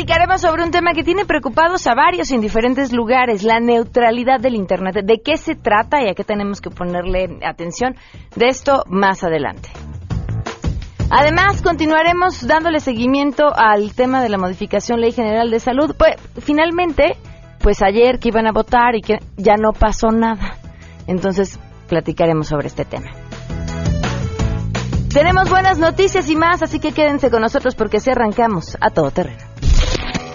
platicaremos 0.00 0.40
sobre 0.40 0.64
un 0.64 0.70
tema 0.70 0.94
que 0.94 1.04
tiene 1.04 1.26
preocupados 1.26 1.86
a 1.86 1.94
varios 1.94 2.30
en 2.30 2.40
diferentes 2.40 2.90
lugares, 2.90 3.42
la 3.42 3.60
neutralidad 3.60 4.40
del 4.40 4.54
Internet. 4.54 5.04
¿De 5.04 5.20
qué 5.22 5.36
se 5.36 5.54
trata 5.54 6.02
y 6.02 6.08
a 6.08 6.14
qué 6.14 6.24
tenemos 6.24 6.62
que 6.62 6.70
ponerle 6.70 7.38
atención? 7.44 7.96
De 8.34 8.48
esto 8.48 8.82
más 8.86 9.22
adelante. 9.24 9.68
Además, 11.10 11.60
continuaremos 11.60 12.46
dándole 12.46 12.80
seguimiento 12.80 13.54
al 13.54 13.92
tema 13.94 14.22
de 14.22 14.30
la 14.30 14.38
modificación 14.38 15.02
Ley 15.02 15.12
General 15.12 15.50
de 15.50 15.60
Salud. 15.60 15.94
Pues, 15.98 16.16
finalmente, 16.40 17.18
pues 17.58 17.82
ayer 17.82 18.18
que 18.20 18.28
iban 18.28 18.46
a 18.46 18.52
votar 18.52 18.96
y 18.96 19.02
que 19.02 19.18
ya 19.36 19.56
no 19.56 19.74
pasó 19.78 20.08
nada. 20.08 20.56
Entonces, 21.08 21.60
platicaremos 21.90 22.48
sobre 22.48 22.68
este 22.68 22.86
tema. 22.86 23.10
Tenemos 25.12 25.50
buenas 25.50 25.78
noticias 25.78 26.30
y 26.30 26.36
más, 26.36 26.62
así 26.62 26.80
que 26.80 26.92
quédense 26.92 27.30
con 27.30 27.42
nosotros 27.42 27.74
porque 27.74 28.00
se 28.00 28.12
arrancamos 28.12 28.78
a 28.80 28.88
todo 28.88 29.10
terreno. 29.10 29.49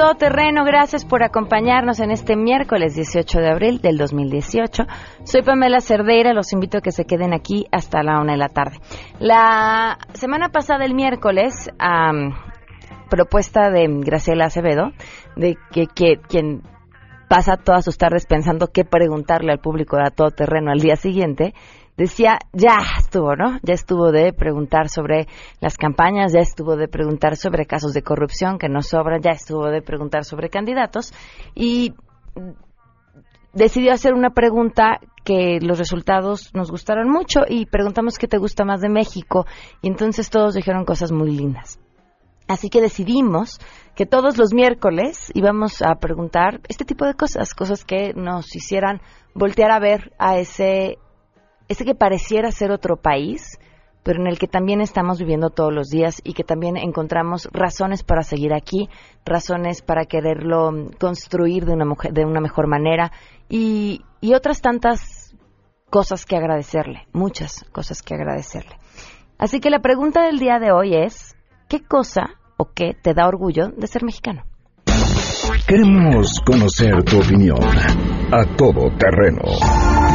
Todo 0.00 0.14
terreno, 0.14 0.64
gracias 0.64 1.04
por 1.04 1.22
acompañarnos 1.22 2.00
en 2.00 2.10
este 2.10 2.34
miércoles 2.34 2.94
18 2.94 3.38
de 3.38 3.50
abril 3.50 3.80
del 3.82 3.98
2018. 3.98 4.84
Soy 5.24 5.42
Pamela 5.42 5.82
Cerdeira, 5.82 6.32
los 6.32 6.54
invito 6.54 6.78
a 6.78 6.80
que 6.80 6.90
se 6.90 7.04
queden 7.04 7.34
aquí 7.34 7.66
hasta 7.70 8.02
la 8.02 8.18
una 8.18 8.32
de 8.32 8.38
la 8.38 8.48
tarde. 8.48 8.78
La 9.18 9.98
semana 10.14 10.48
pasada, 10.48 10.86
el 10.86 10.94
miércoles, 10.94 11.68
a 11.78 12.12
propuesta 13.10 13.68
de 13.68 13.88
Graciela 14.00 14.46
Acevedo, 14.46 14.92
de 15.36 15.58
que, 15.70 16.16
quien 16.16 16.62
pasa 17.28 17.58
todas 17.58 17.84
sus 17.84 17.98
tardes 17.98 18.24
pensando 18.24 18.68
qué 18.68 18.86
preguntarle 18.86 19.52
al 19.52 19.58
público 19.58 19.98
de 19.98 20.04
a 20.06 20.10
todo 20.10 20.30
terreno 20.30 20.70
al 20.70 20.80
día 20.80 20.96
siguiente, 20.96 21.52
decía, 22.00 22.38
ya 22.54 22.78
estuvo, 22.98 23.36
¿no? 23.36 23.58
Ya 23.62 23.74
estuvo 23.74 24.10
de 24.10 24.32
preguntar 24.32 24.88
sobre 24.88 25.28
las 25.60 25.76
campañas, 25.76 26.32
ya 26.32 26.40
estuvo 26.40 26.76
de 26.76 26.88
preguntar 26.88 27.36
sobre 27.36 27.66
casos 27.66 27.92
de 27.92 28.02
corrupción 28.02 28.58
que 28.58 28.70
no 28.70 28.80
sobran, 28.80 29.20
ya 29.20 29.32
estuvo 29.32 29.66
de 29.68 29.82
preguntar 29.82 30.24
sobre 30.24 30.48
candidatos 30.48 31.12
y 31.54 31.92
decidió 33.52 33.92
hacer 33.92 34.14
una 34.14 34.30
pregunta 34.30 34.98
que 35.24 35.58
los 35.60 35.78
resultados 35.78 36.54
nos 36.54 36.70
gustaron 36.70 37.10
mucho 37.10 37.40
y 37.46 37.66
preguntamos 37.66 38.16
qué 38.16 38.28
te 38.28 38.38
gusta 38.38 38.64
más 38.64 38.80
de 38.80 38.88
México 38.88 39.44
y 39.82 39.88
entonces 39.88 40.30
todos 40.30 40.54
dijeron 40.54 40.86
cosas 40.86 41.12
muy 41.12 41.30
lindas. 41.30 41.78
Así 42.48 42.70
que 42.70 42.80
decidimos 42.80 43.60
que 43.94 44.06
todos 44.06 44.38
los 44.38 44.54
miércoles 44.54 45.30
íbamos 45.34 45.82
a 45.82 45.96
preguntar 45.96 46.62
este 46.68 46.86
tipo 46.86 47.04
de 47.04 47.12
cosas, 47.12 47.52
cosas 47.52 47.84
que 47.84 48.14
nos 48.14 48.56
hicieran 48.56 49.02
voltear 49.34 49.70
a 49.70 49.78
ver 49.78 50.12
a 50.18 50.38
ese 50.38 50.96
ese 51.70 51.84
que 51.84 51.94
pareciera 51.94 52.50
ser 52.50 52.72
otro 52.72 52.96
país, 52.96 53.56
pero 54.02 54.20
en 54.20 54.26
el 54.26 54.40
que 54.40 54.48
también 54.48 54.80
estamos 54.80 55.20
viviendo 55.20 55.50
todos 55.50 55.72
los 55.72 55.88
días 55.88 56.20
y 56.24 56.32
que 56.32 56.42
también 56.42 56.76
encontramos 56.76 57.48
razones 57.52 58.02
para 58.02 58.24
seguir 58.24 58.52
aquí, 58.52 58.88
razones 59.24 59.80
para 59.80 60.04
quererlo 60.04 60.72
construir 60.98 61.66
de 61.66 61.74
una, 61.74 61.84
mujer, 61.84 62.12
de 62.12 62.24
una 62.24 62.40
mejor 62.40 62.66
manera 62.66 63.12
y, 63.48 64.02
y 64.20 64.34
otras 64.34 64.60
tantas 64.60 65.36
cosas 65.90 66.26
que 66.26 66.34
agradecerle, 66.34 67.06
muchas 67.12 67.64
cosas 67.70 68.02
que 68.02 68.14
agradecerle. 68.14 68.76
Así 69.38 69.60
que 69.60 69.70
la 69.70 69.78
pregunta 69.78 70.24
del 70.24 70.40
día 70.40 70.58
de 70.58 70.72
hoy 70.72 70.96
es, 70.96 71.36
¿qué 71.68 71.84
cosa 71.84 72.30
o 72.56 72.72
qué 72.74 72.96
te 73.00 73.14
da 73.14 73.28
orgullo 73.28 73.68
de 73.68 73.86
ser 73.86 74.02
mexicano? 74.02 74.42
Queremos 75.68 76.40
conocer 76.44 77.04
tu 77.04 77.20
opinión 77.20 77.62
a 78.32 78.56
todo 78.56 78.90
terreno 78.98 79.42
¿Qué 79.42 80.06
es 80.06 80.09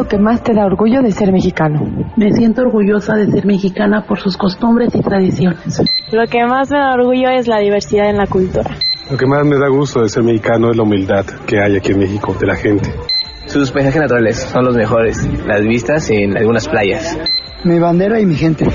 lo 0.00 0.08
que 0.08 0.18
más 0.18 0.42
te 0.42 0.54
da 0.54 0.64
orgullo 0.64 1.02
de 1.02 1.12
ser 1.12 1.30
mexicano? 1.30 1.80
Me 2.16 2.32
siento 2.32 2.62
orgullosa 2.62 3.16
de 3.16 3.30
ser 3.30 3.44
mexicana 3.44 4.06
por 4.08 4.18
sus 4.18 4.34
costumbres 4.34 4.94
y 4.94 5.02
tradiciones. 5.02 5.82
Lo 6.10 6.26
que 6.26 6.42
más 6.46 6.70
me 6.70 6.78
da 6.78 6.94
orgullo 6.94 7.28
es 7.28 7.46
la 7.46 7.58
diversidad 7.58 8.08
en 8.08 8.16
la 8.16 8.26
cultura. 8.26 8.78
Lo 9.10 9.18
que 9.18 9.26
más 9.26 9.44
me 9.44 9.58
da 9.58 9.68
gusto 9.68 10.00
de 10.00 10.08
ser 10.08 10.22
mexicano 10.22 10.70
es 10.70 10.76
la 10.78 10.84
humildad 10.84 11.26
que 11.46 11.60
hay 11.60 11.76
aquí 11.76 11.92
en 11.92 11.98
México 11.98 12.34
de 12.40 12.46
la 12.46 12.56
gente. 12.56 12.90
Sus 13.44 13.70
paisajes 13.70 14.00
naturales 14.00 14.38
son 14.38 14.64
los 14.64 14.74
mejores, 14.74 15.28
las 15.46 15.60
vistas 15.64 16.08
en 16.10 16.34
algunas 16.34 16.66
playas. 16.66 17.18
Mi 17.64 17.78
bandera 17.78 18.18
y 18.18 18.24
mi 18.24 18.36
gente. 18.36 18.64
A 18.64 18.70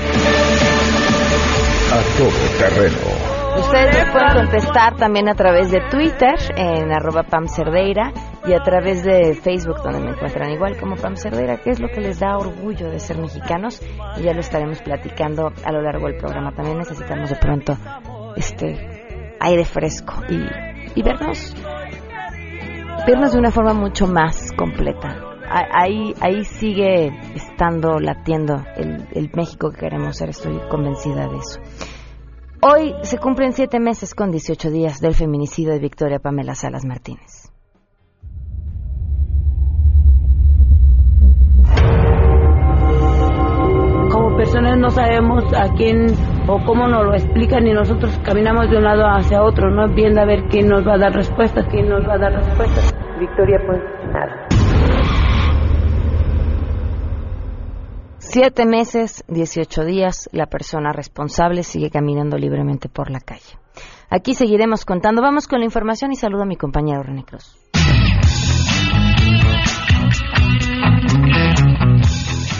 todo 2.18 2.30
terreno. 2.60 3.35
Ustedes 3.58 4.06
me 4.06 4.12
pueden 4.12 4.34
contestar 4.34 4.96
también 4.96 5.28
a 5.28 5.34
través 5.34 5.70
de 5.70 5.80
Twitter 5.90 6.34
en 6.56 6.92
arroba 6.92 7.22
Pam 7.22 7.48
Cerdeira 7.48 8.12
y 8.46 8.52
a 8.52 8.62
través 8.62 9.02
de 9.02 9.34
Facebook 9.34 9.82
donde 9.82 10.00
me 10.00 10.10
encuentran 10.10 10.50
igual 10.50 10.76
como 10.78 10.96
Pam 10.96 11.16
Cerdeira, 11.16 11.56
qué 11.58 11.70
es 11.70 11.80
lo 11.80 11.88
que 11.88 12.00
les 12.00 12.20
da 12.20 12.36
orgullo 12.36 12.90
de 12.90 12.98
ser 12.98 13.18
mexicanos 13.18 13.82
y 14.18 14.22
ya 14.22 14.34
lo 14.34 14.40
estaremos 14.40 14.82
platicando 14.82 15.52
a 15.64 15.72
lo 15.72 15.80
largo 15.80 16.06
del 16.06 16.18
programa. 16.18 16.52
También 16.52 16.78
necesitamos 16.78 17.30
de 17.30 17.36
pronto 17.36 17.76
este 18.36 19.34
aire 19.40 19.64
fresco 19.64 20.14
y, 20.28 21.02
vernos 21.02 21.54
vernos 23.06 23.32
de 23.32 23.38
una 23.38 23.50
forma 23.50 23.72
mucho 23.72 24.06
más 24.06 24.52
completa. 24.52 25.22
Ahí, 25.48 26.12
ahí 26.20 26.44
sigue 26.44 27.12
estando 27.34 28.00
latiendo 28.00 28.64
el, 28.76 29.06
el 29.12 29.30
México 29.34 29.70
que 29.70 29.78
queremos 29.78 30.16
ser, 30.16 30.30
estoy 30.30 30.58
convencida 30.68 31.28
de 31.28 31.36
eso. 31.36 31.60
Hoy 32.68 32.96
se 33.02 33.18
cumplen 33.18 33.52
siete 33.52 33.78
meses 33.78 34.12
con 34.12 34.32
18 34.32 34.70
días 34.70 35.00
del 35.00 35.14
feminicidio 35.14 35.72
de 35.72 35.78
Victoria 35.78 36.18
Pamela 36.18 36.56
Salas 36.56 36.84
Martínez. 36.84 37.52
Como 44.10 44.36
personas 44.36 44.78
no 44.78 44.90
sabemos 44.90 45.44
a 45.54 45.74
quién 45.74 46.06
o 46.48 46.58
cómo 46.64 46.88
nos 46.88 47.04
lo 47.04 47.14
explican 47.14 47.68
y 47.68 47.72
nosotros 47.72 48.18
caminamos 48.24 48.68
de 48.68 48.78
un 48.78 48.82
lado 48.82 49.04
hacia 49.04 49.44
otro, 49.44 49.70
no 49.70 49.86
viendo 49.94 50.22
a 50.22 50.24
ver 50.24 50.48
quién 50.50 50.66
nos 50.66 50.84
va 50.84 50.94
a 50.94 50.98
dar 50.98 51.12
respuestas, 51.12 51.66
quién 51.70 51.88
nos 51.88 52.04
va 52.04 52.14
a 52.14 52.18
dar 52.18 52.32
respuestas. 52.32 52.92
Victoria, 53.20 53.60
pues 53.64 53.80
nada. 54.12 54.45
Siete 58.38 58.66
meses, 58.66 59.24
18 59.28 59.86
días, 59.86 60.28
la 60.30 60.44
persona 60.44 60.92
responsable 60.92 61.62
sigue 61.62 61.88
caminando 61.88 62.36
libremente 62.36 62.90
por 62.90 63.10
la 63.10 63.18
calle. 63.18 63.58
Aquí 64.10 64.34
seguiremos 64.34 64.84
contando. 64.84 65.22
Vamos 65.22 65.48
con 65.48 65.60
la 65.60 65.64
información 65.64 66.12
y 66.12 66.16
saludo 66.16 66.42
a 66.42 66.44
mi 66.44 66.56
compañero 66.56 67.02
René 67.02 67.24
Cruz. 67.24 67.56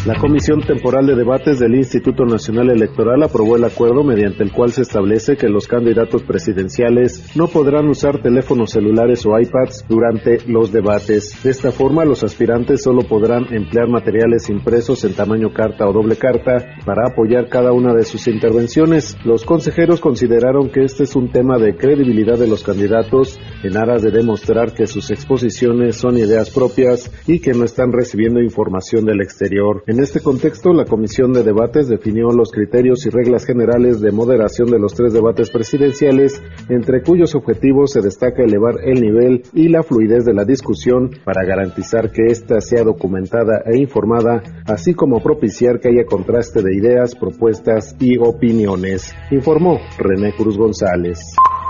La 0.06 0.14
Comisión 0.20 0.60
Temporal 0.60 1.04
de 1.04 1.16
Debates 1.16 1.58
del 1.58 1.74
Instituto 1.74 2.24
Nacional 2.24 2.70
Electoral 2.70 3.24
aprobó 3.24 3.56
el 3.56 3.64
acuerdo 3.64 4.04
mediante 4.04 4.44
el 4.44 4.52
cual 4.52 4.70
se 4.70 4.82
establece 4.82 5.36
que 5.36 5.48
los 5.48 5.66
candidatos 5.66 6.22
presidenciales 6.22 7.36
no 7.36 7.48
podrán 7.48 7.88
usar 7.88 8.22
teléfonos 8.22 8.70
celulares 8.70 9.26
o 9.26 9.36
iPads 9.36 9.84
durante 9.88 10.38
los 10.46 10.70
debates. 10.70 11.42
De 11.42 11.50
esta 11.50 11.72
forma, 11.72 12.04
los 12.04 12.22
aspirantes 12.22 12.84
solo 12.84 13.02
podrán 13.02 13.52
emplear 13.52 13.88
materiales 13.88 14.48
impresos 14.48 15.02
en 15.02 15.14
tamaño 15.14 15.52
carta 15.52 15.88
o 15.88 15.92
doble 15.92 16.14
carta 16.14 16.76
para 16.84 17.08
apoyar 17.08 17.48
cada 17.48 17.72
una 17.72 17.92
de 17.92 18.04
sus 18.04 18.28
intervenciones. 18.28 19.16
Los 19.24 19.44
consejeros 19.44 19.98
consideraron 19.98 20.70
que 20.70 20.84
este 20.84 21.02
es 21.02 21.16
un 21.16 21.32
tema 21.32 21.58
de 21.58 21.74
credibilidad 21.74 22.38
de 22.38 22.46
los 22.46 22.62
candidatos 22.62 23.40
en 23.64 23.76
aras 23.76 24.02
de 24.02 24.12
demostrar 24.12 24.72
que 24.72 24.86
sus 24.86 25.10
exposiciones 25.10 25.96
son 25.96 26.16
ideas 26.16 26.50
propias 26.50 27.10
y 27.26 27.40
que 27.40 27.54
no 27.54 27.64
están 27.64 27.90
recibiendo 27.90 28.40
información 28.40 29.04
del 29.04 29.20
exterior. 29.20 29.82
Este 30.00 30.20
contexto, 30.20 30.72
la 30.72 30.84
Comisión 30.84 31.32
de 31.32 31.42
Debates 31.42 31.88
definió 31.88 32.30
los 32.30 32.50
criterios 32.52 33.06
y 33.06 33.10
reglas 33.10 33.46
generales 33.46 34.00
de 34.00 34.12
moderación 34.12 34.68
de 34.68 34.78
los 34.78 34.94
tres 34.94 35.14
debates 35.14 35.48
presidenciales, 35.50 36.42
entre 36.68 37.02
cuyos 37.02 37.34
objetivos 37.34 37.92
se 37.92 38.00
destaca 38.00 38.42
elevar 38.42 38.74
el 38.84 39.00
nivel 39.00 39.42
y 39.54 39.68
la 39.68 39.82
fluidez 39.82 40.26
de 40.26 40.34
la 40.34 40.44
discusión 40.44 41.10
para 41.24 41.46
garantizar 41.46 42.10
que 42.10 42.26
ésta 42.26 42.60
sea 42.60 42.84
documentada 42.84 43.62
e 43.64 43.78
informada, 43.78 44.42
así 44.66 44.92
como 44.92 45.22
propiciar 45.22 45.80
que 45.80 45.88
haya 45.88 46.04
contraste 46.04 46.62
de 46.62 46.76
ideas, 46.76 47.14
propuestas 47.14 47.96
y 47.98 48.18
opiniones, 48.18 49.14
informó 49.30 49.78
René 49.98 50.34
Cruz 50.36 50.58
González. 50.58 51.20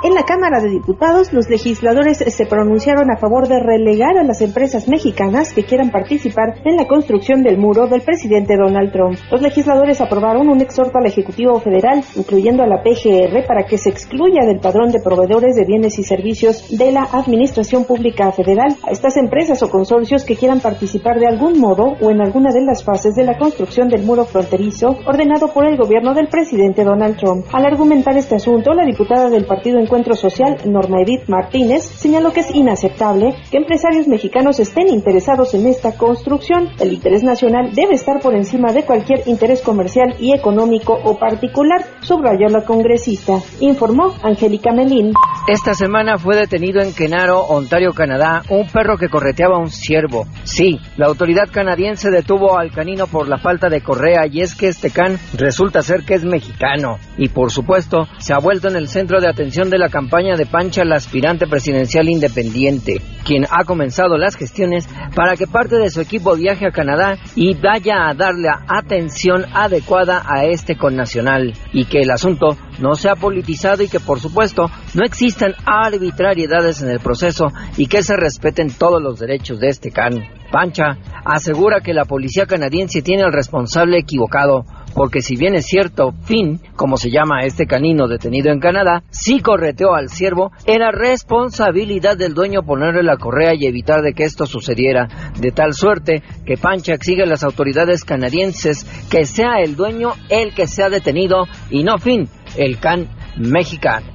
En 0.04 0.14
la 0.14 0.24
Cámara 0.24 0.60
de 0.60 0.70
Diputados, 0.70 1.32
los 1.32 1.48
legisladores 1.48 2.18
se 2.18 2.46
pronunciaron 2.46 3.10
a 3.10 3.16
favor 3.16 3.48
de 3.48 3.58
relegar 3.58 4.18
a 4.18 4.24
las 4.24 4.42
empresas 4.42 4.88
mexicanas 4.88 5.52
que 5.54 5.64
quieran 5.64 5.90
participar 5.90 6.60
en 6.64 6.76
la 6.76 6.86
construcción 6.86 7.42
del 7.42 7.56
muro 7.56 7.86
del 7.86 8.02
presidente 8.02 8.15
presidente 8.16 8.56
Donald 8.56 8.92
Trump. 8.92 9.18
Los 9.30 9.42
legisladores 9.42 10.00
aprobaron 10.00 10.48
un 10.48 10.62
exhorto 10.62 10.96
al 10.96 11.04
Ejecutivo 11.04 11.60
Federal, 11.60 12.02
incluyendo 12.14 12.62
a 12.62 12.66
la 12.66 12.82
PGR, 12.82 13.44
para 13.46 13.66
que 13.66 13.76
se 13.76 13.90
excluya 13.90 14.46
del 14.46 14.58
padrón 14.58 14.90
de 14.90 15.00
proveedores 15.00 15.54
de 15.54 15.66
bienes 15.66 15.98
y 15.98 16.02
servicios 16.02 16.78
de 16.78 16.92
la 16.92 17.06
Administración 17.12 17.84
Pública 17.84 18.32
Federal 18.32 18.74
a 18.88 18.90
estas 18.90 19.18
empresas 19.18 19.62
o 19.62 19.70
consorcios 19.70 20.24
que 20.24 20.34
quieran 20.34 20.60
participar 20.60 21.20
de 21.20 21.26
algún 21.26 21.60
modo 21.60 21.94
o 22.00 22.10
en 22.10 22.22
alguna 22.22 22.52
de 22.52 22.62
las 22.62 22.82
fases 22.82 23.14
de 23.14 23.24
la 23.24 23.36
construcción 23.36 23.90
del 23.90 24.02
muro 24.02 24.24
fronterizo 24.24 24.96
ordenado 25.06 25.48
por 25.52 25.66
el 25.66 25.76
gobierno 25.76 26.14
del 26.14 26.28
presidente 26.28 26.84
Donald 26.84 27.18
Trump. 27.18 27.44
Al 27.52 27.66
argumentar 27.66 28.16
este 28.16 28.36
asunto, 28.36 28.72
la 28.72 28.86
diputada 28.86 29.28
del 29.28 29.44
Partido 29.44 29.78
Encuentro 29.78 30.14
Social, 30.14 30.56
Norma 30.64 31.02
Edith 31.02 31.28
Martínez, 31.28 31.82
señaló 31.82 32.32
que 32.32 32.40
es 32.40 32.54
inaceptable 32.54 33.34
que 33.50 33.58
empresarios 33.58 34.08
mexicanos 34.08 34.58
estén 34.58 34.88
interesados 34.88 35.52
en 35.52 35.66
esta 35.66 35.92
construcción. 35.98 36.70
El 36.80 36.94
interés 36.94 37.22
nacional 37.22 37.74
debe 37.74 37.95
estar 37.96 38.20
por 38.20 38.34
encima 38.34 38.72
de 38.72 38.84
cualquier 38.84 39.26
interés 39.26 39.60
comercial 39.60 40.14
y 40.20 40.32
económico 40.32 40.98
o 41.04 41.18
particular, 41.18 41.84
subrayó 42.00 42.48
la 42.48 42.64
congresista. 42.64 43.40
Informó 43.60 44.14
Angélica 44.22 44.72
Melín. 44.72 45.12
Esta 45.48 45.74
semana 45.74 46.18
fue 46.18 46.36
detenido 46.36 46.80
en 46.80 46.92
Kenaro, 46.92 47.40
Ontario, 47.40 47.92
Canadá, 47.92 48.42
un 48.48 48.68
perro 48.68 48.96
que 48.96 49.08
correteaba 49.08 49.56
a 49.56 49.60
un 49.60 49.70
ciervo. 49.70 50.26
Sí, 50.44 50.78
la 50.96 51.06
autoridad 51.06 51.48
canadiense 51.50 52.10
detuvo 52.10 52.58
al 52.58 52.70
canino 52.70 53.06
por 53.06 53.28
la 53.28 53.38
falta 53.38 53.68
de 53.68 53.80
correa 53.80 54.26
y 54.30 54.40
es 54.40 54.54
que 54.54 54.68
este 54.68 54.90
can 54.90 55.18
resulta 55.34 55.82
ser 55.82 56.02
que 56.04 56.14
es 56.14 56.24
mexicano. 56.24 56.98
Y 57.16 57.28
por 57.28 57.50
supuesto, 57.50 58.08
se 58.18 58.32
ha 58.32 58.38
vuelto 58.38 58.68
en 58.68 58.76
el 58.76 58.88
centro 58.88 59.20
de 59.20 59.28
atención 59.28 59.70
de 59.70 59.78
la 59.78 59.88
campaña 59.88 60.36
de 60.36 60.46
Pancha, 60.46 60.84
la 60.84 60.96
aspirante 60.96 61.46
presidencial 61.46 62.08
independiente, 62.08 63.00
quien 63.24 63.44
ha 63.50 63.64
comenzado 63.64 64.18
las 64.18 64.36
gestiones 64.36 64.88
para 65.14 65.36
que 65.36 65.46
parte 65.46 65.76
de 65.76 65.90
su 65.90 66.00
equipo 66.00 66.34
viaje 66.34 66.66
a 66.66 66.72
Canadá 66.72 67.18
y 67.34 67.54
vaya 67.54 67.85
a 67.90 68.14
darle 68.14 68.48
atención 68.68 69.44
adecuada 69.52 70.22
a 70.26 70.44
este 70.44 70.76
connacional 70.76 71.52
y 71.72 71.84
que 71.84 72.02
el 72.02 72.10
asunto 72.10 72.56
no 72.78 72.94
sea 72.94 73.14
politizado 73.14 73.82
y 73.82 73.88
que 73.88 74.00
por 74.00 74.20
supuesto 74.20 74.70
no 74.94 75.04
existan 75.04 75.54
arbitrariedades 75.64 76.82
en 76.82 76.90
el 76.90 77.00
proceso 77.00 77.52
y 77.76 77.86
que 77.86 78.02
se 78.02 78.16
respeten 78.16 78.70
todos 78.70 79.02
los 79.02 79.18
derechos 79.18 79.60
de 79.60 79.68
este 79.68 79.90
can. 79.90 80.24
Pancha 80.50 80.98
asegura 81.24 81.80
que 81.80 81.94
la 81.94 82.04
policía 82.04 82.46
canadiense 82.46 83.02
tiene 83.02 83.24
al 83.24 83.32
responsable 83.32 83.98
equivocado, 83.98 84.64
porque 84.96 85.20
si 85.20 85.36
bien 85.36 85.54
es 85.54 85.66
cierto, 85.66 86.14
Finn, 86.24 86.58
como 86.74 86.96
se 86.96 87.10
llama 87.10 87.42
este 87.42 87.66
canino 87.66 88.08
detenido 88.08 88.50
en 88.50 88.60
Canadá, 88.60 89.02
sí 89.10 89.40
correteó 89.40 89.94
al 89.94 90.08
ciervo, 90.08 90.52
era 90.64 90.90
responsabilidad 90.90 92.16
del 92.16 92.32
dueño 92.32 92.62
ponerle 92.62 93.02
la 93.02 93.18
correa 93.18 93.52
y 93.54 93.66
evitar 93.66 94.00
de 94.00 94.14
que 94.14 94.24
esto 94.24 94.46
sucediera, 94.46 95.06
de 95.38 95.52
tal 95.52 95.74
suerte 95.74 96.22
que 96.46 96.56
Pancha 96.56 96.94
exige 96.94 97.24
a 97.24 97.26
las 97.26 97.44
autoridades 97.44 98.04
canadienses 98.04 98.86
que 99.10 99.26
sea 99.26 99.60
el 99.62 99.76
dueño 99.76 100.14
el 100.30 100.54
que 100.54 100.66
sea 100.66 100.88
detenido 100.88 101.44
y 101.68 101.84
no 101.84 101.98
Finn, 101.98 102.30
el 102.56 102.78
can 102.78 103.06
mexicano 103.36 104.06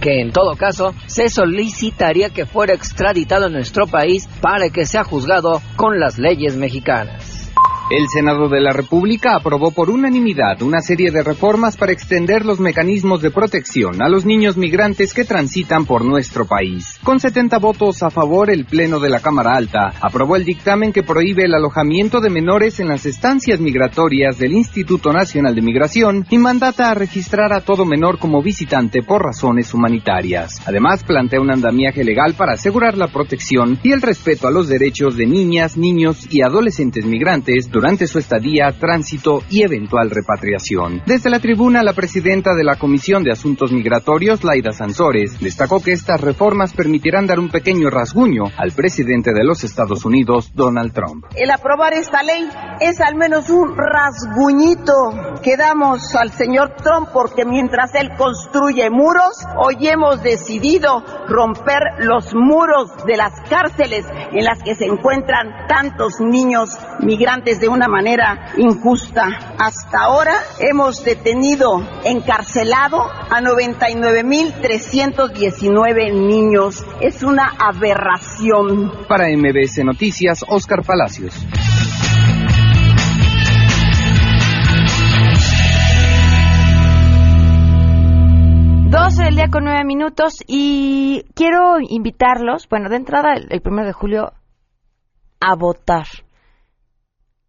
que 0.00 0.20
en 0.20 0.30
todo 0.30 0.54
caso 0.54 0.94
se 1.06 1.28
solicitaría 1.28 2.30
que 2.30 2.46
fuera 2.46 2.72
extraditado 2.72 3.46
a 3.46 3.50
nuestro 3.50 3.88
país 3.88 4.28
para 4.40 4.70
que 4.70 4.86
sea 4.86 5.02
juzgado 5.02 5.60
con 5.74 5.98
las 5.98 6.18
leyes 6.18 6.54
mexicanas. 6.54 7.27
El 7.90 8.06
Senado 8.06 8.50
de 8.50 8.60
la 8.60 8.74
República 8.74 9.34
aprobó 9.34 9.70
por 9.70 9.88
unanimidad 9.88 10.60
una 10.60 10.82
serie 10.82 11.10
de 11.10 11.22
reformas 11.22 11.78
para 11.78 11.90
extender 11.90 12.44
los 12.44 12.60
mecanismos 12.60 13.22
de 13.22 13.30
protección 13.30 14.02
a 14.02 14.10
los 14.10 14.26
niños 14.26 14.58
migrantes 14.58 15.14
que 15.14 15.24
transitan 15.24 15.86
por 15.86 16.04
nuestro 16.04 16.44
país. 16.44 17.00
Con 17.02 17.18
70 17.18 17.58
votos 17.58 18.02
a 18.02 18.10
favor, 18.10 18.50
el 18.50 18.66
Pleno 18.66 19.00
de 19.00 19.08
la 19.08 19.20
Cámara 19.20 19.54
Alta 19.54 19.94
aprobó 20.02 20.36
el 20.36 20.44
dictamen 20.44 20.92
que 20.92 21.02
prohíbe 21.02 21.44
el 21.46 21.54
alojamiento 21.54 22.20
de 22.20 22.28
menores 22.28 22.78
en 22.78 22.88
las 22.88 23.06
estancias 23.06 23.58
migratorias 23.58 24.36
del 24.36 24.52
Instituto 24.52 25.10
Nacional 25.10 25.54
de 25.54 25.62
Migración 25.62 26.26
y 26.28 26.36
mandata 26.36 26.90
a 26.90 26.94
registrar 26.94 27.54
a 27.54 27.62
todo 27.62 27.86
menor 27.86 28.18
como 28.18 28.42
visitante 28.42 29.02
por 29.02 29.22
razones 29.22 29.72
humanitarias. 29.72 30.60
Además, 30.66 31.04
plantea 31.04 31.40
un 31.40 31.50
andamiaje 31.50 32.04
legal 32.04 32.34
para 32.34 32.52
asegurar 32.52 32.98
la 32.98 33.08
protección 33.08 33.78
y 33.82 33.92
el 33.92 34.02
respeto 34.02 34.46
a 34.46 34.50
los 34.50 34.68
derechos 34.68 35.16
de 35.16 35.24
niñas, 35.24 35.78
niños 35.78 36.28
y 36.30 36.42
adolescentes 36.42 37.06
migrantes 37.06 37.70
durante 37.78 38.08
su 38.08 38.18
estadía, 38.18 38.72
tránsito 38.72 39.44
y 39.50 39.62
eventual 39.62 40.10
repatriación. 40.10 41.00
Desde 41.06 41.30
la 41.30 41.38
tribuna, 41.38 41.84
la 41.84 41.92
presidenta 41.92 42.56
de 42.56 42.64
la 42.64 42.74
Comisión 42.74 43.22
de 43.22 43.30
Asuntos 43.30 43.70
Migratorios, 43.70 44.42
Laida 44.42 44.72
Sansores, 44.72 45.38
destacó 45.38 45.80
que 45.80 45.92
estas 45.92 46.20
reformas 46.20 46.72
permitirán 46.72 47.28
dar 47.28 47.38
un 47.38 47.50
pequeño 47.50 47.88
rasguño 47.88 48.46
al 48.56 48.72
presidente 48.72 49.32
de 49.32 49.44
los 49.44 49.62
Estados 49.62 50.04
Unidos, 50.04 50.50
Donald 50.56 50.92
Trump. 50.92 51.26
El 51.36 51.52
aprobar 51.52 51.92
esta 51.92 52.24
ley 52.24 52.48
es 52.80 53.00
al 53.00 53.14
menos 53.14 53.48
un 53.48 53.76
rasguñito 53.76 55.38
que 55.44 55.56
damos 55.56 56.16
al 56.16 56.32
señor 56.32 56.74
Trump 56.82 57.10
porque 57.12 57.44
mientras 57.44 57.94
él 57.94 58.10
construye 58.18 58.90
muros, 58.90 59.38
hoy 59.56 59.86
hemos 59.86 60.20
decidido 60.24 61.04
romper 61.28 61.78
los 62.00 62.34
muros 62.34 62.90
de 63.06 63.16
las 63.16 63.34
cárceles 63.48 64.04
en 64.32 64.44
las 64.44 64.64
que 64.64 64.74
se 64.74 64.86
encuentran 64.86 65.68
tantos 65.68 66.14
niños 66.18 66.70
migrantes 66.98 67.60
de 67.60 67.67
una 67.68 67.88
manera 67.88 68.52
injusta. 68.56 69.54
Hasta 69.58 69.98
ahora 70.00 70.34
hemos 70.58 71.04
detenido, 71.04 71.86
encarcelado 72.04 73.02
a 73.02 73.40
99.319 73.40 76.12
niños. 76.12 76.84
Es 77.00 77.22
una 77.22 77.54
aberración. 77.58 79.06
Para 79.06 79.28
MBS 79.28 79.84
Noticias, 79.84 80.44
Oscar 80.48 80.82
Palacios. 80.84 81.46
Doce 88.90 89.24
del 89.24 89.36
día 89.36 89.50
con 89.50 89.64
nueve 89.64 89.84
minutos 89.84 90.42
y 90.46 91.22
quiero 91.34 91.76
invitarlos, 91.78 92.66
bueno, 92.70 92.88
de 92.88 92.96
entrada 92.96 93.34
el 93.34 93.60
primero 93.60 93.86
de 93.86 93.92
julio, 93.92 94.32
a 95.40 95.54
votar. 95.56 96.06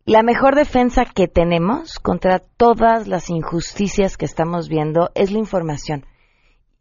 La 0.09 0.23
mejor 0.23 0.55
defensa 0.55 1.05
que 1.05 1.27
tenemos 1.27 1.99
contra 1.99 2.39
todas 2.39 3.07
las 3.07 3.29
injusticias 3.29 4.17
que 4.17 4.25
estamos 4.25 4.67
viendo 4.67 5.11
es 5.13 5.31
la 5.31 5.37
información. 5.37 6.03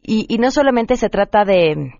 Y, 0.01 0.25
y 0.27 0.39
no 0.39 0.49
solamente 0.49 0.95
se 0.95 1.09
trata 1.09 1.45
de, 1.45 1.93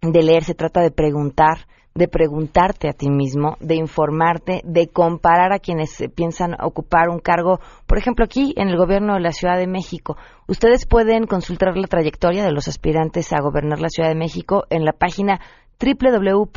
de 0.00 0.22
leer, 0.22 0.42
se 0.44 0.54
trata 0.54 0.80
de 0.80 0.90
preguntar, 0.90 1.66
de 1.94 2.08
preguntarte 2.08 2.88
a 2.88 2.94
ti 2.94 3.10
mismo, 3.10 3.58
de 3.60 3.74
informarte, 3.74 4.62
de 4.64 4.88
comparar 4.88 5.52
a 5.52 5.58
quienes 5.58 6.02
piensan 6.14 6.56
ocupar 6.58 7.10
un 7.10 7.18
cargo, 7.18 7.60
por 7.86 7.98
ejemplo, 7.98 8.24
aquí 8.24 8.54
en 8.56 8.68
el 8.68 8.78
gobierno 8.78 9.12
de 9.12 9.20
la 9.20 9.32
Ciudad 9.32 9.58
de 9.58 9.66
México. 9.66 10.16
Ustedes 10.48 10.86
pueden 10.86 11.26
consultar 11.26 11.76
la 11.76 11.86
trayectoria 11.86 12.46
de 12.46 12.52
los 12.52 12.66
aspirantes 12.66 13.30
a 13.34 13.42
gobernar 13.42 13.78
la 13.78 13.90
Ciudad 13.90 14.08
de 14.08 14.14
México 14.14 14.64
en 14.70 14.86
la 14.86 14.94
página 14.94 15.42
www.iecm.mx 15.78 16.54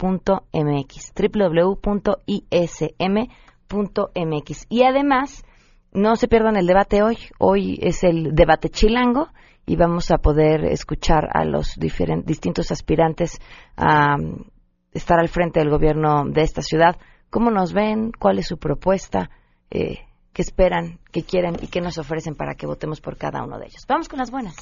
www.ism.mx 0.00 1.86
y 4.68 4.82
además 4.82 5.44
no 5.92 6.16
se 6.16 6.28
pierdan 6.28 6.56
el 6.56 6.66
debate 6.66 7.02
hoy. 7.02 7.18
Hoy 7.38 7.78
es 7.82 8.04
el 8.04 8.34
debate 8.34 8.68
chilango 8.68 9.28
y 9.66 9.76
vamos 9.76 10.10
a 10.10 10.18
poder 10.18 10.64
escuchar 10.64 11.28
a 11.32 11.44
los 11.44 11.76
distintos 11.78 12.70
aspirantes 12.70 13.38
a 13.76 14.16
estar 14.92 15.18
al 15.18 15.28
frente 15.28 15.60
del 15.60 15.70
gobierno 15.70 16.24
de 16.26 16.42
esta 16.42 16.62
ciudad. 16.62 16.96
Cómo 17.30 17.50
nos 17.50 17.72
ven 17.72 18.12
cuál 18.18 18.38
es 18.38 18.46
su 18.46 18.58
propuesta 18.58 19.30
eh, 19.70 19.98
qué 20.32 20.42
esperan 20.42 20.98
qué 21.12 21.22
quieren 21.22 21.56
y 21.60 21.68
qué 21.68 21.80
nos 21.80 21.98
ofrecen 21.98 22.34
para 22.34 22.54
que 22.54 22.66
votemos 22.66 23.00
por 23.00 23.16
cada 23.16 23.42
uno 23.44 23.58
de 23.58 23.66
ellos 23.66 23.84
vamos 23.88 24.08
con 24.08 24.18
las 24.18 24.30
buenas 24.30 24.56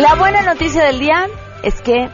La 0.00 0.14
buena 0.14 0.40
noticia 0.40 0.82
del 0.86 0.98
día 0.98 1.26
es 1.62 1.82
que 1.82 2.08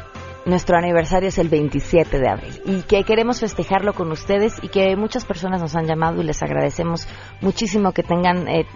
nuestro 0.44 0.76
aniversario 0.76 1.28
es 1.28 1.38
el 1.38 1.48
27 1.48 2.18
de 2.18 2.28
abril 2.28 2.60
y 2.64 2.82
que 2.82 3.04
queremos 3.04 3.38
festejarlo 3.38 3.92
con 3.92 4.10
ustedes 4.10 4.58
y 4.60 4.70
que 4.70 4.96
muchas 4.96 5.24
personas 5.24 5.60
nos 5.62 5.76
han 5.76 5.86
llamado 5.86 6.20
y 6.20 6.24
les 6.24 6.42
agradecemos 6.42 7.06
muchísimo 7.40 7.92
que 7.92 8.02
tengan 8.02 8.48
eh, 8.48 8.66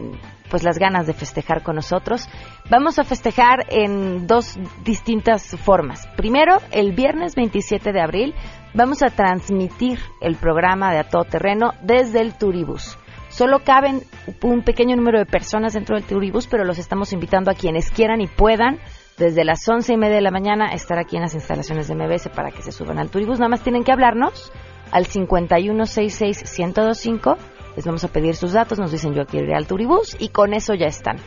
pues 0.48 0.62
las 0.62 0.78
ganas 0.78 1.08
de 1.08 1.14
festejar 1.14 1.64
con 1.64 1.74
nosotros. 1.74 2.28
Vamos 2.70 3.00
a 3.00 3.04
festejar 3.04 3.66
en 3.70 4.28
dos 4.28 4.56
distintas 4.84 5.56
formas. 5.56 6.06
Primero, 6.16 6.58
el 6.70 6.92
viernes 6.92 7.34
27 7.34 7.92
de 7.92 8.00
abril 8.00 8.32
vamos 8.74 9.02
a 9.02 9.10
transmitir 9.10 9.98
el 10.20 10.36
programa 10.36 10.92
de 10.92 11.00
A 11.00 11.08
Todo 11.08 11.24
Terreno 11.24 11.72
desde 11.82 12.20
el 12.20 12.38
Turibus. 12.38 12.96
Solo 13.30 13.60
caben 13.64 14.02
un 14.42 14.62
pequeño 14.62 14.94
número 14.94 15.18
de 15.18 15.26
personas 15.26 15.72
dentro 15.72 15.96
del 15.96 16.04
Turibus, 16.04 16.46
pero 16.46 16.64
los 16.64 16.78
estamos 16.78 17.12
invitando 17.12 17.50
a 17.50 17.54
quienes 17.54 17.90
quieran 17.90 18.20
y 18.20 18.26
puedan 18.28 18.78
desde 19.20 19.44
las 19.44 19.68
once 19.68 19.92
y 19.92 19.96
media 19.98 20.16
de 20.16 20.22
la 20.22 20.30
mañana 20.30 20.72
estar 20.72 20.98
aquí 20.98 21.16
en 21.16 21.22
las 21.22 21.34
instalaciones 21.34 21.86
de 21.86 21.94
MBS 21.94 22.30
para 22.30 22.50
que 22.50 22.62
se 22.62 22.72
suban 22.72 22.98
al 22.98 23.10
Turibus. 23.10 23.38
Nada 23.38 23.50
más 23.50 23.62
tienen 23.62 23.84
que 23.84 23.92
hablarnos 23.92 24.50
al 24.90 25.06
5166-1025. 25.06 27.36
les 27.76 27.84
vamos 27.84 28.02
a 28.02 28.08
pedir 28.08 28.34
sus 28.34 28.54
datos, 28.54 28.78
nos 28.78 28.90
dicen 28.90 29.12
yo 29.12 29.26
quiero 29.26 29.46
ir 29.46 29.54
al 29.54 29.66
turibús 29.66 30.16
y 30.18 30.30
con 30.30 30.54
eso 30.54 30.72
ya 30.72 30.86
están. 30.86 31.18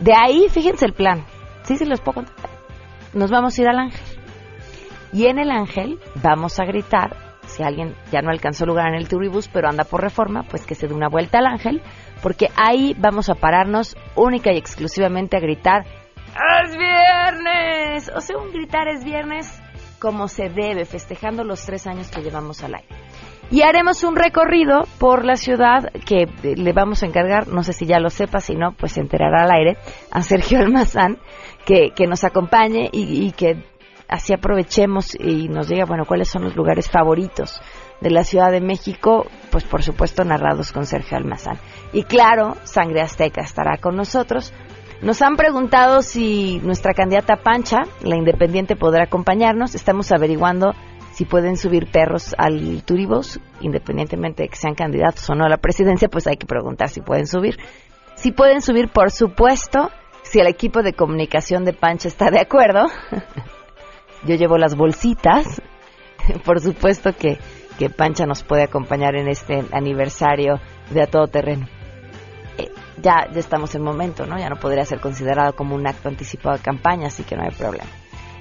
De 0.00 0.12
ahí, 0.14 0.48
fíjense 0.50 0.84
el 0.84 0.92
plan. 0.92 1.24
Sí, 1.62 1.78
sí, 1.78 1.86
los 1.86 2.02
puedo 2.02 2.16
contar. 2.16 2.50
Nos 3.14 3.30
vamos 3.30 3.58
a 3.58 3.62
ir 3.62 3.68
al 3.68 3.78
ángel. 3.78 4.04
Y 5.12 5.24
en 5.26 5.38
el 5.38 5.50
ángel 5.50 5.98
vamos 6.22 6.60
a 6.60 6.66
gritar, 6.66 7.16
si 7.46 7.62
alguien 7.62 7.94
ya 8.12 8.20
no 8.20 8.28
alcanzó 8.30 8.66
lugar 8.66 8.88
en 8.88 8.96
el 8.96 9.08
turibús, 9.08 9.48
pero 9.48 9.68
anda 9.68 9.84
por 9.84 10.02
reforma, 10.02 10.42
pues 10.42 10.66
que 10.66 10.74
se 10.74 10.88
dé 10.88 10.94
una 10.94 11.08
vuelta 11.08 11.38
al 11.38 11.46
ángel, 11.46 11.80
porque 12.22 12.50
ahí 12.54 12.94
vamos 12.98 13.30
a 13.30 13.34
pararnos 13.34 13.96
única 14.14 14.52
y 14.52 14.58
exclusivamente 14.58 15.38
a 15.38 15.40
gritar, 15.40 15.86
¡Es 16.34 16.76
viernes! 16.76 18.10
O 18.14 18.20
sea, 18.20 18.38
un 18.38 18.52
gritar 18.52 18.88
es 18.88 19.04
viernes 19.04 19.60
como 19.98 20.28
se 20.28 20.48
debe, 20.48 20.84
festejando 20.84 21.44
los 21.44 21.64
tres 21.64 21.86
años 21.86 22.10
que 22.10 22.22
llevamos 22.22 22.62
al 22.62 22.74
aire. 22.74 22.88
Y 23.50 23.62
haremos 23.62 24.02
un 24.02 24.16
recorrido 24.16 24.84
por 24.98 25.24
la 25.24 25.36
ciudad 25.36 25.92
que 26.06 26.26
le 26.42 26.72
vamos 26.72 27.02
a 27.02 27.06
encargar, 27.06 27.46
no 27.48 27.62
sé 27.62 27.72
si 27.72 27.86
ya 27.86 28.00
lo 28.00 28.10
sepa, 28.10 28.40
si 28.40 28.54
no, 28.54 28.72
pues 28.72 28.92
se 28.92 29.00
enterará 29.00 29.44
al 29.44 29.50
aire, 29.50 29.76
a 30.10 30.22
Sergio 30.22 30.58
Almazán, 30.58 31.18
que, 31.64 31.90
que 31.94 32.06
nos 32.06 32.24
acompañe 32.24 32.88
y 32.92 33.30
que 33.32 33.62
así 34.08 34.32
aprovechemos 34.32 35.14
y 35.14 35.48
nos 35.48 35.68
diga, 35.68 35.84
bueno, 35.86 36.04
cuáles 36.04 36.28
son 36.28 36.44
los 36.44 36.56
lugares 36.56 36.90
favoritos 36.90 37.60
de 38.00 38.10
la 38.10 38.24
Ciudad 38.24 38.50
de 38.50 38.60
México, 38.60 39.26
pues 39.50 39.64
por 39.64 39.82
supuesto 39.82 40.24
narrados 40.24 40.72
con 40.72 40.86
Sergio 40.86 41.16
Almazán. 41.16 41.58
Y 41.92 42.04
claro, 42.04 42.56
Sangre 42.64 43.00
Azteca 43.00 43.42
estará 43.42 43.78
con 43.78 43.96
nosotros. 43.96 44.52
Nos 45.02 45.20
han 45.22 45.36
preguntado 45.36 46.02
si 46.02 46.58
nuestra 46.60 46.94
candidata 46.94 47.36
Pancha, 47.36 47.82
la 48.02 48.16
independiente, 48.16 48.76
podrá 48.76 49.04
acompañarnos. 49.04 49.74
Estamos 49.74 50.12
averiguando 50.12 50.72
si 51.12 51.24
pueden 51.24 51.56
subir 51.56 51.90
perros 51.90 52.34
al 52.38 52.82
Turibos, 52.84 53.40
independientemente 53.60 54.44
de 54.44 54.48
que 54.48 54.56
sean 54.56 54.74
candidatos 54.74 55.28
o 55.30 55.34
no 55.34 55.44
a 55.44 55.48
la 55.48 55.58
presidencia, 55.58 56.08
pues 56.08 56.26
hay 56.26 56.36
que 56.36 56.46
preguntar 56.46 56.88
si 56.88 57.00
pueden 57.00 57.26
subir. 57.26 57.58
Si 58.16 58.32
pueden 58.32 58.62
subir, 58.62 58.88
por 58.88 59.10
supuesto, 59.10 59.90
si 60.22 60.40
el 60.40 60.46
equipo 60.46 60.82
de 60.82 60.92
comunicación 60.92 61.64
de 61.64 61.72
Pancha 61.72 62.08
está 62.08 62.30
de 62.30 62.40
acuerdo. 62.40 62.86
Yo 64.26 64.34
llevo 64.36 64.56
las 64.56 64.74
bolsitas. 64.74 65.60
Por 66.44 66.60
supuesto 66.60 67.12
que, 67.12 67.38
que 67.78 67.90
Pancha 67.90 68.24
nos 68.24 68.42
puede 68.42 68.62
acompañar 68.62 69.14
en 69.16 69.28
este 69.28 69.62
aniversario 69.72 70.60
de 70.90 71.02
A 71.02 71.06
Todo 71.06 71.26
Terreno. 71.26 71.66
Eh, 72.58 72.70
ya, 73.02 73.26
estamos 73.34 73.74
en 73.74 73.82
momento, 73.82 74.26
¿no? 74.26 74.38
Ya 74.38 74.48
no 74.48 74.56
podría 74.56 74.84
ser 74.84 75.00
considerado 75.00 75.54
como 75.54 75.74
un 75.74 75.86
acto 75.86 76.08
anticipado 76.08 76.56
de 76.56 76.62
campaña, 76.62 77.08
así 77.08 77.24
que 77.24 77.36
no 77.36 77.42
hay 77.42 77.50
problema. 77.50 77.90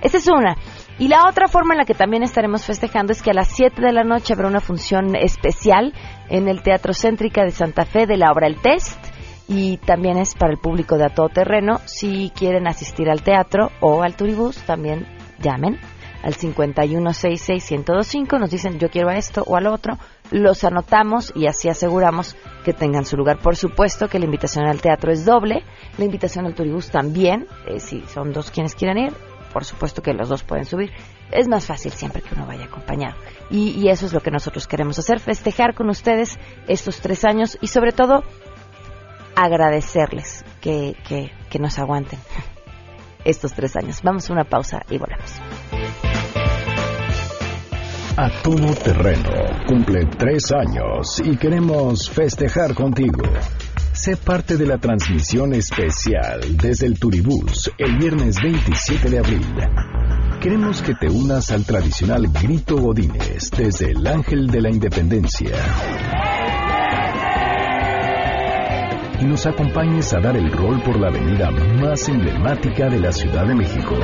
Esa 0.01 0.17
es 0.17 0.27
una. 0.27 0.55
Y 1.00 1.08
la 1.08 1.27
otra 1.29 1.48
forma 1.48 1.74
en 1.74 1.77
la 1.77 1.86
que 1.86 1.93
también 1.93 2.24
estaremos 2.24 2.65
festejando 2.65 3.13
es 3.13 3.22
que 3.22 3.32
a 3.32 3.34
las 3.34 3.48
7 3.48 3.82
de 3.82 3.93
la 3.93 4.03
noche 4.03 4.34
habrá 4.34 4.50
una 4.50 4.60
función 4.60 5.15
especial 5.15 5.93
en 6.29 6.50
el 6.50 6.62
Teatro 6.62 6.93
Céntrica 6.93 7.43
de 7.43 7.51
Santa 7.51 7.86
Fe 7.86 8.05
de 8.05 8.17
la 8.17 8.32
obra 8.32 8.48
El 8.48 8.58
Test. 8.58 9.00
Y 9.48 9.77
también 9.77 10.17
es 10.17 10.36
para 10.36 10.51
el 10.51 10.60
público 10.60 10.98
de 10.98 11.05
a 11.05 11.10
todo 11.10 11.29
terreno. 11.29 11.79
Si 11.86 12.32
quieren 12.36 12.67
asistir 12.67 13.10
al 13.10 13.24
teatro 13.24 13.72
o 13.79 14.03
al 14.03 14.15
turibús, 14.15 14.58
también 14.63 15.08
llamen 15.39 15.79
al 16.22 16.36
5166125. 16.36 18.39
Nos 18.39 18.51
dicen 18.51 18.79
yo 18.79 18.89
quiero 18.89 19.10
a 19.10 19.15
esto 19.15 19.43
o 19.46 19.55
al 19.55 19.67
otro. 19.67 19.98
Los 20.33 20.63
anotamos 20.63 21.31
y 21.35 21.45
así 21.45 21.69
aseguramos 21.69 22.35
que 22.65 22.73
tengan 22.73 23.05
su 23.05 23.15
lugar. 23.15 23.37
Por 23.37 23.55
supuesto 23.55 24.07
que 24.07 24.17
la 24.17 24.25
invitación 24.25 24.65
al 24.65 24.81
teatro 24.81 25.11
es 25.11 25.25
doble. 25.25 25.63
La 25.99 26.05
invitación 26.05 26.47
al 26.47 26.55
turibús 26.55 26.89
también. 26.89 27.45
Eh, 27.67 27.79
si 27.79 28.01
son 28.07 28.33
dos 28.33 28.49
quienes 28.49 28.73
quieran 28.73 28.97
ir, 28.97 29.13
por 29.53 29.63
supuesto 29.63 30.01
que 30.01 30.11
los 30.11 30.29
dos 30.29 30.41
pueden 30.43 30.65
subir. 30.65 30.91
Es 31.29 31.47
más 31.47 31.67
fácil 31.67 31.91
siempre 31.91 32.23
que 32.23 32.33
uno 32.33 32.47
vaya 32.47 32.65
acompañado. 32.65 33.15
Y, 33.51 33.79
y, 33.79 33.89
eso 33.89 34.07
es 34.07 34.13
lo 34.13 34.21
que 34.21 34.31
nosotros 34.31 34.65
queremos 34.65 34.97
hacer, 34.97 35.19
festejar 35.19 35.75
con 35.75 35.87
ustedes 35.89 36.39
estos 36.67 36.99
tres 36.99 37.25
años 37.25 37.59
y 37.61 37.67
sobre 37.67 37.91
todo 37.91 38.23
agradecerles 39.35 40.43
que, 40.61 40.95
que, 41.07 41.31
que 41.51 41.59
nos 41.59 41.77
aguanten 41.77 42.17
estos 43.23 43.53
tres 43.53 43.75
años. 43.75 44.01
Vamos 44.01 44.27
a 44.31 44.33
una 44.33 44.45
pausa 44.45 44.81
y 44.89 44.97
volvemos. 44.97 46.42
A 48.15 48.29
todo 48.43 48.75
terreno 48.75 49.32
cumple 49.65 50.05
tres 50.05 50.51
años 50.51 51.20
y 51.25 51.36
queremos 51.36 52.12
festejar 52.12 52.75
contigo. 52.75 53.24
Sé 53.91 54.17
parte 54.17 54.55
de 54.55 54.67
la 54.67 54.77
transmisión 54.77 55.55
especial 55.55 56.55
desde 56.58 56.86
el 56.86 57.00
Turibús 57.00 57.72
el 57.75 57.98
viernes 57.98 58.36
27 58.39 59.10
de 59.10 59.17
abril. 59.17 59.55
Queremos 60.39 60.84
que 60.84 60.93
te 60.93 61.10
unas 61.10 61.50
al 61.50 61.65
tradicional 61.65 62.27
grito 62.27 62.77
Godínez 62.77 63.50
desde 63.50 63.89
el 63.89 64.05
Ángel 64.05 64.46
de 64.46 64.62
la 64.62 64.70
Independencia. 64.70 65.55
Y 69.23 69.25
nos 69.25 69.45
acompañes 69.45 70.13
a 70.13 70.19
dar 70.19 70.35
el 70.35 70.51
rol 70.51 70.81
por 70.81 70.99
la 70.99 71.07
avenida 71.07 71.49
más 71.49 72.09
emblemática 72.09 72.89
de 72.89 72.99
la 72.99 73.13
Ciudad 73.13 73.47
de 73.47 73.55
México. 73.55 73.95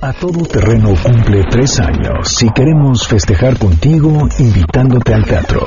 A 0.00 0.12
Todo 0.12 0.42
Terreno 0.44 0.94
cumple 1.02 1.42
tres 1.50 1.80
años 1.80 2.42
y 2.42 2.50
queremos 2.50 3.08
festejar 3.08 3.58
contigo 3.58 4.28
invitándote 4.38 5.14
al 5.14 5.24
teatro. 5.24 5.66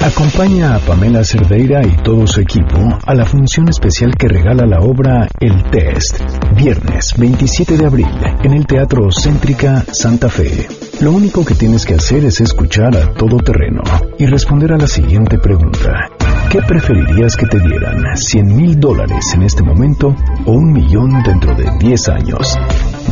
Acompaña 0.00 0.74
a 0.74 0.78
Pamela 0.80 1.24
Cerdeira 1.24 1.86
y 1.86 1.96
todo 2.02 2.26
su 2.26 2.40
equipo 2.40 2.98
a 3.06 3.14
la 3.14 3.24
función 3.24 3.68
especial 3.68 4.16
que 4.16 4.28
regala 4.28 4.66
la 4.66 4.80
obra 4.80 5.28
El 5.38 5.62
Test, 5.70 6.20
viernes 6.56 7.14
27 7.16 7.78
de 7.78 7.86
abril, 7.86 8.10
en 8.42 8.54
el 8.54 8.66
Teatro 8.66 9.08
Céntrica 9.10 9.84
Santa 9.92 10.28
Fe. 10.28 10.68
Lo 11.00 11.12
único 11.12 11.44
que 11.44 11.54
tienes 11.54 11.86
que 11.86 11.94
hacer 11.94 12.24
es 12.24 12.40
escuchar 12.40 12.96
a 12.96 13.14
todo 13.14 13.38
terreno 13.38 13.82
y 14.18 14.26
responder 14.26 14.72
a 14.72 14.78
la 14.78 14.86
siguiente 14.86 15.38
pregunta. 15.38 16.10
¿Qué 16.50 16.60
preferirías 16.62 17.34
que 17.36 17.46
te 17.46 17.58
dieran? 17.58 17.98
¿100 18.14 18.44
mil 18.44 18.78
dólares 18.78 19.32
en 19.34 19.42
este 19.42 19.62
momento 19.62 20.14
o 20.44 20.52
un 20.52 20.72
millón 20.72 21.22
dentro 21.24 21.52
de 21.56 21.68
10 21.80 22.08
años? 22.10 22.56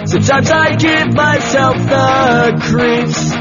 Sometimes 0.06 0.52
I 0.52 0.76
give 0.78 1.16
myself 1.16 1.76
the 1.90 2.54
creeps. 2.70 3.34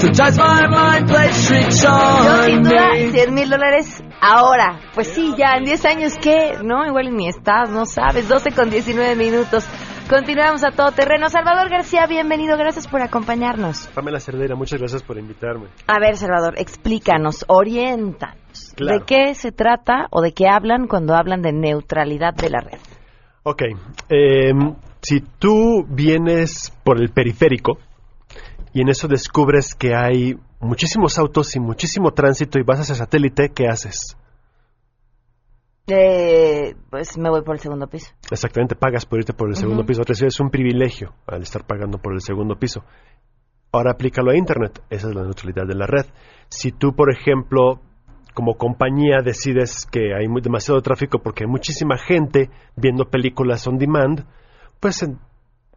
Sometimes 0.00 0.38
my 0.38 0.68
mind 0.68 1.08
plays 1.08 1.48
tricks 1.48 1.82
Yo, 1.82 1.90
on 1.90 2.44
sin 2.44 2.62
duda, 2.62 2.92
me. 2.92 3.10
100 3.10 3.34
mil 3.34 3.50
dólares 3.50 4.00
ahora. 4.20 4.78
Pues 4.94 5.08
sí, 5.08 5.34
ya 5.36 5.56
en 5.56 5.64
10 5.64 5.84
años, 5.86 6.12
¿qué? 6.20 6.52
No, 6.62 6.86
igual 6.86 7.16
ni 7.16 7.26
estás, 7.26 7.68
no 7.70 7.84
sabes. 7.84 8.28
12 8.28 8.52
con 8.52 8.70
19 8.70 9.16
minutos. 9.16 9.66
Continuamos 10.14 10.62
a 10.62 10.70
todo 10.70 10.92
terreno. 10.92 11.28
Salvador 11.28 11.68
García, 11.68 12.06
bienvenido. 12.06 12.56
Gracias 12.56 12.86
por 12.86 13.02
acompañarnos. 13.02 13.88
Pamela 13.96 14.20
Cerdeira, 14.20 14.54
muchas 14.54 14.78
gracias 14.78 15.02
por 15.02 15.18
invitarme. 15.18 15.66
A 15.88 15.98
ver, 15.98 16.16
Salvador, 16.16 16.54
explícanos, 16.56 17.44
oriéntanos. 17.48 18.74
Claro. 18.76 19.00
¿De 19.00 19.04
qué 19.06 19.34
se 19.34 19.50
trata 19.50 20.06
o 20.12 20.22
de 20.22 20.32
qué 20.32 20.46
hablan 20.46 20.86
cuando 20.86 21.16
hablan 21.16 21.42
de 21.42 21.52
neutralidad 21.52 22.32
de 22.32 22.48
la 22.48 22.60
red? 22.60 22.78
Ok, 23.42 23.62
eh, 24.08 24.52
si 25.02 25.18
tú 25.18 25.84
vienes 25.88 26.72
por 26.84 27.00
el 27.00 27.10
periférico 27.10 27.78
y 28.72 28.82
en 28.82 28.90
eso 28.90 29.08
descubres 29.08 29.74
que 29.74 29.96
hay 29.96 30.36
muchísimos 30.60 31.18
autos 31.18 31.56
y 31.56 31.58
muchísimo 31.58 32.12
tránsito 32.12 32.60
y 32.60 32.62
vas 32.62 32.78
hacia 32.78 32.94
satélite, 32.94 33.50
¿qué 33.52 33.66
haces? 33.66 34.16
Eh, 35.86 36.74
pues 36.90 37.18
me 37.18 37.28
voy 37.28 37.42
por 37.42 37.56
el 37.56 37.60
segundo 37.60 37.86
piso. 37.88 38.10
Exactamente, 38.30 38.74
pagas 38.74 39.04
por 39.04 39.18
irte 39.18 39.34
por 39.34 39.48
el 39.48 39.56
segundo 39.56 39.84
piso. 39.84 40.02
Recibes 40.02 40.40
un 40.40 40.50
privilegio 40.50 41.12
al 41.26 41.42
estar 41.42 41.64
pagando 41.66 41.98
por 41.98 42.14
el 42.14 42.20
segundo 42.20 42.56
piso. 42.56 42.84
Ahora 43.72 43.92
aplícalo 43.92 44.30
a 44.30 44.36
Internet. 44.36 44.80
Esa 44.88 45.08
es 45.08 45.14
la 45.14 45.22
neutralidad 45.24 45.66
de 45.66 45.74
la 45.74 45.86
red. 45.86 46.06
Si 46.48 46.72
tú, 46.72 46.94
por 46.94 47.12
ejemplo, 47.12 47.80
como 48.32 48.54
compañía 48.54 49.18
decides 49.22 49.84
que 49.86 50.14
hay 50.14 50.26
muy- 50.28 50.40
demasiado 50.40 50.80
tráfico 50.80 51.18
porque 51.18 51.44
hay 51.44 51.50
muchísima 51.50 51.98
gente 51.98 52.50
viendo 52.76 53.04
películas 53.10 53.66
on 53.66 53.76
demand, 53.78 54.24
pues 54.80 55.06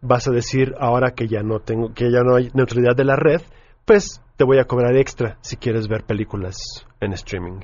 vas 0.01 0.27
a 0.27 0.31
decir 0.31 0.73
ahora 0.79 1.11
que 1.11 1.27
ya 1.27 1.41
no 1.43 1.59
tengo, 1.59 1.93
que 1.93 2.11
ya 2.11 2.21
no 2.23 2.35
hay 2.35 2.49
neutralidad 2.53 2.95
de 2.95 3.03
la 3.03 3.15
red, 3.15 3.41
pues 3.83 4.21
te 4.37 4.43
voy 4.45 4.59
a 4.59 4.65
cobrar 4.65 4.95
extra 4.95 5.37
si 5.41 5.57
quieres 5.57 5.87
ver 5.87 6.03
películas 6.05 6.57
en 7.01 7.13
streaming. 7.13 7.59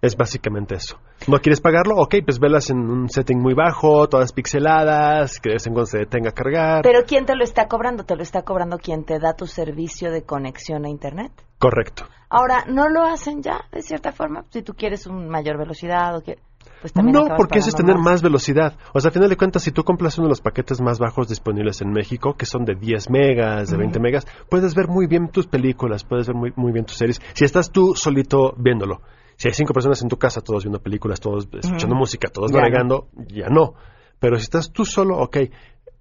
Es 0.00 0.16
básicamente 0.16 0.76
eso. 0.76 0.96
¿No 1.26 1.38
quieres 1.38 1.60
pagarlo? 1.60 1.96
Ok, 1.96 2.16
pues 2.24 2.38
velas 2.38 2.70
en 2.70 2.78
un 2.78 3.08
setting 3.08 3.40
muy 3.40 3.54
bajo, 3.54 4.08
todas 4.08 4.32
pixeladas, 4.32 5.40
que 5.40 5.48
de 5.48 5.54
vez 5.56 5.66
en 5.66 5.72
cuando 5.72 5.86
se 5.86 5.98
detenga 5.98 6.30
a 6.30 6.32
cargar. 6.32 6.82
Pero 6.82 7.00
¿quién 7.04 7.26
te 7.26 7.34
lo 7.34 7.42
está 7.42 7.66
cobrando? 7.66 8.04
¿Te 8.04 8.14
lo 8.14 8.22
está 8.22 8.42
cobrando 8.42 8.78
quien 8.78 9.04
te 9.04 9.18
da 9.18 9.34
tu 9.34 9.46
servicio 9.46 10.12
de 10.12 10.22
conexión 10.22 10.84
a 10.84 10.88
Internet? 10.88 11.32
Correcto. 11.58 12.04
Ahora, 12.30 12.64
¿no 12.68 12.88
lo 12.88 13.02
hacen 13.02 13.42
ya, 13.42 13.64
de 13.72 13.82
cierta 13.82 14.12
forma? 14.12 14.44
Si 14.50 14.62
tú 14.62 14.74
quieres 14.74 15.06
una 15.08 15.28
mayor 15.28 15.58
velocidad 15.58 16.16
o 16.16 16.22
que... 16.22 16.38
Pues 16.80 16.94
no, 16.94 17.26
porque 17.36 17.58
eso 17.58 17.70
es 17.70 17.74
tener 17.74 17.98
más. 17.98 18.22
velocidad. 18.22 18.74
O 18.94 19.00
sea, 19.00 19.08
a 19.08 19.12
final 19.12 19.28
de 19.28 19.36
cuentas, 19.36 19.64
si 19.64 19.72
tú 19.72 19.82
compras 19.82 20.16
uno 20.18 20.28
de 20.28 20.30
los 20.30 20.40
paquetes 20.40 20.80
más 20.80 21.00
bajos 21.00 21.28
disponibles 21.28 21.80
en 21.80 21.90
México, 21.90 22.34
que 22.34 22.46
son 22.46 22.64
de 22.64 22.76
10 22.76 23.10
megas, 23.10 23.68
de 23.68 23.76
20 23.76 23.98
megas, 23.98 24.28
puedes 24.48 24.76
ver 24.76 24.86
muy 24.86 25.08
bien 25.08 25.26
tus 25.28 25.48
películas, 25.48 26.04
puedes 26.04 26.28
ver 26.28 26.36
muy, 26.36 26.52
muy 26.54 26.70
bien 26.70 26.84
tus 26.84 26.96
series. 26.96 27.20
Si 27.34 27.44
estás 27.44 27.72
tú 27.72 27.96
solito 27.96 28.54
viéndolo. 28.56 29.00
Si 29.38 29.46
hay 29.46 29.54
cinco 29.54 29.72
personas 29.72 30.02
en 30.02 30.08
tu 30.08 30.18
casa, 30.18 30.40
todos 30.40 30.64
viendo 30.64 30.80
películas, 30.82 31.20
todos 31.20 31.48
escuchando 31.62 31.94
música, 31.94 32.28
todos 32.28 32.50
Ya 32.50 32.56
no. 32.56 32.62
navegando, 32.62 33.08
ya 33.28 33.48
no. 33.48 33.74
Pero 34.18 34.36
si 34.36 34.42
estás 34.42 34.72
tú 34.72 34.84
solo, 34.84 35.16
ok. 35.18 35.36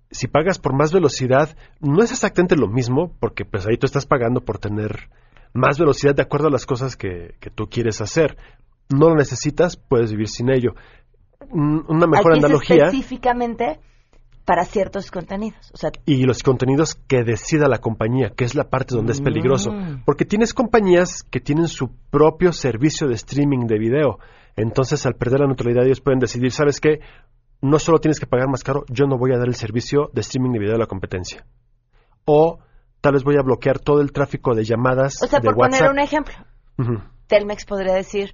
Si 0.10 0.28
pagas 0.28 0.58
por 0.58 0.74
más 0.76 0.92
velocidad, 0.92 1.56
no 1.80 2.04
es 2.04 2.12
exactamente 2.12 2.56
lo 2.56 2.68
mismo, 2.68 3.14
porque 3.20 3.46
pues 3.46 3.68
ahí 3.68 3.78
tú 3.78 3.86
estás 3.86 4.08
pagando 4.08 4.42
por 4.42 4.58
tener 4.58 5.10
más 5.54 5.78
velocidad 5.78 6.16
de 6.16 6.24
acuerdo 6.24 6.48
a 6.48 6.52
las 6.52 6.66
cosas 6.66 6.98
que, 6.98 7.36
que 7.40 7.52
tú 7.52 7.70
quieres 7.70 8.02
hacer. 8.02 8.38
No 8.90 9.10
lo 9.10 9.16
necesitas, 9.16 9.78
puedes 9.78 10.10
vivir 10.10 10.30
sin 10.30 10.50
ello. 10.50 10.74
Una 11.52 12.08
mejor 12.08 12.32
Aquí 12.32 12.40
es 12.40 12.44
analogía 12.46 12.86
específicamente 12.86 13.80
para 14.48 14.64
ciertos 14.64 15.12
contenidos. 15.12 15.70
O 15.74 15.78
sea, 15.78 15.92
y 16.06 16.24
los 16.24 16.42
contenidos 16.42 16.96
que 16.96 17.26
decida 17.26 17.68
la 17.68 17.80
compañía, 17.80 18.30
que 18.30 18.46
es 18.46 18.56
la 18.56 18.70
parte 18.70 18.96
donde 18.96 19.12
es 19.12 19.20
peligroso. 19.20 19.74
Mm. 19.74 20.04
Porque 20.06 20.24
tienes 20.24 20.54
compañías 20.54 21.24
que 21.24 21.42
tienen 21.42 21.68
su 21.68 21.90
propio 22.10 22.54
servicio 22.54 23.10
de 23.10 23.16
streaming 23.16 23.68
de 23.68 23.78
video. 23.78 24.20
Entonces, 24.56 25.06
al 25.06 25.16
perder 25.16 25.42
la 25.42 25.48
neutralidad, 25.48 25.86
ellos 25.86 26.00
pueden 26.00 26.20
decidir, 26.20 26.54
¿sabes 26.54 26.80
qué? 26.80 27.02
No 27.62 27.78
solo 27.78 28.00
tienes 28.00 28.22
que 28.22 28.26
pagar 28.26 28.48
más 28.48 28.64
caro, 28.64 28.86
yo 28.88 29.06
no 29.06 29.18
voy 29.18 29.34
a 29.34 29.38
dar 29.38 29.50
el 29.50 29.56
servicio 29.56 30.10
de 30.14 30.22
streaming 30.22 30.54
de 30.54 30.60
video 30.60 30.74
de 30.76 30.80
la 30.80 30.88
competencia. 30.88 31.46
O 32.24 32.60
tal 33.02 33.16
vez 33.16 33.26
voy 33.26 33.36
a 33.36 33.44
bloquear 33.44 33.80
todo 33.80 34.00
el 34.00 34.14
tráfico 34.14 34.56
de 34.56 34.64
llamadas 34.64 35.22
o 35.22 35.28
sea 35.28 35.42
de 35.42 35.46
por 35.46 35.58
WhatsApp. 35.58 35.80
poner 35.80 35.92
un 35.92 36.00
ejemplo. 36.00 36.36
Telmex 37.28 37.66
podría 37.66 37.96
decir, 37.96 38.34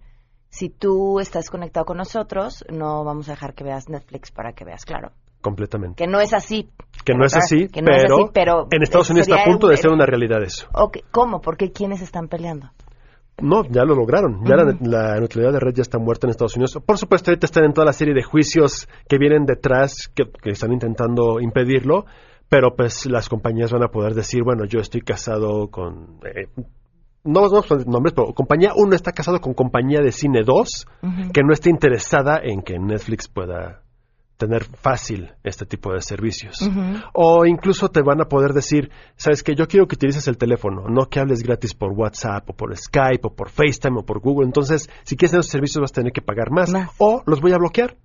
si 0.50 0.70
tú 0.70 1.20
estás 1.20 1.50
conectado 1.50 1.88
con 1.88 1.98
nosotros, 1.98 2.64
no 2.72 3.04
vamos 3.04 3.30
a 3.30 3.32
dejar 3.32 3.56
que 3.56 3.64
veas 3.64 3.90
Netflix 3.90 4.30
para 4.30 4.54
que 4.54 4.64
veas, 4.64 4.86
claro. 4.86 5.12
Completamente. 5.44 6.04
Que 6.04 6.10
no 6.10 6.20
es 6.20 6.34
así. 6.34 6.70
Que 7.06 7.14
no 7.14 7.24
es 7.26 7.36
así, 7.36 7.68
Que 7.68 7.82
no 7.84 7.92
es 7.92 8.02
pero, 8.04 8.16
así, 8.16 8.26
pero 8.34 8.68
en 8.72 8.82
Estados 8.82 9.10
Unidos 9.12 9.28
está 9.28 9.42
a 9.42 9.46
punto 9.46 9.68
un- 9.68 9.72
de 9.72 9.78
ser 9.78 9.92
una 9.92 10.06
realidad 10.08 10.42
eso. 10.42 10.68
¿Cómo? 11.12 11.40
¿Por 11.42 11.58
qué? 11.58 11.72
¿Quiénes 11.72 12.02
están 12.02 12.28
peleando? 12.30 12.72
No, 13.42 13.64
ya 13.66 13.84
lo 13.84 13.94
lograron. 13.96 14.44
Ya 14.46 14.56
la, 14.56 15.16
neutralidad 15.20 15.52
de 15.54 15.60
red 15.60 15.74
ya 15.76 15.82
está 15.82 15.98
muerta 16.00 16.28
en 16.28 16.32
Estados 16.32 16.56
Unidos. 16.56 16.78
Por 16.86 16.98
supuesto, 16.98 17.30
ahorita 17.32 17.46
están 17.46 17.66
en 17.66 17.74
toda 17.74 17.86
la 17.86 17.94
serie 17.94 18.14
de 18.14 18.24
juicios 18.24 18.88
que 19.10 19.18
vienen 19.18 19.46
detrás, 19.46 20.08
que, 20.16 20.24
que 20.42 20.52
están 20.52 20.72
intentando 20.72 21.40
impedirlo, 21.42 22.06
pero 22.48 22.76
pues 22.76 23.06
las 23.08 23.28
compañías 23.30 23.72
van 23.72 23.84
a 23.84 23.88
poder 23.90 24.14
decir, 24.14 24.44
bueno, 24.44 24.66
yo 24.66 24.80
estoy 24.80 25.02
casado 25.02 25.68
con... 25.70 26.20
eh, 26.26 26.48
no 27.26 27.42
vamos 27.42 27.66
a 27.66 27.68
poner 27.68 27.88
nombres, 27.88 28.14
pero 28.14 28.34
compañía 28.34 28.72
1 28.76 28.96
está 28.96 29.12
casado 29.12 29.40
con 29.42 29.54
compañía 29.54 30.00
de 30.02 30.12
cine 30.12 30.42
2, 30.46 30.86
Ujú. 31.02 31.32
que 31.34 31.42
no 31.44 31.54
está 31.54 31.70
interesada 31.70 32.40
en 32.44 32.62
que 32.62 32.78
Netflix 32.80 33.28
pueda 33.30 33.82
tener 34.46 34.64
fácil 34.64 35.32
este 35.44 35.66
tipo 35.66 35.94
de 35.94 36.02
servicios. 36.02 36.58
O 37.14 37.46
incluso 37.46 37.90
te 37.90 38.02
van 38.02 38.22
a 38.22 38.26
poder 38.26 38.52
decir, 38.54 38.92
sabes 39.16 39.44
que 39.44 39.56
yo 39.56 39.68
quiero 39.68 39.88
que 39.88 39.96
utilices 39.96 40.28
el 40.28 40.38
teléfono, 40.38 40.88
no 40.90 41.10
que 41.10 41.20
hables 41.20 41.44
gratis 41.44 41.74
por 41.74 41.92
WhatsApp 41.92 42.50
o 42.50 42.54
por 42.54 42.76
Skype 42.78 43.22
o 43.28 43.34
por 43.34 43.50
FaceTime 43.50 44.00
o 44.00 44.06
por 44.06 44.20
Google. 44.20 44.46
Entonces, 44.46 44.90
si 45.04 45.16
quieres 45.16 45.32
tener 45.32 45.42
esos 45.42 45.52
servicios 45.52 45.82
vas 45.82 45.92
a 45.92 45.96
tener 45.96 46.12
que 46.12 46.22
pagar 46.22 46.52
más. 46.52 46.72
O 46.98 47.22
los 47.26 47.42
voy 47.42 47.54
a 47.54 47.58
bloquear 47.58 47.98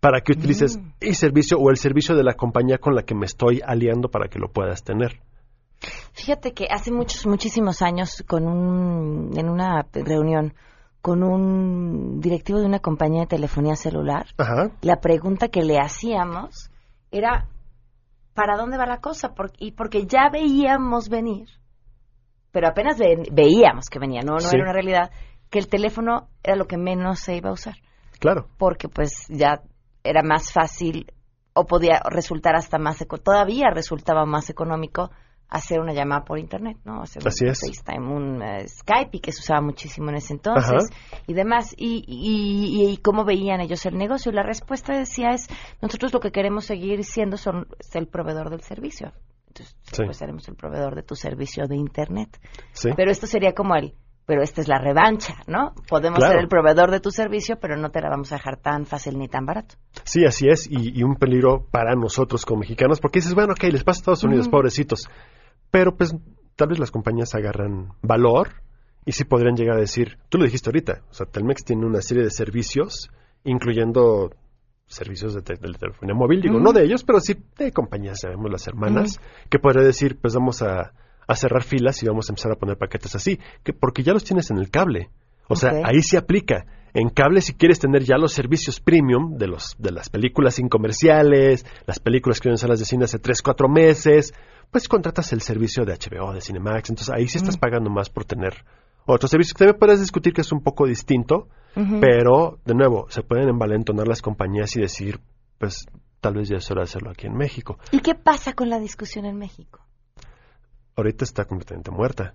para 0.00 0.20
que 0.20 0.32
utilices 0.32 0.76
Mm. 0.76 0.92
el 1.00 1.14
servicio 1.14 1.58
o 1.58 1.70
el 1.70 1.76
servicio 1.76 2.14
de 2.14 2.22
la 2.22 2.34
compañía 2.34 2.78
con 2.78 2.94
la 2.94 3.02
que 3.04 3.14
me 3.14 3.26
estoy 3.26 3.60
aliando 3.64 4.10
para 4.10 4.28
que 4.28 4.38
lo 4.38 4.48
puedas 4.48 4.82
tener. 4.84 5.20
Fíjate 6.12 6.52
que 6.52 6.66
hace 6.70 6.90
muchos, 6.92 7.26
muchísimos 7.26 7.82
años, 7.82 8.22
con 8.26 8.46
un, 8.46 9.36
en 9.36 9.48
una 9.48 9.86
reunión 9.92 10.54
con 11.04 11.22
un 11.22 12.18
directivo 12.22 12.58
de 12.60 12.64
una 12.64 12.78
compañía 12.78 13.20
de 13.20 13.26
telefonía 13.26 13.76
celular, 13.76 14.24
Ajá. 14.38 14.70
la 14.80 15.02
pregunta 15.02 15.48
que 15.48 15.62
le 15.62 15.78
hacíamos 15.78 16.70
era, 17.10 17.46
¿para 18.32 18.56
dónde 18.56 18.78
va 18.78 18.86
la 18.86 19.02
cosa? 19.02 19.34
Por- 19.34 19.52
y 19.58 19.72
porque 19.72 20.06
ya 20.06 20.30
veíamos 20.32 21.10
venir, 21.10 21.46
pero 22.52 22.68
apenas 22.68 22.98
ve- 22.98 23.28
veíamos 23.30 23.90
que 23.90 23.98
venía, 23.98 24.22
no, 24.22 24.32
no 24.36 24.40
Sí. 24.40 24.56
era 24.56 24.64
una 24.64 24.72
realidad, 24.72 25.10
que 25.50 25.58
el 25.58 25.68
teléfono 25.68 26.28
era 26.42 26.56
lo 26.56 26.64
que 26.64 26.78
menos 26.78 27.20
se 27.20 27.36
iba 27.36 27.50
a 27.50 27.52
usar, 27.52 27.74
Claro. 28.18 28.48
porque 28.56 28.88
pues 28.88 29.26
ya 29.28 29.60
era 30.04 30.22
más 30.22 30.52
fácil 30.54 31.12
o 31.52 31.66
podía 31.66 32.00
resultar 32.08 32.56
hasta 32.56 32.78
más, 32.78 32.98
eco- 33.02 33.18
todavía 33.18 33.66
resultaba 33.74 34.24
más 34.24 34.48
económico 34.48 35.10
hacer 35.48 35.78
una 35.80 35.92
llamada 35.92 36.24
por 36.24 36.38
internet, 36.38 36.78
¿no? 36.84 37.02
Hacer 37.02 37.22
Así 37.26 37.44
un 37.44 37.50
es. 37.50 37.60
FaceTime, 37.60 38.06
un 38.12 38.42
eh, 38.42 38.66
Skype, 38.68 39.10
y 39.16 39.20
que 39.20 39.30
se 39.32 39.40
usaba 39.40 39.60
muchísimo 39.60 40.08
en 40.10 40.16
ese 40.16 40.32
entonces, 40.32 40.88
y 41.26 41.34
demás. 41.34 41.72
Y, 41.76 42.04
y, 42.06 42.82
y- 42.86 42.92
y 42.92 42.96
cómo 42.98 43.24
veían 43.24 43.60
ellos 43.60 43.86
el 43.86 43.96
negocio. 43.96 44.32
La 44.32 44.42
respuesta 44.42 44.96
decía 44.96 45.30
es, 45.30 45.48
nosotros 45.80 46.12
lo 46.12 46.20
que 46.20 46.32
queremos 46.32 46.64
seguir 46.64 47.04
siendo 47.04 47.36
son 47.36 47.68
es 47.78 47.94
el 47.94 48.08
proveedor 48.08 48.50
del 48.50 48.62
servicio. 48.62 49.12
Entonces, 49.48 49.76
Sí. 49.92 50.02
pues 50.04 50.16
seremos 50.16 50.48
el 50.48 50.56
proveedor 50.56 50.96
de 50.96 51.02
tu 51.04 51.14
servicio 51.14 51.66
de 51.68 51.76
internet. 51.76 52.40
Sí. 52.72 52.90
Pero 52.96 53.12
esto 53.12 53.28
sería 53.28 53.52
como 53.54 53.76
el, 53.76 53.94
pero 54.26 54.42
esta 54.42 54.60
es 54.60 54.66
la 54.66 54.78
revancha, 54.78 55.34
¿no? 55.46 55.74
Podemos 55.88 56.18
Claro. 56.18 56.32
ser 56.32 56.40
el 56.40 56.48
proveedor 56.48 56.90
de 56.90 56.98
tu 56.98 57.10
servicio, 57.12 57.56
pero 57.60 57.76
no 57.76 57.90
te 57.90 58.00
la 58.00 58.08
vamos 58.10 58.32
a 58.32 58.36
dejar 58.36 58.56
tan 58.56 58.84
fácil 58.86 59.16
ni 59.16 59.28
tan 59.28 59.46
barato. 59.46 59.76
Sí, 60.02 60.24
así 60.24 60.48
es, 60.48 60.66
y, 60.68 60.98
y 60.98 61.04
un 61.04 61.14
peligro 61.14 61.66
para 61.70 61.94
nosotros 61.94 62.44
como 62.44 62.60
mexicanos, 62.60 62.98
porque 63.00 63.18
dices, 63.20 63.34
bueno, 63.34 63.52
ok, 63.52 63.62
les 63.70 63.84
pasa 63.84 63.98
a 63.98 64.00
Estados 64.00 64.24
Unidos, 64.24 64.48
pobrecitos, 64.48 65.08
pero 65.74 65.96
pues 65.96 66.14
tal 66.54 66.68
vez 66.68 66.78
las 66.78 66.92
compañías 66.92 67.34
agarran 67.34 67.94
valor 68.00 68.62
y 69.04 69.10
sí 69.10 69.24
podrían 69.24 69.56
llegar 69.56 69.76
a 69.76 69.80
decir, 69.80 70.18
tú 70.28 70.38
lo 70.38 70.44
dijiste 70.44 70.70
ahorita, 70.70 71.02
o 71.10 71.12
sea, 71.14 71.26
Telmex 71.26 71.64
tiene 71.64 71.84
una 71.84 72.00
serie 72.00 72.22
de 72.22 72.30
servicios, 72.30 73.10
incluyendo 73.42 74.30
servicios 74.86 75.34
de, 75.34 75.42
te- 75.42 75.54
de 75.56 75.72
telefonía 75.78 76.14
móvil, 76.14 76.40
digo, 76.42 76.60
no 76.60 76.72
de 76.72 76.84
ellos, 76.84 77.02
pero 77.04 77.18
sí 77.18 77.34
de 77.58 77.72
compañías, 77.72 78.20
sabemos 78.20 78.50
las 78.52 78.66
hermanas, 78.68 79.20
que 79.50 79.58
podría 79.58 79.82
decir, 79.82 80.16
pues 80.20 80.34
vamos 80.34 80.62
a, 80.62 80.92
a 81.26 81.34
cerrar 81.34 81.64
filas 81.64 82.02
y 82.02 82.06
vamos 82.06 82.28
a 82.28 82.32
empezar 82.32 82.52
a 82.52 82.56
poner 82.56 82.76
paquetes 82.76 83.14
así, 83.16 83.38
que 83.64 83.72
porque 83.72 84.02
ya 84.04 84.12
los 84.12 84.22
tienes 84.24 84.50
en 84.52 84.58
el 84.58 84.70
cable. 84.70 85.10
O 85.48 85.56
sea, 85.56 85.72
ahí 85.84 86.00
sí 86.02 86.16
aplica. 86.16 86.66
En 86.94 87.08
cable, 87.10 87.40
si 87.40 87.54
quieres 87.54 87.80
tener 87.80 88.04
ya 88.04 88.16
los 88.16 88.32
servicios 88.32 88.78
premium 88.78 89.36
de, 89.36 89.48
los, 89.48 89.74
de 89.78 89.90
las 89.90 90.08
películas 90.08 90.54
sin 90.54 90.68
comerciales, 90.68 91.66
las 91.86 91.98
películas 91.98 92.40
que 92.40 92.48
vienen 92.48 92.54
en 92.54 92.58
salas 92.58 92.78
de 92.78 92.84
cine 92.84 93.04
hace 93.04 93.18
3, 93.18 93.42
4 93.42 93.68
meses, 93.68 94.32
pues 94.70 94.86
contratas 94.86 95.32
el 95.32 95.40
servicio 95.40 95.84
de 95.84 95.92
HBO, 95.92 96.32
de 96.32 96.40
Cinemax. 96.40 96.90
Entonces 96.90 97.12
ahí 97.12 97.26
sí 97.26 97.38
estás 97.38 97.56
pagando 97.56 97.90
más 97.90 98.10
por 98.10 98.24
tener 98.24 98.64
otros 99.06 99.30
servicios 99.30 99.54
que 99.54 99.58
también 99.58 99.78
puedes 99.78 100.00
discutir 100.00 100.32
que 100.32 100.42
es 100.42 100.52
un 100.52 100.62
poco 100.62 100.86
distinto, 100.86 101.48
pero 102.00 102.58
de 102.64 102.74
nuevo, 102.74 103.06
se 103.10 103.22
pueden 103.22 103.48
envalentonar 103.48 104.06
las 104.06 104.22
compañías 104.22 104.76
y 104.76 104.80
decir, 104.80 105.18
pues 105.58 105.86
tal 106.20 106.34
vez 106.34 106.48
ya 106.48 106.56
es 106.56 106.70
hora 106.70 106.82
de 106.82 106.84
hacerlo 106.84 107.10
aquí 107.10 107.26
en 107.26 107.36
México. 107.36 107.76
¿Y 107.90 108.00
qué 108.00 108.14
pasa 108.14 108.52
con 108.52 108.70
la 108.70 108.78
discusión 108.78 109.24
en 109.26 109.36
México? 109.36 109.83
Ahorita 110.96 111.24
está 111.24 111.44
completamente 111.44 111.90
muerta. 111.90 112.34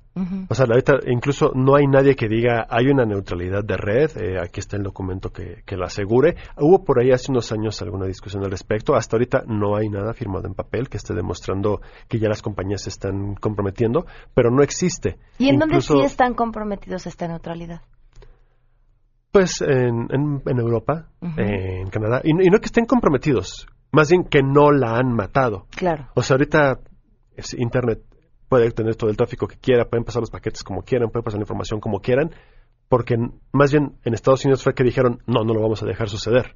O 0.50 0.54
sea, 0.54 0.66
ahorita 0.66 0.96
incluso 1.08 1.54
no 1.56 1.76
hay 1.76 1.88
nadie 1.88 2.16
que 2.18 2.28
diga 2.28 2.68
hay 2.70 2.88
una 2.88 3.06
neutralidad 3.06 3.64
de 3.64 3.78
red, 3.78 4.12
eh, 4.18 4.38
aquí 4.38 4.60
está 4.60 4.76
el 4.76 4.84
documento 4.84 5.32
que, 5.32 5.64
que 5.66 5.78
lo 5.78 5.86
asegure. 5.86 6.36
Hubo 6.58 6.84
por 6.84 7.00
ahí 7.00 7.12
hace 7.12 7.32
unos 7.32 7.54
años 7.54 7.82
alguna 7.82 8.06
discusión 8.06 8.44
al 8.44 8.52
respecto, 8.52 8.96
hasta 8.96 9.16
ahorita 9.16 9.44
no 9.48 9.78
hay 9.78 9.88
nada 9.88 10.14
firmado 10.14 10.46
en 10.48 10.56
papel 10.56 10.90
que 10.90 10.98
esté 10.98 11.14
demostrando 11.14 11.80
que 12.10 12.20
ya 12.20 12.28
las 12.28 12.42
compañías 12.42 12.82
se 12.82 12.90
están 12.90 13.36
comprometiendo, 13.36 14.06
pero 14.34 14.52
no 14.52 14.62
existe. 14.62 15.18
¿Y 15.38 15.48
en 15.48 15.60
dónde 15.60 15.80
sí 15.80 15.98
están 16.02 16.34
comprometidos 16.34 17.08
esta 17.08 17.30
neutralidad? 17.30 17.82
Pues 19.32 19.62
en, 19.62 20.08
en- 20.12 20.42
en 20.46 20.60
Europa, 20.60 21.06
en 21.22 21.88
Canadá, 21.90 22.22
y, 22.24 22.34
no- 22.34 22.42
y 22.42 22.48
no 22.50 22.60
que 22.60 22.66
estén 22.66 22.86
comprometidos, 22.86 23.68
más 23.92 24.10
bien 24.10 24.24
que 24.24 24.42
no 24.44 24.72
la 24.72 24.98
han 24.98 25.14
matado. 25.14 25.68
Claro. 25.70 26.08
O 26.16 26.24
sea, 26.24 26.34
ahorita 26.36 26.80
Internet 27.58 28.02
puede 28.50 28.72
tener 28.72 28.96
todo 28.96 29.10
el 29.10 29.16
tráfico 29.18 29.48
que 29.48 29.56
quiera, 29.58 29.86
pueden 29.86 30.04
pasar 30.04 30.22
los 30.22 30.32
paquetes 30.32 30.64
como 30.64 30.82
quieran, 30.82 31.10
pueden 31.10 31.24
pasar 31.24 31.40
la 31.40 31.44
información 31.44 31.80
como 31.80 32.00
quieran, 32.02 32.32
porque 32.90 33.16
más 33.54 33.72
bien 33.72 33.94
en 34.04 34.14
Estados 34.16 34.44
Unidos 34.46 34.64
fue 34.64 34.74
que 34.74 34.84
dijeron, 34.84 35.20
no, 35.28 35.44
no 35.44 35.54
lo 35.54 35.62
vamos 35.62 35.82
a 35.84 35.86
dejar 35.86 36.10
suceder. 36.10 36.56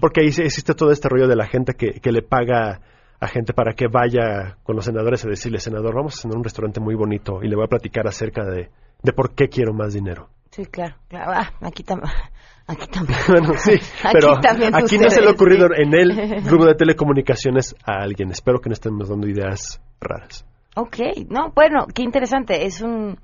Porque 0.00 0.20
ahí 0.22 0.26
existe 0.26 0.74
todo 0.74 0.90
este 0.90 1.08
rollo 1.08 1.28
de 1.28 1.36
la 1.36 1.46
gente 1.46 1.74
que, 1.74 2.00
que 2.00 2.10
le 2.10 2.22
paga 2.22 2.80
a 3.20 3.28
gente 3.28 3.52
para 3.54 3.72
que 3.74 3.86
vaya 3.86 4.58
con 4.64 4.74
los 4.76 4.84
senadores 4.84 5.24
a 5.24 5.28
decirle, 5.28 5.60
senador, 5.60 5.94
vamos 5.94 6.18
a 6.18 6.22
cenar 6.22 6.36
un 6.36 6.44
restaurante 6.44 6.80
muy 6.80 6.96
bonito 6.96 7.38
y 7.42 7.48
le 7.48 7.54
voy 7.54 7.64
a 7.64 7.68
platicar 7.68 8.06
acerca 8.08 8.44
de, 8.44 8.70
de 9.02 9.12
por 9.12 9.34
qué 9.34 9.48
quiero 9.48 9.72
más 9.72 9.94
dinero. 9.94 10.28
Sí, 10.50 10.66
claro. 10.66 10.96
claro. 11.08 11.30
Ah, 11.32 11.52
aquí, 11.62 11.84
tam- 11.84 12.02
aquí 12.66 12.86
también. 12.88 13.18
Bueno, 13.28 13.54
sí, 13.56 13.72
Aquí 14.02 14.40
también 14.42 14.74
aquí 14.74 14.98
no 14.98 15.08
se 15.10 15.20
le 15.20 15.28
ha 15.28 15.32
ocurrido 15.32 15.68
en 15.76 15.94
el 15.94 16.44
rubro 16.44 16.66
de 16.66 16.74
telecomunicaciones 16.74 17.74
a 17.84 18.02
alguien. 18.02 18.32
Espero 18.32 18.60
que 18.60 18.68
no 18.68 18.72
estemos 18.74 19.08
dando 19.08 19.28
ideas 19.28 19.80
raras. 20.00 20.44
Ok, 20.78 20.98
no, 21.30 21.52
bueno, 21.54 21.86
qué 21.94 22.02
interesante. 22.02 22.66
Es 22.66 22.82
un. 22.82 23.18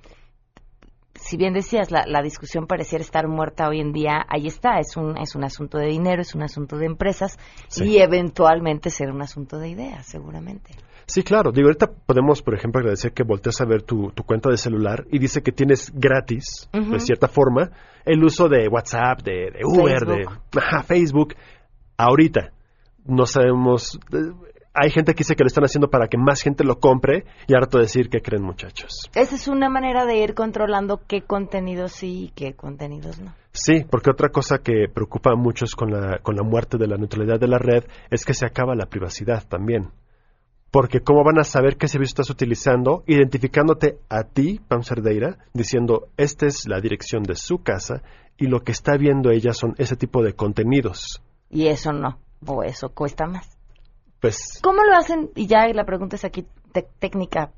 si 1.14 1.36
bien 1.36 1.52
decías, 1.52 1.90
la, 1.90 2.04
la, 2.06 2.22
discusión 2.22 2.66
pareciera 2.66 3.04
estar 3.04 3.28
muerta 3.28 3.68
hoy 3.68 3.80
en 3.80 3.92
día, 3.92 4.24
ahí 4.26 4.46
está, 4.46 4.78
es 4.78 4.96
un, 4.96 5.18
es 5.18 5.34
un 5.34 5.44
asunto 5.44 5.76
de 5.76 5.88
dinero, 5.88 6.22
es 6.22 6.34
un 6.34 6.42
asunto 6.42 6.78
de 6.78 6.86
empresas 6.86 7.38
y 7.76 7.98
eventualmente 7.98 8.88
será 8.88 9.12
un 9.12 9.20
asunto 9.20 9.58
de 9.58 9.68
ideas, 9.68 10.06
seguramente. 10.06 10.70
Sí, 11.04 11.22
claro. 11.22 11.52
Digo, 11.52 11.68
ahorita 11.68 11.90
podemos, 12.06 12.40
por 12.40 12.54
ejemplo, 12.54 12.80
agradecer 12.80 13.12
que 13.12 13.22
voltees 13.22 13.60
a 13.60 13.66
ver 13.66 13.82
tu, 13.82 14.10
tu 14.12 14.22
cuenta 14.22 14.48
de 14.48 14.56
celular 14.56 15.04
y 15.10 15.18
dice 15.18 15.42
que 15.42 15.52
tienes 15.52 15.92
gratis, 15.94 16.70
de 16.72 17.00
cierta 17.00 17.28
forma, 17.28 17.70
el 18.06 18.24
uso 18.24 18.48
de 18.48 18.66
WhatsApp, 18.66 19.20
de, 19.22 19.50
de 19.50 19.60
Uber, 19.62 20.06
de 20.06 20.26
Facebook. 20.86 21.34
Ahorita 21.98 22.52
no 23.04 23.26
sabemos. 23.26 23.98
Hay 24.74 24.90
gente 24.90 25.12
que 25.12 25.18
dice 25.18 25.36
que 25.36 25.44
lo 25.44 25.48
están 25.48 25.64
haciendo 25.64 25.90
para 25.90 26.08
que 26.08 26.16
más 26.16 26.40
gente 26.40 26.64
lo 26.64 26.78
compre 26.80 27.24
y 27.46 27.54
harto 27.54 27.78
decir 27.78 28.08
que 28.08 28.22
creen 28.22 28.42
muchachos. 28.42 29.10
Esa 29.14 29.36
es 29.36 29.46
una 29.46 29.68
manera 29.68 30.06
de 30.06 30.16
ir 30.16 30.34
controlando 30.34 31.02
qué 31.06 31.22
contenidos 31.22 31.92
sí 31.92 32.24
y 32.24 32.28
qué 32.30 32.54
contenidos 32.54 33.20
no. 33.20 33.34
Sí, 33.52 33.84
porque 33.90 34.10
otra 34.10 34.30
cosa 34.30 34.58
que 34.58 34.86
preocupa 34.92 35.32
a 35.32 35.36
muchos 35.36 35.74
con 35.74 35.90
la, 35.90 36.20
con 36.22 36.36
la 36.36 36.42
muerte 36.42 36.78
de 36.78 36.86
la 36.86 36.96
neutralidad 36.96 37.38
de 37.38 37.48
la 37.48 37.58
red 37.58 37.84
es 38.10 38.24
que 38.24 38.32
se 38.32 38.46
acaba 38.46 38.74
la 38.74 38.86
privacidad 38.86 39.46
también. 39.46 39.90
Porque 40.70 41.00
¿cómo 41.00 41.22
van 41.22 41.38
a 41.38 41.44
saber 41.44 41.76
qué 41.76 41.86
servicio 41.86 42.12
estás 42.12 42.30
utilizando? 42.30 43.04
Identificándote 43.06 43.98
a 44.08 44.22
ti, 44.22 44.58
Pam 44.66 44.82
Cerdeira, 44.82 45.36
diciendo, 45.52 46.08
esta 46.16 46.46
es 46.46 46.66
la 46.66 46.80
dirección 46.80 47.24
de 47.24 47.36
su 47.36 47.58
casa 47.58 48.02
y 48.38 48.46
lo 48.46 48.60
que 48.60 48.72
está 48.72 48.96
viendo 48.96 49.30
ella 49.30 49.52
son 49.52 49.74
ese 49.76 49.96
tipo 49.96 50.22
de 50.22 50.32
contenidos. 50.32 51.22
Y 51.50 51.66
eso 51.66 51.92
no, 51.92 52.18
o 52.46 52.62
eso 52.62 52.88
cuesta 52.88 53.26
más. 53.26 53.51
Pues... 54.22 54.60
¿Cómo 54.62 54.84
lo 54.84 54.96
hacen? 54.96 55.30
Y 55.34 55.48
ya 55.48 55.66
la 55.74 55.84
pregunta 55.84 56.14
es 56.14 56.24
aquí 56.24 56.46
técnica, 57.00 57.50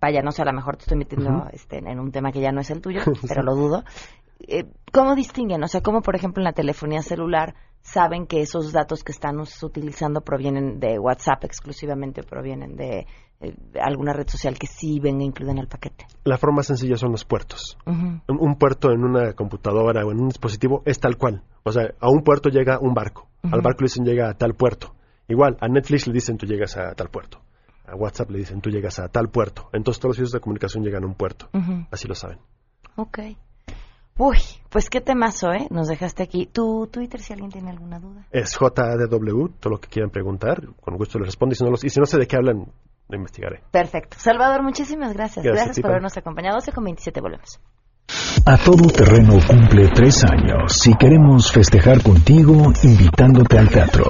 vaya, 0.00 0.22
no 0.22 0.32
sé, 0.32 0.42
a 0.42 0.44
lo 0.44 0.52
mejor 0.52 0.76
te 0.76 0.82
estoy 0.82 0.98
metiendo 0.98 1.46
este, 1.52 1.78
en 1.78 2.00
un 2.00 2.10
tema 2.10 2.32
que 2.32 2.40
ya 2.40 2.50
no 2.50 2.60
es 2.60 2.70
el 2.70 2.82
tuyo, 2.82 3.00
pero 3.28 3.44
lo 3.44 3.54
dudo. 3.54 3.84
Eh, 4.40 4.64
¿Cómo 4.92 5.14
distinguen? 5.14 5.62
O 5.62 5.68
sea, 5.68 5.80
¿cómo, 5.80 6.02
por 6.02 6.16
ejemplo, 6.16 6.40
en 6.40 6.46
la 6.46 6.52
telefonía 6.52 7.00
celular 7.02 7.54
saben 7.80 8.26
que 8.26 8.40
esos 8.40 8.72
datos 8.72 9.04
que 9.04 9.12
están 9.12 9.36
utilizando 9.38 10.20
provienen 10.20 10.80
de 10.80 10.98
WhatsApp 10.98 11.44
exclusivamente 11.44 12.22
o 12.22 12.24
provienen 12.24 12.74
de 12.74 13.06
eh, 13.40 13.54
alguna 13.80 14.12
red 14.12 14.26
social 14.26 14.58
que 14.58 14.66
sí 14.66 14.98
venga 14.98 15.22
incluida 15.22 15.52
en 15.52 15.58
el 15.58 15.68
paquete? 15.68 16.06
La 16.24 16.38
forma 16.38 16.64
sencilla 16.64 16.96
son 16.96 17.12
los 17.12 17.24
puertos. 17.24 17.78
un, 17.86 18.56
puerto 18.56 18.90
en 18.90 19.04
una 19.04 19.32
computadora 19.34 20.04
o 20.04 20.10
en 20.10 20.20
un 20.20 20.28
dispositivo 20.28 20.82
es 20.86 20.98
tal 20.98 21.16
cual. 21.16 21.44
O 21.62 21.70
sea, 21.70 21.84
a 22.00 22.10
un 22.10 22.22
puerto 22.24 22.48
llega 22.48 22.80
un 22.80 22.94
barco. 22.94 23.28
Al 23.44 23.60
barco 23.60 23.82
le 23.82 23.84
dicen 23.84 24.04
llega 24.04 24.28
a 24.28 24.34
tal 24.34 24.54
puerto. 24.54 24.97
Igual, 25.28 25.56
a 25.60 25.68
Netflix 25.68 26.06
le 26.06 26.14
dicen 26.14 26.38
tú 26.38 26.46
llegas 26.46 26.76
a 26.76 26.94
tal 26.94 27.08
puerto. 27.10 27.40
A 27.86 27.94
WhatsApp 27.94 28.30
le 28.30 28.38
dicen 28.38 28.60
tú 28.60 28.70
llegas 28.70 28.98
a 28.98 29.08
tal 29.08 29.28
puerto. 29.28 29.68
Entonces 29.72 30.00
todos 30.00 30.10
los 30.10 30.16
servicios 30.16 30.32
de 30.32 30.40
comunicación 30.40 30.82
llegan 30.82 31.04
a 31.04 31.06
un 31.06 31.14
puerto. 31.14 31.48
Así 31.90 32.08
lo 32.08 32.14
saben. 32.14 32.38
Ok. 32.96 33.20
Uy, 34.18 34.38
pues 34.68 34.90
qué 34.90 35.00
temazo, 35.00 35.52
¿eh? 35.52 35.68
Nos 35.70 35.86
dejaste 35.86 36.24
aquí. 36.24 36.46
¿Tu 36.46 36.88
Twitter, 36.88 37.20
si 37.20 37.32
alguien 37.32 37.52
tiene 37.52 37.70
alguna 37.70 38.00
duda? 38.00 38.26
Es 38.32 38.58
JADW, 38.58 39.48
todo 39.60 39.74
lo 39.74 39.80
que 39.80 39.88
quieran 39.88 40.10
preguntar. 40.10 40.60
Con 40.80 40.96
gusto 40.96 41.20
les 41.20 41.28
respondo. 41.28 41.52
Y 41.52 41.56
si 41.56 41.64
no, 41.64 41.70
los, 41.70 41.84
y 41.84 41.88
si 41.88 42.00
no 42.00 42.06
sé 42.06 42.18
de 42.18 42.26
qué 42.26 42.36
hablan, 42.36 42.66
lo 43.08 43.16
investigaré. 43.16 43.62
Perfecto. 43.70 44.16
Salvador, 44.18 44.62
muchísimas 44.64 45.12
gracias. 45.12 45.44
Gracias, 45.44 45.78
por 45.80 45.90
habernos 45.90 46.16
acompañado. 46.16 46.56
12 46.56 46.72
con 46.72 46.84
27 46.84 47.20
volvemos. 47.20 47.60
A 48.44 48.56
todo 48.56 48.86
terreno 48.88 49.34
cumple 49.46 49.88
tres 49.88 50.24
años 50.24 50.86
y 50.86 50.94
queremos 50.96 51.52
festejar 51.52 52.02
contigo 52.02 52.72
invitándote 52.82 53.58
al 53.58 53.68
teatro. 53.68 54.06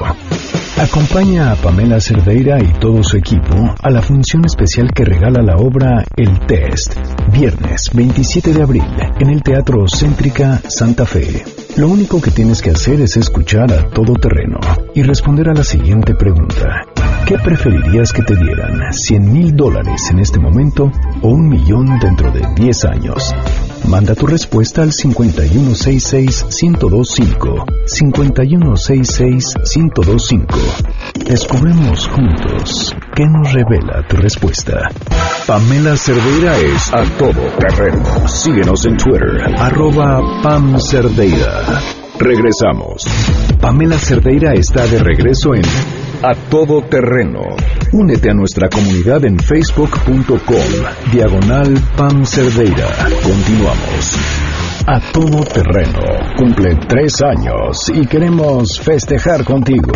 Acompaña 0.77 1.53
a 1.53 1.57
Pamela 1.57 2.01
Cerdeira 2.01 2.63
y 2.63 2.73
todo 2.79 3.03
su 3.03 3.17
equipo 3.17 3.75
a 3.81 3.91
la 3.91 4.03
función 4.03 4.45
especial 4.45 4.93
que 4.93 5.05
regala 5.05 5.43
la 5.43 5.57
obra 5.57 6.05
El 6.17 6.39
Test, 6.47 6.95
viernes 7.33 7.91
27 7.93 8.53
de 8.53 8.63
abril, 8.63 8.85
en 9.19 9.31
el 9.31 9.43
Teatro 9.43 9.87
Céntrica 9.89 10.61
Santa 10.69 11.07
Fe. 11.07 11.68
Lo 11.79 11.87
único 11.87 12.21
que 12.21 12.33
tienes 12.33 12.61
que 12.61 12.71
hacer 12.71 13.01
es 13.01 13.17
escuchar 13.17 13.73
a 13.73 13.89
todo 13.91 14.15
terreno 14.15 14.59
y 14.97 15.05
responder 15.05 15.49
a 15.49 15.55
la 15.55 15.63
siguiente 15.63 16.13
pregunta. 16.13 16.85
¿Qué 17.25 17.39
preferirías 17.39 18.13
que 18.13 18.23
te 18.23 18.35
dieran? 18.35 18.81
¿100 18.91 19.21
mil 19.21 19.55
dólares 19.55 20.11
en 20.11 20.19
este 20.19 20.41
momento 20.41 20.91
o 21.23 21.29
un 21.29 21.49
millón 21.49 22.01
dentro 22.01 22.33
de 22.33 22.43
10 22.57 22.85
años? 22.85 23.33
Manda 23.87 24.17
tu 24.17 24.27
respuesta 24.27 24.83
al 24.83 24.91
5166-1025. 24.91 27.65
5166-1025. 27.87 30.47
Descubrimos 31.29 32.09
juntos 32.09 32.97
qué 33.15 33.25
nos 33.27 33.53
revela 33.53 34.05
tu 34.09 34.17
respuesta. 34.17 34.89
Pamela 35.47 35.97
Cerdeira 35.97 36.59
es 36.59 36.93
a 36.93 37.05
todo 37.19 37.41
terreno. 37.59 38.29
Síguenos 38.29 38.85
en 38.85 38.97
Twitter, 38.97 39.55
arroba 39.59 40.21
Pam. 40.43 40.77
Regresamos. 42.19 43.05
Pamela 43.61 43.99
Cerdeira 43.99 44.55
está 44.55 44.87
de 44.87 44.99
regreso 44.99 45.55
en 45.55 45.63
A 46.23 46.35
Todo 46.51 46.83
Terreno. 46.83 47.43
Únete 47.93 48.31
a 48.31 48.35
nuestra 48.35 48.69
comunidad 48.69 49.25
en 49.25 49.39
facebook.com, 49.39 51.11
diagonal 51.13 51.79
Pam 51.97 52.25
Cerdeira. 52.25 52.89
Continuamos. 53.23 54.17
A 54.87 55.01
Todo 55.13 55.45
Terreno 55.45 56.01
cumple 56.37 56.77
tres 56.89 57.21
años 57.23 57.91
y 57.95 58.07
queremos 58.07 58.81
festejar 58.81 59.45
contigo. 59.45 59.93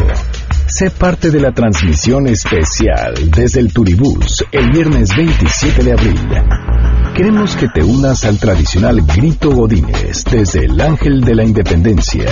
Sé 0.66 0.90
parte 0.90 1.30
de 1.30 1.40
la 1.40 1.52
transmisión 1.52 2.26
especial 2.28 3.14
desde 3.34 3.60
el 3.60 3.72
Turibús 3.72 4.44
el 4.52 4.70
viernes 4.70 5.14
27 5.16 5.82
de 5.82 5.92
abril. 5.92 6.71
Queremos 7.14 7.54
que 7.56 7.68
te 7.68 7.84
unas 7.84 8.24
al 8.24 8.38
tradicional 8.38 9.02
grito 9.02 9.50
Godínez 9.50 10.24
desde 10.24 10.64
el 10.64 10.80
Ángel 10.80 11.20
de 11.20 11.34
la 11.34 11.44
Independencia. 11.44 12.24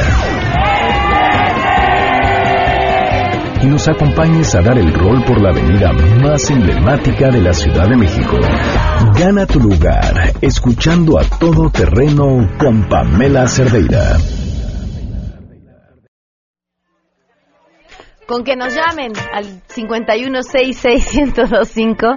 Y 3.62 3.66
nos 3.66 3.86
acompañes 3.90 4.54
a 4.54 4.62
dar 4.62 4.78
el 4.78 4.90
rol 4.94 5.22
por 5.26 5.42
la 5.42 5.50
avenida 5.50 5.92
más 5.92 6.50
emblemática 6.50 7.28
de 7.28 7.42
la 7.42 7.52
Ciudad 7.52 7.90
de 7.90 7.98
México. 7.98 8.38
Gana 9.18 9.44
tu 9.44 9.60
lugar 9.60 10.32
escuchando 10.40 11.20
a 11.20 11.24
todo 11.38 11.68
terreno 11.70 12.48
con 12.58 12.88
Pamela 12.88 13.46
Cerdeira. 13.48 14.16
Con 18.26 18.44
que 18.44 18.56
nos 18.56 18.74
llamen 18.74 19.12
al 19.34 19.62
5166125 19.66 22.16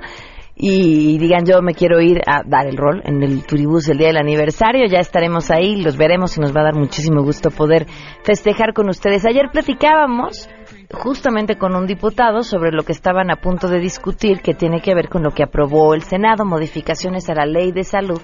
y 0.56 1.18
digan 1.18 1.46
yo 1.46 1.62
me 1.62 1.74
quiero 1.74 2.00
ir 2.00 2.22
a 2.28 2.44
dar 2.46 2.68
el 2.68 2.78
rol 2.78 3.02
en 3.06 3.24
el 3.24 3.46
Turibús 3.46 3.89
el 3.89 3.98
día 3.98 4.08
del 4.08 4.18
aniversario, 4.18 4.86
ya 4.88 5.00
estaremos 5.00 5.50
ahí, 5.50 5.82
los 5.82 5.98
veremos 5.98 6.38
y 6.38 6.42
nos 6.42 6.56
va 6.56 6.62
a 6.62 6.66
dar 6.66 6.76
muchísimo 6.76 7.24
gusto 7.24 7.50
poder 7.50 7.88
festejar 8.24 8.74
con 8.74 8.89
ustedes. 8.89 9.26
Ayer 9.26 9.50
platicábamos 9.52 10.50
justamente 10.92 11.58
con 11.58 11.76
un 11.76 11.88
diputado 11.88 12.44
sobre 12.44 12.72
lo 12.72 12.84
que 12.84 12.92
estaban 12.92 13.32
a 13.32 13.38
punto 13.38 13.68
de 13.68 13.80
discutir 13.80 14.42
que 14.42 14.54
tiene 14.54 14.82
que 14.82 14.94
ver 14.94 15.10
con 15.10 15.24
lo 15.24 15.32
que 15.32 15.44
aprobó 15.44 15.96
el 15.96 16.04
Senado, 16.04 16.46
modificaciones 16.46 17.30
a 17.30 17.34
la 17.34 17.46
ley 17.46 17.72
de 17.72 17.84
salud 17.84 18.22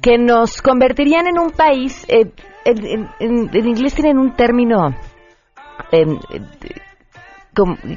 que 0.00 0.16
nos 0.16 0.62
convertirían 0.62 1.26
en 1.26 1.38
un 1.38 1.50
país, 1.50 2.06
eh, 2.08 2.32
en, 2.64 3.50
inglés 3.52 3.94
tienen 3.94 4.18
un 4.18 4.34
término 4.34 4.94
eh, 5.92 6.06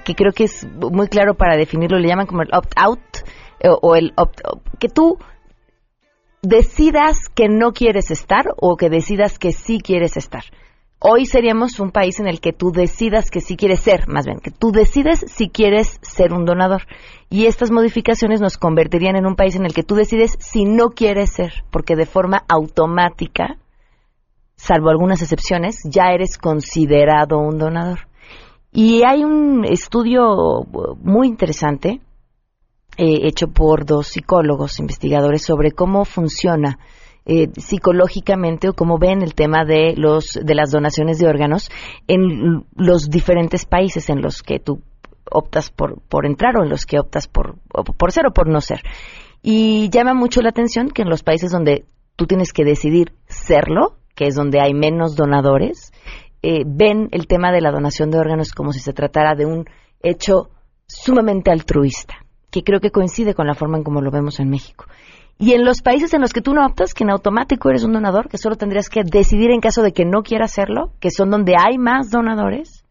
que 0.04 0.15
creo 0.15 0.32
que 0.32 0.45
es 0.45 0.67
muy 0.80 1.08
claro 1.08 1.36
para 1.36 1.58
definirlo, 1.58 1.99
le 1.99 2.08
llaman 2.08 2.28
como 2.28 2.41
el 2.41 2.54
opt-out 2.54 2.99
eh, 3.60 3.69
o 3.69 3.95
el 3.95 4.13
opt 4.15 4.41
que 4.80 4.89
tú 4.89 5.17
decidas 6.41 7.30
que 7.30 7.47
no 7.47 7.71
quieres 7.71 8.12
estar 8.12 8.45
o 8.58 8.76
que 8.76 8.89
decidas 8.89 9.39
que 9.39 9.52
sí 9.52 9.80
quieres 9.80 10.17
estar. 10.17 10.43
Hoy 11.06 11.26
seríamos 11.26 11.82
un 11.82 11.91
país 11.91 12.21
en 12.21 12.28
el 12.28 12.39
que 12.39 12.54
tú 12.54 12.71
decidas 12.71 13.30
que 13.30 13.41
sí 13.41 13.58
quieres 13.58 13.82
ser, 13.82 14.08
más 14.08 14.26
bien, 14.26 14.39
que 14.39 14.52
tú 14.52 14.71
decides 14.71 15.26
si 15.28 15.49
quieres 15.49 15.99
ser 16.02 16.32
un 16.32 16.45
donador. 16.45 16.84
Y 17.30 17.45
estas 17.45 17.71
modificaciones 17.71 18.39
nos 18.39 18.58
convertirían 18.58 19.17
en 19.17 19.26
un 19.26 19.36
país 19.36 19.58
en 19.58 19.65
el 19.65 19.73
que 19.73 19.84
tú 19.84 19.95
decides 19.95 20.38
si 20.39 20.63
no 20.63 20.91
quieres 20.91 21.34
ser, 21.34 21.65
porque 21.71 21.97
de 21.97 22.06
forma 22.06 22.45
automática, 22.47 23.58
salvo 24.56 24.91
algunas 24.91 25.21
excepciones, 25.21 25.82
ya 25.84 26.13
eres 26.13 26.38
considerado 26.38 27.38
un 27.38 27.58
donador. 27.58 28.08
Y 28.74 29.04
hay 29.04 29.24
un 29.24 29.66
estudio 29.66 30.66
muy 31.02 31.28
interesante 31.28 32.02
eh, 32.98 33.20
hecho 33.24 33.48
por 33.48 33.86
dos 33.86 34.08
psicólogos 34.08 34.80
investigadores 34.80 35.44
sobre 35.44 35.72
cómo 35.72 36.06
funciona 36.06 36.80
eh, 37.26 37.50
psicológicamente 37.56 38.70
o 38.70 38.74
cómo 38.74 38.98
ven 38.98 39.22
el 39.22 39.36
tema 39.36 39.64
de 39.64 39.94
los 39.96 40.40
de 40.44 40.56
las 40.56 40.72
donaciones 40.72 41.20
de 41.20 41.28
órganos 41.28 41.70
en 42.08 42.66
los 42.76 43.10
diferentes 43.10 43.66
países 43.66 44.10
en 44.10 44.22
los 44.22 44.42
que 44.42 44.60
tú 44.60 44.82
optas 45.32 45.70
por, 45.70 46.02
por 46.10 46.26
entrar 46.26 46.58
o 46.58 46.64
en 46.64 46.70
los 46.70 46.86
que 46.86 47.00
optas 47.00 47.28
por, 47.28 47.56
por 47.98 48.12
ser 48.12 48.26
o 48.26 48.34
por 48.34 48.50
no 48.50 48.60
ser. 48.60 48.82
Y 49.42 49.90
llama 49.90 50.14
mucho 50.14 50.42
la 50.42 50.50
atención 50.50 50.90
que 50.90 51.04
en 51.04 51.10
los 51.10 51.24
países 51.24 51.52
donde 51.52 51.86
tú 52.16 52.26
tienes 52.26 52.54
que 52.54 52.64
decidir 52.64 53.14
serlo, 53.28 53.98
que 54.16 54.28
es 54.28 54.36
donde 54.36 54.60
hay 54.60 54.74
menos 54.74 55.16
donadores, 55.16 55.92
eh, 56.44 56.64
ven 56.66 57.08
el 57.12 57.26
tema 57.26 57.54
de 57.54 57.62
la 57.62 57.72
donación 57.72 58.12
de 58.12 58.20
órganos 58.20 58.52
como 58.52 58.74
si 58.74 58.80
se 58.80 58.92
tratara 58.92 59.34
de 59.34 59.46
un 59.46 59.66
hecho 60.02 60.50
sumamente 60.86 61.50
altruista, 61.52 62.16
que 62.52 62.64
creo 62.64 62.82
que 62.82 62.92
coincide 62.92 63.34
con 63.34 63.48
la 63.48 63.56
forma 63.56 63.78
en 63.78 63.84
como 63.84 64.02
lo 64.02 64.12
vemos 64.12 64.42
en 64.42 64.50
México. 64.50 64.86
Y 65.40 65.54
en 65.54 65.64
los 65.64 65.82
países 65.82 66.14
en 66.14 66.22
los 66.22 66.34
que 66.34 66.42
tú 66.42 66.54
no 66.54 66.66
optas, 66.66 66.94
que 66.94 67.06
en 67.06 67.12
automático 67.12 67.70
eres 67.70 67.86
un 67.86 67.94
donador, 67.94 68.28
que 68.28 68.38
solo 68.38 68.58
tendrías 68.58 68.90
que 68.90 69.04
decidir 69.04 69.52
en 69.52 69.62
caso 69.62 69.82
de 69.82 69.94
que 69.94 70.06
no 70.06 70.22
quieras 70.22 70.52
hacerlo, 70.52 70.92
que 71.00 71.12
son 71.12 71.32
donde 71.32 71.56
hay 71.58 71.78
más 71.78 72.12
donadores, 72.12 72.84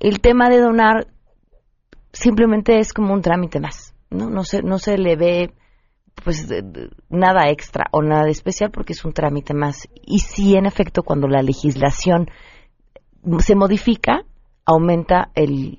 el 0.00 0.20
tema 0.20 0.48
de 0.48 0.58
donar 0.58 1.08
simplemente 2.12 2.78
es 2.78 2.94
como 2.94 3.12
un 3.12 3.20
trámite 3.20 3.60
más, 3.60 3.94
¿no? 4.10 4.30
No 4.30 4.44
se, 4.44 4.62
no 4.62 4.78
se 4.78 4.96
le 4.96 5.16
ve 5.16 5.52
pues 6.24 6.48
nada 7.10 7.48
extra 7.50 7.86
o 7.92 8.02
nada 8.02 8.24
de 8.24 8.30
especial 8.30 8.70
porque 8.70 8.94
es 8.94 9.04
un 9.04 9.12
trámite 9.12 9.54
más. 9.54 9.88
Y 10.04 10.20
sí, 10.20 10.56
en 10.56 10.66
efecto, 10.66 11.02
cuando 11.02 11.28
la 11.28 11.42
legislación 11.42 12.28
se 13.40 13.54
modifica, 13.54 14.22
aumenta 14.64 15.30
el, 15.34 15.78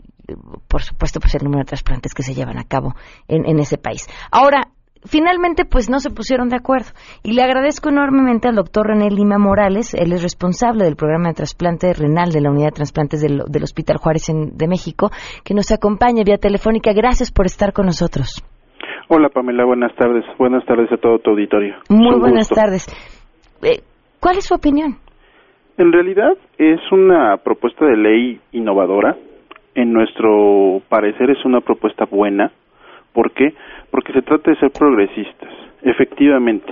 por 0.67 0.81
supuesto, 0.81 1.19
pues 1.19 1.35
el 1.35 1.43
número 1.43 1.59
de 1.59 1.65
trasplantes 1.65 2.13
que 2.13 2.23
se 2.23 2.33
llevan 2.33 2.57
a 2.57 2.63
cabo 2.63 2.95
en, 3.27 3.45
en 3.45 3.59
ese 3.59 3.77
país. 3.77 4.07
Ahora, 4.31 4.69
finalmente 5.05 5.65
pues 5.65 5.89
no 5.89 5.99
se 5.99 6.09
pusieron 6.09 6.49
de 6.49 6.57
acuerdo. 6.57 6.89
Y 7.23 7.33
le 7.33 7.43
agradezco 7.43 7.89
enormemente 7.89 8.47
al 8.47 8.55
doctor 8.55 8.87
René 8.87 9.09
Lima 9.09 9.37
Morales, 9.37 9.93
él 9.93 10.11
es 10.11 10.23
responsable 10.23 10.83
del 10.83 10.95
programa 10.95 11.29
de 11.29 11.35
trasplante 11.35 11.93
renal 11.93 12.31
de 12.31 12.41
la 12.41 12.51
unidad 12.51 12.67
de 12.67 12.73
trasplantes 12.73 13.21
del, 13.21 13.43
del 13.47 13.63
Hospital 13.63 13.97
Juárez 13.97 14.27
de 14.27 14.67
México, 14.67 15.11
que 15.43 15.53
nos 15.53 15.71
acompaña 15.71 16.23
vía 16.23 16.37
telefónica. 16.37 16.93
Gracias 16.93 17.31
por 17.31 17.45
estar 17.45 17.73
con 17.73 17.85
nosotros. 17.85 18.43
Hola 19.07 19.29
Pamela, 19.29 19.65
buenas 19.65 19.95
tardes. 19.95 20.23
Buenas 20.37 20.63
tardes 20.65 20.91
a 20.91 20.97
todo 20.97 21.17
tu 21.19 21.31
auditorio. 21.31 21.75
Muy 21.89 22.19
buenas 22.19 22.47
tardes. 22.47 22.85
Eh, 23.63 23.81
¿Cuál 24.19 24.37
es 24.37 24.45
su 24.45 24.53
opinión? 24.53 24.97
En 25.79 25.91
realidad 25.91 26.37
es 26.57 26.79
una 26.91 27.37
propuesta 27.37 27.85
de 27.85 27.97
ley 27.97 28.39
innovadora. 28.51 29.15
En 29.73 29.91
nuestro 29.91 30.81
parecer 30.89 31.31
es 31.31 31.43
una 31.45 31.61
propuesta 31.61 32.05
buena. 32.05 32.51
¿Por 33.13 33.31
qué? 33.31 33.53
Porque 33.89 34.13
se 34.13 34.21
trata 34.21 34.51
de 34.51 34.57
ser 34.57 34.71
progresistas. 34.71 35.49
Efectivamente, 35.81 36.71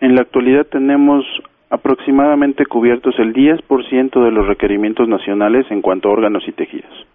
en 0.00 0.16
la 0.16 0.22
actualidad 0.22 0.66
tenemos 0.66 1.24
aproximadamente 1.70 2.66
cubiertos 2.66 3.18
el 3.18 3.32
10% 3.32 4.24
de 4.24 4.30
los 4.32 4.46
requerimientos 4.48 5.08
nacionales 5.08 5.66
en 5.70 5.82
cuanto 5.82 6.08
a 6.08 6.12
órganos 6.12 6.42
y 6.48 6.52
tejidos. 6.52 7.06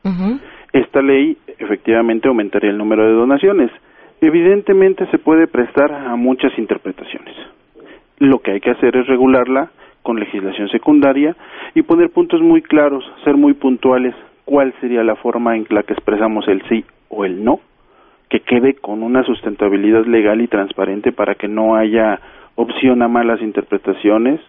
Esta 0.71 1.01
ley 1.01 1.38
efectivamente 1.58 2.30
aumentaría 2.30 2.69
el 2.69 2.77
número 2.77 3.04
de 3.04 3.13
donaciones 3.13 3.71
Evidentemente 4.21 5.08
se 5.08 5.17
puede 5.17 5.47
prestar 5.47 5.91
a 5.91 6.15
muchas 6.15 6.56
interpretaciones. 6.60 7.36
Lo 8.19 8.38
que 8.38 8.51
hay 8.51 8.60
que 8.60 8.69
hacer 8.69 8.95
es 8.95 9.08
regularla 9.08 9.71
con 10.04 10.20
legislación 10.20 10.70
secundaria 10.70 11.36
y 11.76 11.82
poner 11.84 12.10
puntos 12.10 12.42
muy 12.42 12.62
claros, 12.62 13.04
ser 13.24 13.36
muy 13.36 13.54
puntuales, 13.54 14.16
cuál 14.46 14.74
sería 14.82 15.04
la 15.04 15.16
forma 15.16 15.56
en 15.56 15.66
la 15.70 15.84
que 15.84 15.94
expresamos 15.94 16.48
el 16.48 16.62
sí 16.68 16.84
o 17.10 17.26
el 17.26 17.44
no, 17.44 17.60
que 18.30 18.42
quede 18.42 18.76
con 18.76 19.04
una 19.04 19.24
sustentabilidad 19.24 20.06
legal 20.06 20.42
y 20.42 20.48
transparente 20.48 21.12
para 21.12 21.36
que 21.36 21.48
no 21.48 21.76
haya 21.76 22.20
opción 22.56 23.02
a 23.02 23.08
malas 23.08 23.42
interpretaciones 23.42 24.40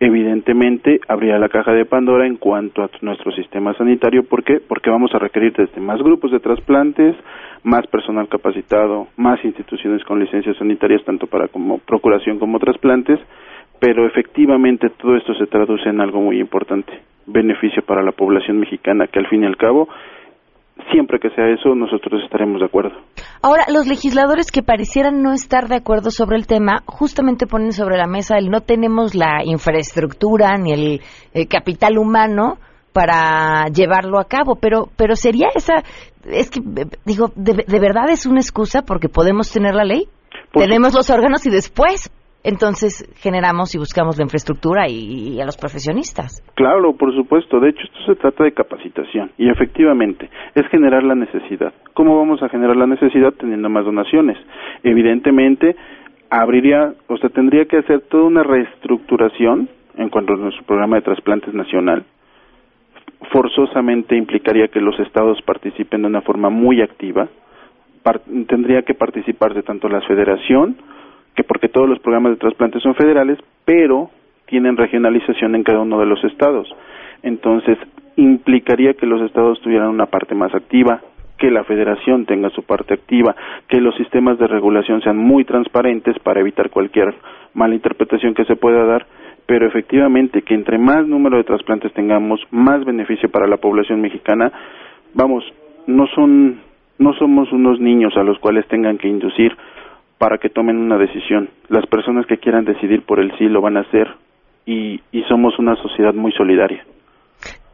evidentemente 0.00 1.00
habría 1.08 1.38
la 1.38 1.48
caja 1.48 1.72
de 1.72 1.84
Pandora 1.84 2.26
en 2.26 2.36
cuanto 2.36 2.82
a 2.82 2.90
nuestro 3.00 3.32
sistema 3.32 3.74
sanitario. 3.74 4.24
¿Por 4.24 4.44
qué? 4.44 4.60
Porque 4.60 4.90
vamos 4.90 5.14
a 5.14 5.18
requerir 5.18 5.54
desde 5.54 5.80
más 5.80 6.02
grupos 6.02 6.30
de 6.30 6.40
trasplantes, 6.40 7.16
más 7.62 7.86
personal 7.86 8.28
capacitado, 8.28 9.08
más 9.16 9.42
instituciones 9.44 10.04
con 10.04 10.20
licencias 10.20 10.56
sanitarias, 10.58 11.04
tanto 11.04 11.26
para 11.26 11.48
como 11.48 11.78
procuración 11.78 12.38
como 12.38 12.58
trasplantes, 12.58 13.18
pero 13.78 14.06
efectivamente 14.06 14.88
todo 14.90 15.16
esto 15.16 15.34
se 15.34 15.46
traduce 15.46 15.88
en 15.88 16.00
algo 16.00 16.20
muy 16.20 16.40
importante, 16.40 16.92
beneficio 17.26 17.82
para 17.84 18.02
la 18.02 18.12
población 18.12 18.58
mexicana, 18.58 19.06
que 19.06 19.18
al 19.18 19.28
fin 19.28 19.42
y 19.42 19.46
al 19.46 19.56
cabo 19.56 19.88
siempre 20.92 21.18
que 21.18 21.30
sea 21.30 21.48
eso, 21.48 21.74
nosotros 21.74 22.22
estaremos 22.22 22.60
de 22.60 22.66
acuerdo. 22.66 22.96
Ahora, 23.42 23.64
los 23.72 23.86
legisladores 23.86 24.50
que 24.50 24.62
parecieran 24.62 25.22
no 25.22 25.32
estar 25.32 25.68
de 25.68 25.76
acuerdo 25.76 26.10
sobre 26.10 26.36
el 26.36 26.46
tema, 26.46 26.82
justamente 26.86 27.46
ponen 27.46 27.72
sobre 27.72 27.96
la 27.96 28.06
mesa 28.06 28.36
el 28.36 28.50
no 28.50 28.60
tenemos 28.60 29.14
la 29.14 29.42
infraestructura 29.44 30.56
ni 30.58 30.72
el, 30.72 31.00
eh, 31.32 31.46
capital 31.46 31.98
humano 31.98 32.58
para 32.92 33.66
llevarlo 33.68 34.18
a 34.18 34.24
cabo, 34.24 34.56
pero 34.56 34.88
pero 34.96 35.16
sería 35.16 35.48
esa 35.54 35.82
es 36.24 36.50
que 36.50 36.60
digo 37.04 37.30
de, 37.36 37.64
de 37.66 37.78
verdad 37.78 38.08
es 38.08 38.24
una 38.24 38.40
excusa 38.40 38.82
porque 38.82 39.10
podemos 39.10 39.52
tener 39.52 39.74
la 39.74 39.84
ley, 39.84 40.08
tenemos 40.52 40.94
los 40.94 41.10
órganos 41.10 41.44
y 41.46 41.50
después 41.50 42.10
entonces 42.46 43.04
generamos 43.16 43.74
y 43.74 43.78
buscamos 43.78 44.16
la 44.18 44.22
infraestructura 44.22 44.86
y, 44.88 45.40
a 45.40 45.44
los 45.44 45.56
profesionistas. 45.56 46.44
Claro, 46.54 46.94
por 46.96 47.12
supuesto. 47.12 47.58
De 47.58 47.70
hecho, 47.70 47.82
esto 47.82 47.98
se 48.06 48.14
trata 48.14 48.44
de 48.44 48.52
capacitación 48.52 49.32
y 49.36 49.50
efectivamente 49.50 50.30
es 50.54 50.64
generar 50.68 51.02
la 51.02 51.16
necesidad. 51.16 51.74
¿Cómo 51.92 52.16
vamos 52.16 52.40
a 52.44 52.48
generar 52.48 52.76
la 52.76 52.86
necesidad 52.86 53.32
teniendo 53.32 53.68
más 53.68 53.84
donaciones? 53.84 54.38
Evidentemente, 54.84 55.74
abriría, 56.30 56.94
o 57.08 57.16
sea, 57.16 57.30
tendría 57.30 57.64
que 57.64 57.78
hacer 57.78 58.02
toda 58.02 58.22
una 58.22 58.44
reestructuración 58.44 59.68
en 59.96 60.08
cuanto 60.08 60.34
a 60.34 60.36
nuestro 60.36 60.64
programa 60.66 60.96
de 60.96 61.02
trasplantes 61.02 61.52
nacional. 61.52 62.04
Forzosamente 63.32 64.16
implicaría 64.16 64.68
que 64.68 64.80
los 64.80 64.96
estados 65.00 65.42
participen 65.42 66.02
de 66.02 66.06
una 66.06 66.20
forma 66.20 66.48
muy 66.48 66.80
activa. 66.80 67.28
tendría 68.46 68.82
que 68.82 68.94
participar 68.94 69.52
de 69.52 69.64
tanto 69.64 69.88
la 69.88 70.00
federación 70.02 70.76
que 71.36 71.44
porque 71.44 71.68
todos 71.68 71.88
los 71.88 71.98
programas 72.00 72.32
de 72.32 72.38
trasplante 72.38 72.80
son 72.80 72.94
federales, 72.94 73.38
pero 73.64 74.10
tienen 74.46 74.76
regionalización 74.76 75.54
en 75.54 75.62
cada 75.62 75.80
uno 75.80 75.98
de 76.00 76.06
los 76.06 76.22
estados. 76.24 76.66
Entonces, 77.22 77.78
implicaría 78.16 78.94
que 78.94 79.06
los 79.06 79.20
estados 79.22 79.60
tuvieran 79.60 79.88
una 79.88 80.06
parte 80.06 80.34
más 80.34 80.54
activa, 80.54 81.00
que 81.38 81.50
la 81.50 81.64
federación 81.64 82.24
tenga 82.24 82.48
su 82.50 82.62
parte 82.62 82.94
activa, 82.94 83.36
que 83.68 83.80
los 83.80 83.94
sistemas 83.96 84.38
de 84.38 84.46
regulación 84.46 85.02
sean 85.02 85.18
muy 85.18 85.44
transparentes 85.44 86.18
para 86.20 86.40
evitar 86.40 86.70
cualquier 86.70 87.14
mala 87.52 87.74
interpretación 87.74 88.32
que 88.34 88.46
se 88.46 88.56
pueda 88.56 88.84
dar, 88.86 89.06
pero 89.44 89.66
efectivamente 89.66 90.42
que 90.42 90.54
entre 90.54 90.78
más 90.78 91.06
número 91.06 91.36
de 91.36 91.44
trasplantes 91.44 91.92
tengamos, 91.92 92.40
más 92.50 92.84
beneficio 92.84 93.30
para 93.30 93.46
la 93.46 93.58
población 93.58 94.00
mexicana. 94.00 94.50
Vamos, 95.14 95.44
no 95.86 96.06
son 96.14 96.60
no 96.98 97.12
somos 97.12 97.52
unos 97.52 97.78
niños 97.78 98.16
a 98.16 98.22
los 98.22 98.38
cuales 98.38 98.66
tengan 98.68 98.96
que 98.96 99.08
inducir 99.08 99.54
para 100.18 100.38
que 100.38 100.48
tomen 100.48 100.76
una 100.76 100.98
decisión. 100.98 101.50
Las 101.68 101.86
personas 101.86 102.26
que 102.26 102.38
quieran 102.38 102.64
decidir 102.64 103.02
por 103.04 103.20
el 103.20 103.36
sí 103.38 103.44
lo 103.44 103.60
van 103.60 103.76
a 103.76 103.80
hacer 103.80 104.08
y, 104.64 105.00
y 105.12 105.22
somos 105.28 105.58
una 105.58 105.76
sociedad 105.76 106.14
muy 106.14 106.32
solidaria. 106.32 106.84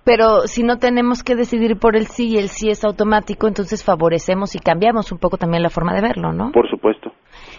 Pero 0.04 0.48
si 0.48 0.64
no 0.64 0.78
tenemos 0.78 1.22
que 1.22 1.36
decidir 1.36 1.78
por 1.78 1.96
el 1.96 2.08
sí 2.08 2.30
y 2.30 2.36
el 2.36 2.48
sí 2.48 2.68
es 2.70 2.84
automático, 2.84 3.46
entonces 3.46 3.84
favorecemos 3.84 4.56
y 4.56 4.58
cambiamos 4.58 5.12
un 5.12 5.18
poco 5.18 5.36
también 5.36 5.62
la 5.62 5.70
forma 5.70 5.94
de 5.94 6.00
verlo, 6.00 6.32
¿no? 6.32 6.50
Por 6.50 6.68
supuesto. 6.68 7.12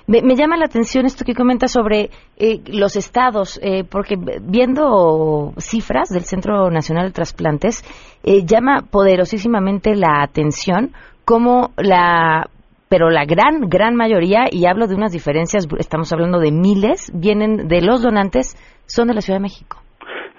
Me, 0.07 0.35
llama 0.35 0.57
la 0.57 0.65
atención 0.65 1.05
esto 1.05 1.23
que 1.23 1.33
comenta 1.33 1.69
sobre 1.69 2.09
eh, 2.35 2.59
los 2.67 2.97
estados, 2.97 3.57
eh, 3.63 3.85
porque 3.89 4.17
viendo 4.41 5.53
cifras 5.57 6.09
del 6.09 6.23
Centro 6.23 6.69
Nacional 6.69 7.07
de 7.07 7.13
Trasplantes, 7.13 7.83
eh, 8.23 8.43
llama 8.45 8.81
poderosísimamente 8.91 9.95
la 9.95 10.21
atención 10.21 10.91
cómo 11.23 11.71
la 11.77 12.49
pero 12.89 13.09
la 13.09 13.25
gran, 13.25 13.61
gran 13.69 13.95
mayoría, 13.95 14.45
y 14.51 14.65
hablo 14.65 14.87
de 14.87 14.95
unas 14.95 15.11
diferencias, 15.11 15.67
estamos 15.79 16.11
hablando 16.13 16.39
de 16.39 16.51
miles, 16.51 17.11
vienen 17.13 17.67
de 17.67 17.81
los 17.81 18.03
donantes, 18.03 18.55
son 18.85 19.07
de 19.07 19.15
la 19.15 19.21
Ciudad 19.21 19.39
de 19.39 19.43
México. 19.43 19.77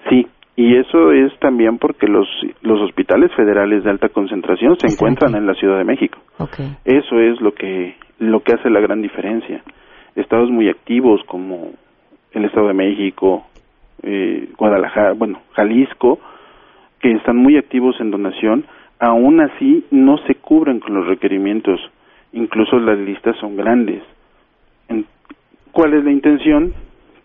Sí, 0.09 0.27
y 0.55 0.77
eso 0.77 1.11
es 1.11 1.37
también 1.39 1.77
porque 1.77 2.07
los, 2.07 2.27
los 2.61 2.79
hospitales 2.81 3.31
federales 3.35 3.83
de 3.83 3.89
alta 3.89 4.09
concentración 4.09 4.77
se 4.79 4.93
encuentran 4.93 5.35
en 5.35 5.45
la 5.45 5.53
Ciudad 5.53 5.77
de 5.77 5.83
México. 5.83 6.17
Eso 6.85 7.19
es 7.19 7.41
lo 7.41 7.53
que, 7.53 7.95
lo 8.19 8.41
que 8.41 8.53
hace 8.53 8.69
la 8.69 8.79
gran 8.79 9.01
diferencia. 9.01 9.61
Estados 10.15 10.49
muy 10.49 10.69
activos 10.69 11.21
como 11.27 11.71
el 12.31 12.45
Estado 12.45 12.67
de 12.67 12.73
México, 12.73 13.45
eh, 14.03 14.49
Guadalajara, 14.57 15.13
bueno, 15.13 15.41
Jalisco, 15.53 16.19
que 17.01 17.11
están 17.11 17.37
muy 17.37 17.57
activos 17.57 17.95
en 17.99 18.11
donación, 18.11 18.65
aún 18.99 19.41
así 19.41 19.85
no 19.91 20.17
se 20.19 20.35
cubren 20.35 20.79
con 20.79 20.93
los 20.93 21.07
requerimientos 21.07 21.79
incluso 22.35 22.77
las 22.77 22.99
listas 22.99 23.35
son 23.39 23.55
grandes. 23.55 24.03
¿Cuál 25.71 25.93
es 25.93 26.05
la 26.05 26.11
intención? 26.11 26.73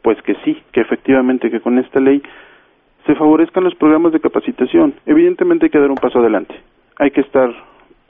Pues 0.03 0.21
que 0.23 0.35
sí, 0.45 0.57
que 0.73 0.81
efectivamente 0.81 1.51
que 1.51 1.61
con 1.61 1.79
esta 1.79 2.01
ley 2.01 2.23
se 3.07 3.15
favorezcan 3.15 3.65
los 3.65 3.75
programas 3.75 4.13
de 4.13 4.21
capacitación. 4.21 4.95
Evidentemente 5.07 5.67
hay 5.67 5.71
que 5.71 5.79
dar 5.79 5.91
un 5.91 5.97
paso 5.97 6.19
adelante. 6.19 6.55
Hay 6.99 7.11
que 7.11 7.21
estar 7.21 7.49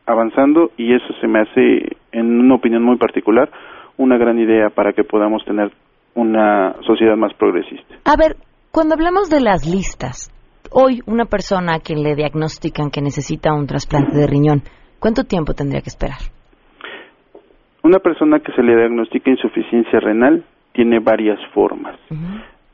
avanzando 0.07 0.71
y 0.77 0.95
eso 0.95 1.13
se 1.21 1.27
me 1.27 1.41
hace, 1.41 1.97
en 2.13 2.41
una 2.41 2.55
opinión 2.55 2.83
muy 2.83 2.97
particular, 2.97 3.51
una 3.97 4.17
gran 4.17 4.39
idea 4.39 4.71
para 4.71 4.93
que 4.93 5.05
podamos 5.05 5.45
tener 5.45 5.73
una 6.15 6.75
sociedad 6.87 7.17
más 7.17 7.35
progresista. 7.35 7.97
A 8.05 8.17
ver, 8.17 8.37
cuando 8.71 8.95
hablamos 8.95 9.29
de 9.31 9.41
las 9.41 9.67
listas, 9.67 10.31
hoy 10.71 11.01
una 11.07 11.27
persona 11.27 11.75
a 11.75 11.81
quien 11.81 12.03
le 12.03 12.15
diagnostican 12.15 12.91
que 12.91 13.03
necesita 13.03 13.53
un 13.53 13.67
trasplante 13.67 14.17
de 14.17 14.27
riñón, 14.27 14.63
¿cuánto 14.99 15.25
tiempo 15.25 15.53
tendría 15.55 15.83
que 15.83 15.91
esperar? 15.91 16.19
Una 17.83 17.99
persona 17.99 18.41
que 18.41 18.53
se 18.53 18.63
le 18.63 18.77
diagnostica 18.77 19.31
insuficiencia 19.31 20.01
renal 20.01 20.45
tiene 20.73 20.99
varias 20.99 21.41
formas. 21.55 21.97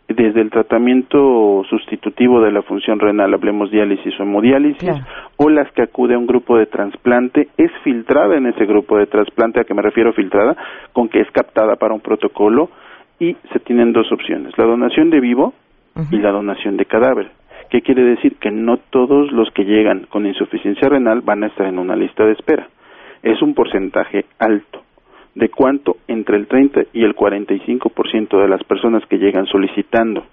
desde 0.08 0.40
el 0.40 0.50
tratamiento 0.50 1.64
sustitutivo 1.68 2.40
de 2.40 2.52
la 2.52 2.62
función 2.62 3.00
renal, 3.00 3.34
hablemos 3.34 3.72
diálisis 3.72 4.18
o 4.18 4.22
hemodiálisis, 4.22 4.88
o 5.36 5.50
las 5.50 5.70
que 5.72 5.82
acude 5.82 6.14
a 6.14 6.18
un 6.18 6.28
grupo 6.28 6.56
de 6.56 6.66
trasplante, 6.66 7.48
es 7.56 7.72
filtrada 7.82 8.36
en 8.36 8.46
ese 8.46 8.66
grupo 8.66 8.96
de 8.96 9.06
trasplante, 9.06 9.60
a 9.60 9.64
que 9.64 9.74
me 9.74 9.82
refiero 9.82 10.12
filtrada, 10.12 10.56
con 10.92 11.08
que 11.08 11.20
es 11.20 11.30
captada 11.32 11.74
para 11.74 11.92
un 11.92 12.00
protocolo, 12.00 12.70
y 13.18 13.36
se 13.52 13.58
tienen 13.58 13.92
dos 13.92 14.10
opciones, 14.12 14.56
la 14.56 14.64
donación 14.64 15.10
de 15.10 15.20
vivo 15.20 15.54
y 16.10 16.18
la 16.18 16.30
donación 16.30 16.76
de 16.76 16.84
cadáver. 16.84 17.30
¿Qué 17.68 17.82
quiere 17.82 18.04
decir? 18.04 18.36
Que 18.36 18.52
no 18.52 18.76
todos 18.76 19.32
los 19.32 19.50
que 19.50 19.64
llegan 19.64 20.06
con 20.08 20.24
insuficiencia 20.24 20.88
renal 20.88 21.20
van 21.20 21.42
a 21.42 21.48
estar 21.48 21.66
en 21.66 21.80
una 21.80 21.96
lista 21.96 22.24
de 22.24 22.32
espera. 22.32 22.68
Es 23.24 23.42
un 23.42 23.54
porcentaje 23.54 24.26
alto 24.38 24.85
de 25.36 25.50
cuánto 25.50 25.98
entre 26.08 26.38
el 26.38 26.46
30 26.46 26.86
y 26.94 27.04
el 27.04 27.14
45% 27.14 28.40
de 28.40 28.48
las 28.48 28.64
personas 28.64 29.04
que 29.06 29.18
llegan 29.18 29.46
solicitando 29.46 30.24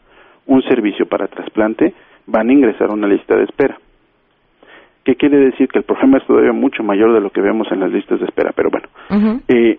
un 0.47 0.61
servicio 0.63 1.05
para 1.05 1.27
trasplante 1.27 1.93
van 2.25 2.49
a 2.49 2.53
ingresar 2.53 2.89
a 2.89 2.93
una 2.93 3.07
lista 3.07 3.35
de 3.35 3.43
espera. 3.43 3.77
¿Qué 5.03 5.15
quiere 5.15 5.37
decir? 5.37 5.67
Que 5.67 5.79
el 5.79 5.83
problema 5.83 6.17
es 6.17 6.25
todavía 6.25 6.53
mucho 6.53 6.83
mayor 6.83 7.13
de 7.13 7.19
lo 7.19 7.29
que 7.31 7.41
vemos 7.41 7.69
en 7.71 7.81
las 7.81 7.91
listas 7.91 8.21
de 8.21 8.25
espera. 8.25 8.53
Pero 8.55 8.69
bueno, 8.69 9.41
eh, 9.49 9.77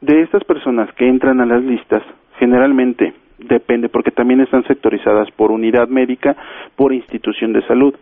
de 0.00 0.22
estas 0.22 0.42
personas 0.44 0.90
que 0.94 1.06
entran 1.06 1.42
a 1.42 1.46
las 1.46 1.62
listas, 1.62 2.02
generalmente 2.38 3.12
depende, 3.36 3.90
porque 3.90 4.12
también 4.12 4.40
están 4.40 4.64
sectorizadas 4.64 5.30
por 5.32 5.50
unidad 5.50 5.88
médica, 5.88 6.34
por 6.74 6.94
institución 6.94 7.52
de 7.52 7.66
salud. 7.66 7.94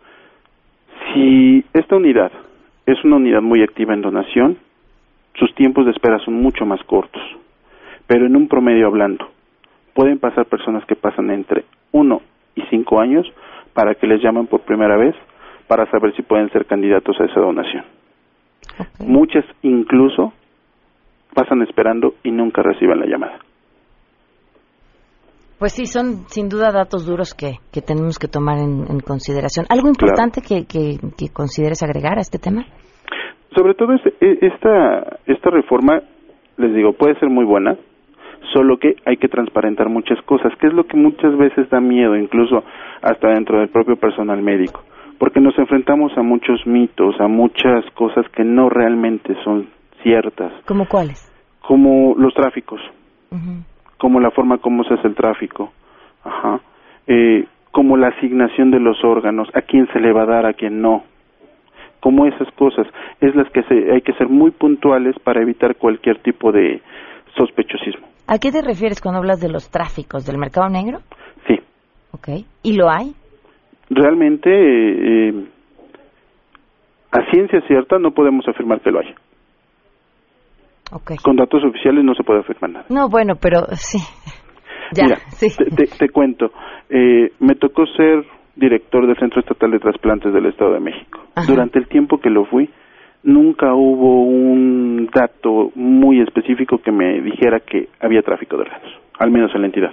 Si 1.12 1.64
esta 1.74 1.96
unidad 1.96 2.30
es 2.86 3.02
una 3.04 3.16
unidad 3.16 3.42
muy 3.42 3.64
activa 3.64 3.94
en 3.94 4.02
donación, 4.02 4.58
sus 5.34 5.54
tiempos 5.54 5.84
de 5.86 5.92
espera 5.92 6.18
son 6.24 6.34
mucho 6.34 6.64
más 6.64 6.82
cortos, 6.84 7.22
pero 8.06 8.26
en 8.26 8.36
un 8.36 8.48
promedio 8.48 8.86
hablando, 8.86 9.28
pueden 9.94 10.18
pasar 10.18 10.46
personas 10.46 10.84
que 10.86 10.96
pasan 10.96 11.30
entre 11.30 11.64
uno 11.92 12.20
y 12.54 12.62
cinco 12.70 13.00
años 13.00 13.26
para 13.74 13.94
que 13.94 14.06
les 14.06 14.22
llamen 14.22 14.46
por 14.46 14.60
primera 14.60 14.96
vez 14.96 15.14
para 15.66 15.90
saber 15.90 16.14
si 16.14 16.22
pueden 16.22 16.50
ser 16.50 16.66
candidatos 16.66 17.16
a 17.20 17.24
esa 17.24 17.40
donación. 17.40 17.84
Muchas 19.00 19.44
incluso 19.62 20.32
pasan 21.34 21.62
esperando 21.62 22.14
y 22.22 22.30
nunca 22.30 22.62
reciben 22.62 23.00
la 23.00 23.06
llamada. 23.06 23.38
Pues 25.58 25.74
sí, 25.74 25.86
son 25.86 26.26
sin 26.28 26.48
duda 26.48 26.72
datos 26.72 27.06
duros 27.06 27.34
que, 27.34 27.58
que 27.72 27.80
tenemos 27.80 28.18
que 28.18 28.26
tomar 28.26 28.58
en, 28.58 28.98
consideración. 29.00 29.64
¿Algo 29.68 29.88
importante 29.88 30.40
que, 30.42 30.66
que, 30.66 30.98
que 31.16 31.32
consideres 31.32 31.82
agregar 31.82 32.18
a 32.18 32.20
este 32.20 32.38
tema? 32.38 32.66
Sobre 33.54 33.74
todo 33.74 33.94
este, 33.94 34.14
e, 34.20 34.38
esta, 34.42 35.18
esta 35.26 35.50
reforma, 35.50 36.02
les 36.56 36.74
digo, 36.74 36.92
puede 36.92 37.18
ser 37.18 37.28
muy 37.28 37.44
buena, 37.44 37.76
solo 38.52 38.78
que 38.78 38.96
hay 39.04 39.16
que 39.16 39.28
transparentar 39.28 39.88
muchas 39.88 40.20
cosas, 40.22 40.52
que 40.56 40.66
es 40.66 40.72
lo 40.72 40.84
que 40.84 40.96
muchas 40.96 41.36
veces 41.36 41.68
da 41.70 41.80
miedo, 41.80 42.16
incluso 42.16 42.64
hasta 43.00 43.28
dentro 43.28 43.58
del 43.58 43.68
propio 43.68 43.96
personal 43.96 44.42
médico, 44.42 44.82
porque 45.18 45.40
nos 45.40 45.56
enfrentamos 45.58 46.16
a 46.16 46.22
muchos 46.22 46.66
mitos, 46.66 47.20
a 47.20 47.28
muchas 47.28 47.84
cosas 47.94 48.28
que 48.30 48.44
no 48.44 48.68
realmente 48.68 49.34
son 49.44 49.68
ciertas. 50.02 50.52
¿Como 50.66 50.86
cuáles? 50.86 51.30
Como 51.60 52.14
los 52.18 52.34
tráficos, 52.34 52.80
como 53.98 54.20
la 54.20 54.30
forma 54.32 54.58
como 54.58 54.82
se 54.84 54.94
hace 54.94 55.06
el 55.06 55.14
tráfico, 55.14 55.72
Ajá. 56.24 56.60
Eh, 57.06 57.46
como 57.70 57.96
la 57.96 58.08
asignación 58.08 58.70
de 58.70 58.80
los 58.80 59.02
órganos, 59.02 59.48
a 59.54 59.62
quién 59.62 59.88
se 59.92 60.00
le 60.00 60.12
va 60.12 60.22
a 60.22 60.26
dar, 60.26 60.46
a 60.46 60.52
quién 60.52 60.82
no 60.82 61.04
como 62.02 62.26
esas 62.26 62.52
cosas 62.54 62.86
es 63.20 63.34
las 63.36 63.48
que 63.52 63.62
se, 63.62 63.92
hay 63.92 64.00
que 64.02 64.12
ser 64.14 64.28
muy 64.28 64.50
puntuales 64.50 65.14
para 65.22 65.40
evitar 65.40 65.76
cualquier 65.76 66.18
tipo 66.20 66.50
de 66.50 66.82
sospechosismo. 67.36 68.08
¿A 68.26 68.38
qué 68.38 68.50
te 68.50 68.60
refieres 68.60 69.00
cuando 69.00 69.20
hablas 69.20 69.40
de 69.40 69.48
los 69.48 69.70
tráficos 69.70 70.26
del 70.26 70.36
mercado 70.36 70.68
negro? 70.68 70.98
Sí. 71.46 71.60
Ok. 72.10 72.44
¿Y 72.64 72.76
lo 72.76 72.90
hay? 72.90 73.14
Realmente, 73.88 74.50
eh, 74.50 75.44
a 77.12 77.30
ciencia 77.30 77.60
cierta 77.68 77.98
no 78.00 78.10
podemos 78.10 78.46
afirmar 78.48 78.80
que 78.80 78.90
lo 78.90 78.98
haya. 78.98 79.14
Okay. 80.90 81.18
Con 81.18 81.36
datos 81.36 81.62
oficiales 81.64 82.04
no 82.04 82.14
se 82.14 82.24
puede 82.24 82.40
afirmar 82.40 82.70
nada. 82.70 82.86
No, 82.88 83.08
bueno, 83.08 83.34
pero 83.40 83.60
sí. 83.74 83.98
Ya, 84.94 85.04
Mira, 85.04 85.18
sí. 85.28 85.48
Te, 85.56 85.86
te, 85.86 86.08
cuento. 86.10 86.52
Eh, 86.90 87.32
me 87.40 87.54
tocó 87.54 87.86
ser 87.86 88.26
director 88.62 89.06
del 89.06 89.16
Centro 89.18 89.40
Estatal 89.40 89.72
de 89.72 89.80
Trasplantes 89.80 90.32
del 90.32 90.46
Estado 90.46 90.72
de 90.72 90.80
México. 90.80 91.20
Durante 91.46 91.78
el 91.78 91.88
tiempo 91.88 92.18
que 92.18 92.30
lo 92.30 92.44
fui, 92.46 92.70
nunca 93.24 93.74
hubo 93.74 94.24
un 94.24 95.10
dato 95.12 95.72
muy 95.74 96.20
específico 96.20 96.78
que 96.78 96.92
me 96.92 97.20
dijera 97.20 97.60
que 97.60 97.88
había 98.00 98.22
tráfico 98.22 98.56
de 98.56 98.62
órganos, 98.62 98.92
al 99.18 99.30
menos 99.30 99.50
en 99.54 99.60
la 99.60 99.66
entidad. 99.66 99.90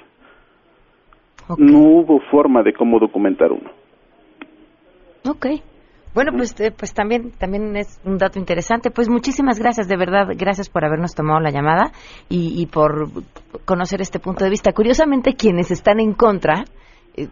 No 1.57 1.79
hubo 1.79 2.19
forma 2.31 2.61
de 2.61 2.73
cómo 2.73 2.99
documentar 2.99 3.51
uno. 3.51 3.71
Ok. 5.27 5.47
Bueno, 6.13 6.31
pues, 6.35 6.59
eh, 6.59 6.71
pues 6.75 6.93
también, 6.93 7.31
también 7.37 7.75
es 7.75 7.99
un 8.05 8.17
dato 8.17 8.39
interesante. 8.39 8.91
Pues 8.91 9.09
muchísimas 9.09 9.59
gracias, 9.59 9.87
de 9.87 9.97
verdad, 9.97 10.27
gracias 10.37 10.69
por 10.69 10.85
habernos 10.85 11.15
tomado 11.15 11.39
la 11.39 11.51
llamada 11.51 11.91
y, 12.29 12.61
y 12.61 12.65
por 12.67 13.07
conocer 13.65 14.01
este 14.01 14.19
punto 14.19 14.43
de 14.43 14.49
vista. 14.49 14.73
Curiosamente, 14.73 15.33
quienes 15.33 15.71
están 15.71 15.99
en 15.99 16.13
contra 16.13 16.65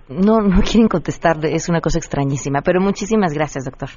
no, 0.10 0.42
no 0.42 0.62
quieren 0.62 0.88
contestar, 0.88 1.38
es 1.46 1.70
una 1.70 1.82
cosa 1.82 2.00
extrañísima, 2.00 2.62
pero 2.62 2.82
muchísimas 2.82 3.34
gracias, 3.34 3.66
doctor. 3.66 3.90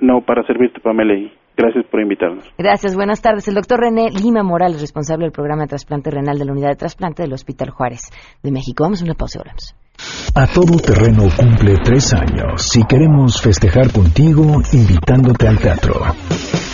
No, 0.00 0.20
para 0.24 0.46
servirte, 0.46 0.80
Pamela, 0.80 1.14
y 1.14 1.32
gracias 1.56 1.84
por 1.90 2.00
invitarnos. 2.00 2.48
Gracias, 2.56 2.94
buenas 2.94 3.20
tardes. 3.20 3.48
El 3.48 3.54
doctor 3.54 3.80
René 3.80 4.10
Lima 4.10 4.42
Morales, 4.42 4.80
responsable 4.80 5.24
del 5.24 5.32
programa 5.32 5.62
de 5.62 5.68
trasplante 5.68 6.10
renal 6.10 6.38
de 6.38 6.44
la 6.44 6.52
unidad 6.52 6.68
de 6.68 6.76
trasplante 6.76 7.22
del 7.22 7.32
Hospital 7.32 7.70
Juárez 7.70 8.10
de 8.42 8.52
México. 8.52 8.84
Vamos 8.84 9.02
a 9.02 9.04
una 9.04 9.14
pausa 9.14 9.38
y 9.38 9.42
volvemos. 9.42 9.87
A 10.34 10.46
todo 10.46 10.76
terreno 10.78 11.28
cumple 11.36 11.76
tres 11.84 12.12
años 12.12 12.76
y 12.76 12.84
queremos 12.84 13.40
festejar 13.40 13.90
contigo 13.90 14.62
invitándote 14.72 15.48
al 15.48 15.58
teatro. 15.58 16.00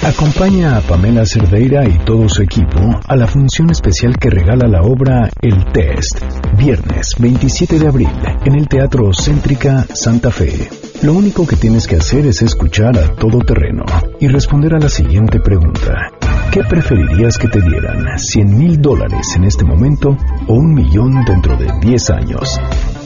Acompaña 0.03 0.77
a 0.77 0.81
Pamela 0.83 1.25
Cerdeira 1.25 1.89
y 1.89 1.99
todo 2.05 2.29
su 2.29 2.43
equipo 2.43 3.01
a 3.07 3.17
la 3.17 3.27
función 3.27 3.71
especial 3.71 4.19
que 4.19 4.29
regala 4.29 4.69
la 4.69 4.83
obra 4.83 5.31
El 5.41 5.65
Test, 5.73 6.21
viernes 6.59 7.15
27 7.19 7.79
de 7.79 7.89
abril, 7.89 8.11
en 8.45 8.55
el 8.55 8.69
Teatro 8.69 9.11
Céntrica 9.15 9.87
Santa 9.95 10.31
Fe. 10.31 10.84
Lo 11.05 11.13
único 11.13 11.47
que 11.47 11.57
tienes 11.57 11.87
que 11.87 11.97
hacer 11.97 12.25
es 12.25 12.41
escuchar 12.41 12.97
a 12.97 13.15
todo 13.17 13.41
terreno 13.41 13.85
y 14.21 14.27
responder 14.27 14.75
a 14.75 14.79
la 14.79 14.89
siguiente 14.89 15.39
pregunta. 15.39 16.11
¿Qué 16.51 16.65
preferirías 16.65 17.37
que 17.37 17.47
te 17.47 17.61
dieran? 17.61 18.07
¿100 18.17 18.47
mil 18.47 18.81
dólares 18.81 19.35
en 19.37 19.45
este 19.45 19.65
momento 19.65 20.17
o 20.49 20.55
un 20.55 20.73
millón 20.73 21.23
dentro 21.27 21.59
de 21.59 21.71
10 21.83 22.09
años? 22.09 22.59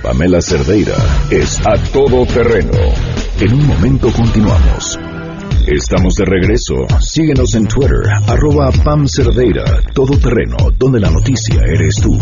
Pamela 0.03 0.41
Cerdeira 0.41 0.97
es 1.31 1.61
a 1.67 1.77
todo 1.93 2.25
terreno. 2.27 2.73
En 3.41 3.53
un 3.53 3.67
momento 3.67 4.11
continuamos. 4.11 4.99
Estamos 5.67 6.15
de 6.15 6.25
regreso. 6.25 6.87
Síguenos 7.01 7.55
en 7.55 7.69
Twitter, 7.69 8.01
arroba 8.27 8.71
Pam 8.83 9.07
Cerdeira, 9.07 9.83
todo 9.93 10.19
terreno, 10.19 10.57
donde 10.79 11.01
la 11.01 11.11
noticia 11.11 11.61
eres 11.67 11.97
tú. 11.97 12.19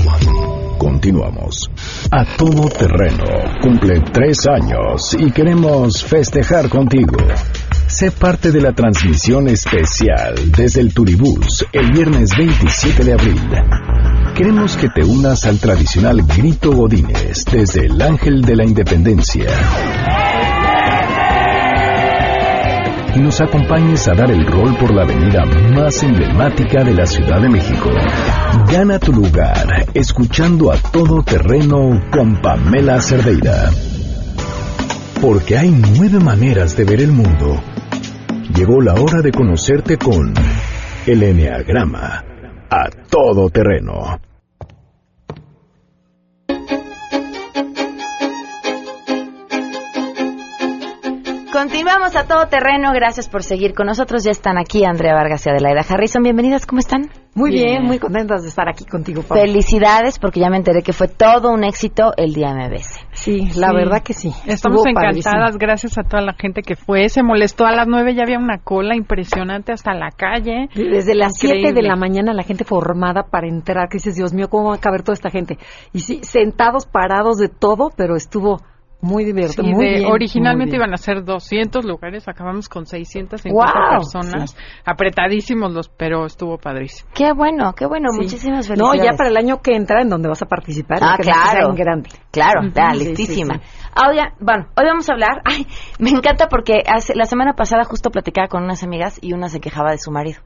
Continuamos. 0.78 1.70
A 2.10 2.24
todo 2.36 2.68
terreno. 2.68 3.24
Cumple 3.62 4.00
tres 4.12 4.48
años 4.48 5.16
y 5.18 5.30
queremos 5.30 6.04
festejar 6.04 6.68
contigo. 6.68 7.16
Sé 7.88 8.10
parte 8.10 8.50
de 8.50 8.60
la 8.60 8.72
transmisión 8.72 9.48
especial 9.48 10.34
desde 10.56 10.80
el 10.80 10.92
Turibús 10.92 11.64
el 11.72 11.92
viernes 11.92 12.30
27 12.36 13.04
de 13.04 13.12
abril. 13.12 13.40
Queremos 14.34 14.76
que 14.76 14.88
te 14.88 15.04
unas 15.04 15.44
al 15.46 15.58
tradicional 15.58 16.22
Grito 16.22 16.72
Godínez 16.72 17.44
desde 17.50 17.86
el 17.86 18.02
Ángel 18.02 18.42
de 18.42 18.56
la 18.56 18.64
Independencia 18.64 19.46
y 23.14 23.18
nos 23.20 23.40
acompañes 23.40 24.06
a 24.08 24.14
dar 24.14 24.30
el 24.30 24.44
rol 24.46 24.76
por 24.76 24.92
la 24.92 25.04
avenida 25.04 25.44
más 25.74 26.02
emblemática 26.02 26.84
de 26.84 26.92
la 26.92 27.06
Ciudad 27.06 27.40
de 27.40 27.48
México. 27.48 27.90
Gana 28.70 28.98
tu 28.98 29.12
lugar 29.12 29.86
escuchando 29.94 30.70
a 30.70 30.76
todo 30.76 31.22
terreno 31.22 32.02
con 32.10 32.42
Pamela 32.42 33.00
Cerdeira. 33.00 33.70
Porque 35.22 35.56
hay 35.56 35.70
nueve 35.70 36.20
maneras 36.20 36.76
de 36.76 36.84
ver 36.84 37.00
el 37.00 37.12
mundo. 37.12 37.58
Llegó 38.54 38.80
la 38.80 38.94
hora 38.94 39.20
de 39.22 39.32
conocerte 39.32 39.96
con 39.98 40.32
el 41.06 41.22
Enneagrama 41.22 42.24
a 42.70 42.88
todo 43.10 43.50
terreno. 43.50 44.20
Continuamos 51.56 52.14
a 52.16 52.26
todo 52.26 52.48
terreno. 52.48 52.92
Gracias 52.92 53.30
por 53.30 53.42
seguir 53.42 53.72
con 53.72 53.86
nosotros. 53.86 54.22
Ya 54.24 54.30
están 54.30 54.58
aquí 54.58 54.84
Andrea 54.84 55.14
Vargas 55.14 55.46
y 55.46 55.48
Adelaida 55.48 55.80
Harrison. 55.88 56.22
Bienvenidas, 56.22 56.66
¿cómo 56.66 56.80
están? 56.80 57.08
Muy 57.34 57.50
bien. 57.50 57.82
muy 57.82 57.98
contentas 57.98 58.42
de 58.42 58.50
estar 58.50 58.68
aquí 58.68 58.84
contigo, 58.84 59.22
Pau. 59.22 59.38
Felicidades, 59.38 60.18
porque 60.18 60.38
ya 60.40 60.50
me 60.50 60.58
enteré 60.58 60.82
que 60.82 60.92
fue 60.92 61.08
todo 61.08 61.50
un 61.50 61.64
éxito 61.64 62.12
el 62.18 62.34
día 62.34 62.52
MBS. 62.52 63.00
Sí, 63.12 63.48
la 63.56 63.72
verdad 63.72 64.02
que 64.02 64.12
sí. 64.12 64.28
Estamos 64.44 64.80
Estuvo 64.80 64.90
encantadas, 64.90 65.24
padrísimo. 65.24 65.58
gracias 65.58 65.96
a 65.96 66.02
toda 66.02 66.20
la 66.20 66.34
gente 66.34 66.60
que 66.60 66.76
fue. 66.76 67.08
Se 67.08 67.22
molestó 67.22 67.64
a 67.64 67.72
las 67.72 67.88
nueve, 67.88 68.14
ya 68.14 68.24
había 68.24 68.38
una 68.38 68.58
cola 68.58 68.94
impresionante 68.94 69.72
hasta 69.72 69.94
la 69.94 70.10
calle. 70.10 70.68
Desde 70.74 71.14
las 71.14 71.38
7 71.38 71.72
de 71.72 71.82
la 71.82 71.96
mañana 71.96 72.34
la 72.34 72.42
gente 72.42 72.64
formada 72.64 73.28
para 73.30 73.48
entrar, 73.48 73.88
que 73.88 73.96
dices, 73.96 74.14
Dios 74.14 74.34
mío, 74.34 74.48
¿cómo 74.50 74.68
va 74.68 74.74
a 74.74 74.80
caber 74.80 75.02
toda 75.02 75.14
esta 75.14 75.30
gente? 75.30 75.56
Y 75.94 76.00
sí, 76.00 76.20
sentados, 76.22 76.84
parados 76.84 77.38
de 77.38 77.48
todo, 77.48 77.92
pero 77.96 78.14
estuvo 78.14 78.60
muy 79.00 79.24
divertido, 79.24 79.62
Sí, 79.64 79.72
muy 79.72 79.84
de- 79.86 79.94
bien. 79.98 80.10
originalmente 80.10 80.72
muy 80.72 80.78
bien. 80.78 80.88
iban 80.88 80.94
a 80.94 80.96
ser 80.96 81.22
200 81.24 81.84
lugares, 81.84 82.26
acabamos 82.28 82.68
con 82.68 82.86
650 82.86 83.50
¡Guau! 83.52 83.98
personas, 84.00 84.56
apretadísimos 84.84 85.72
los, 85.72 85.88
pero 85.90 86.24
estuvo 86.26 86.58
padrísimo. 86.58 87.10
Qué 87.14 87.32
bueno, 87.32 87.72
qué 87.74 87.86
bueno, 87.86 88.08
Sí. 88.12 88.20
muchísimas 88.22 88.68
No, 88.70 88.74
felicidades. 88.90 89.02
ya 89.12 89.16
para 89.16 89.28
el 89.30 89.36
año 89.36 89.60
que 89.60 89.76
entra, 89.76 90.00
en 90.02 90.08
donde 90.08 90.28
vas 90.28 90.42
a 90.42 90.46
participar, 90.46 90.98
Ah, 91.02 91.16
claro. 91.20 91.68
en 91.70 91.74
grande. 91.76 92.10
Claro, 92.30 92.62
Sí, 92.62 92.70
sí, 92.74 93.04
listísima. 93.04 93.54
sí. 93.56 93.60
Ah, 93.94 94.08
oye, 94.10 94.22
bueno, 94.40 94.66
hoy 94.76 94.84
vamos 94.86 95.08
a 95.08 95.12
hablar. 95.12 95.42
Ay, 95.44 95.66
me 95.98 96.10
encanta 96.10 96.48
porque 96.48 96.82
hace, 96.86 97.14
la 97.14 97.26
semana 97.26 97.52
pasada 97.54 97.84
justo 97.84 98.10
platicaba 98.10 98.48
con 98.48 98.64
unas 98.64 98.82
amigas 98.82 99.18
y 99.22 99.32
una 99.34 99.48
se 99.48 99.60
quejaba 99.60 99.90
de 99.90 99.98
su 99.98 100.10
marido. 100.10 100.40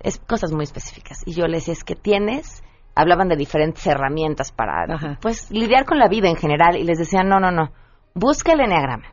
Es 0.00 0.18
cosas 0.18 0.52
muy 0.52 0.64
específicas. 0.64 1.18
Y 1.26 1.34
yo 1.34 1.46
les 1.46 1.62
decía, 1.62 1.72
es 1.74 1.84
que 1.84 1.94
tienes. 1.94 2.62
Hablaban 3.00 3.28
de 3.28 3.36
diferentes 3.36 3.86
herramientas 3.86 4.52
para, 4.52 5.16
pues, 5.20 5.50
lidiar 5.50 5.84
con 5.84 5.98
la 5.98 6.08
vida 6.08 6.28
en 6.28 6.36
general. 6.36 6.76
Y 6.76 6.84
les 6.84 6.98
decía, 6.98 7.22
no, 7.22 7.40
no, 7.40 7.50
no. 7.50 7.70
Busca 8.14 8.52
el 8.52 8.60
enneagrama. 8.60 9.06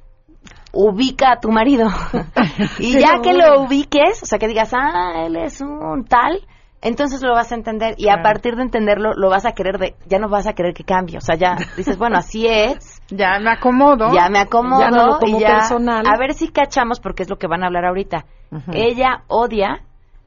Ubica 0.73 1.31
a 1.33 1.39
tu 1.39 1.51
marido. 1.51 1.88
y 2.79 2.93
Sí, 2.93 2.99
ya 2.99 3.17
no, 3.17 3.21
que 3.21 3.33
lo 3.33 3.61
ubiques, 3.61 4.21
o 4.21 4.25
sea, 4.25 4.38
que 4.38 4.47
digas, 4.47 4.73
ah, 4.73 5.23
él 5.25 5.38
es 5.38 5.61
un 5.61 6.05
tal, 6.05 6.45
entonces 6.81 7.23
lo 7.23 7.33
vas 7.33 7.51
a 7.51 7.55
entender 7.55 7.95
y 7.97 8.09
a 8.09 8.21
partir 8.21 8.55
de 8.55 8.61
entenderlo 8.61 9.13
lo 9.15 9.29
vas 9.29 9.45
a 9.45 9.53
querer 9.53 9.79
de 9.79 9.95
ya 10.05 10.19
no 10.19 10.29
vas 10.29 10.45
a 10.45 10.53
querer 10.53 10.73
que 10.73 10.83
cambie, 10.83 11.17
o 11.17 11.21
sea, 11.21 11.35
ya 11.35 11.57
dices, 11.75 11.97
bueno, 11.97 12.17
así 12.17 12.45
es. 12.47 13.01
Ya 13.09 13.39
me 13.39 13.51
acomodo. 13.51 14.13
Ya 14.13 14.27
me 14.27 14.39
acomodo 14.39 14.81
Ya 14.81 14.89
no 14.89 15.05
lo 15.05 15.19
tomo 15.19 15.38
y 15.38 15.41
ya 15.41 15.59
personal. 15.59 16.03
a 16.05 16.19
ver 16.19 16.33
si 16.33 16.49
cachamos 16.49 16.99
porque 16.99 17.23
es 17.23 17.29
lo 17.29 17.38
que 17.38 17.47
van 17.47 17.63
a 17.63 17.67
hablar 17.67 17.85
ahorita. 17.85 18.25
Ella 18.73 19.23
odia 19.27 19.81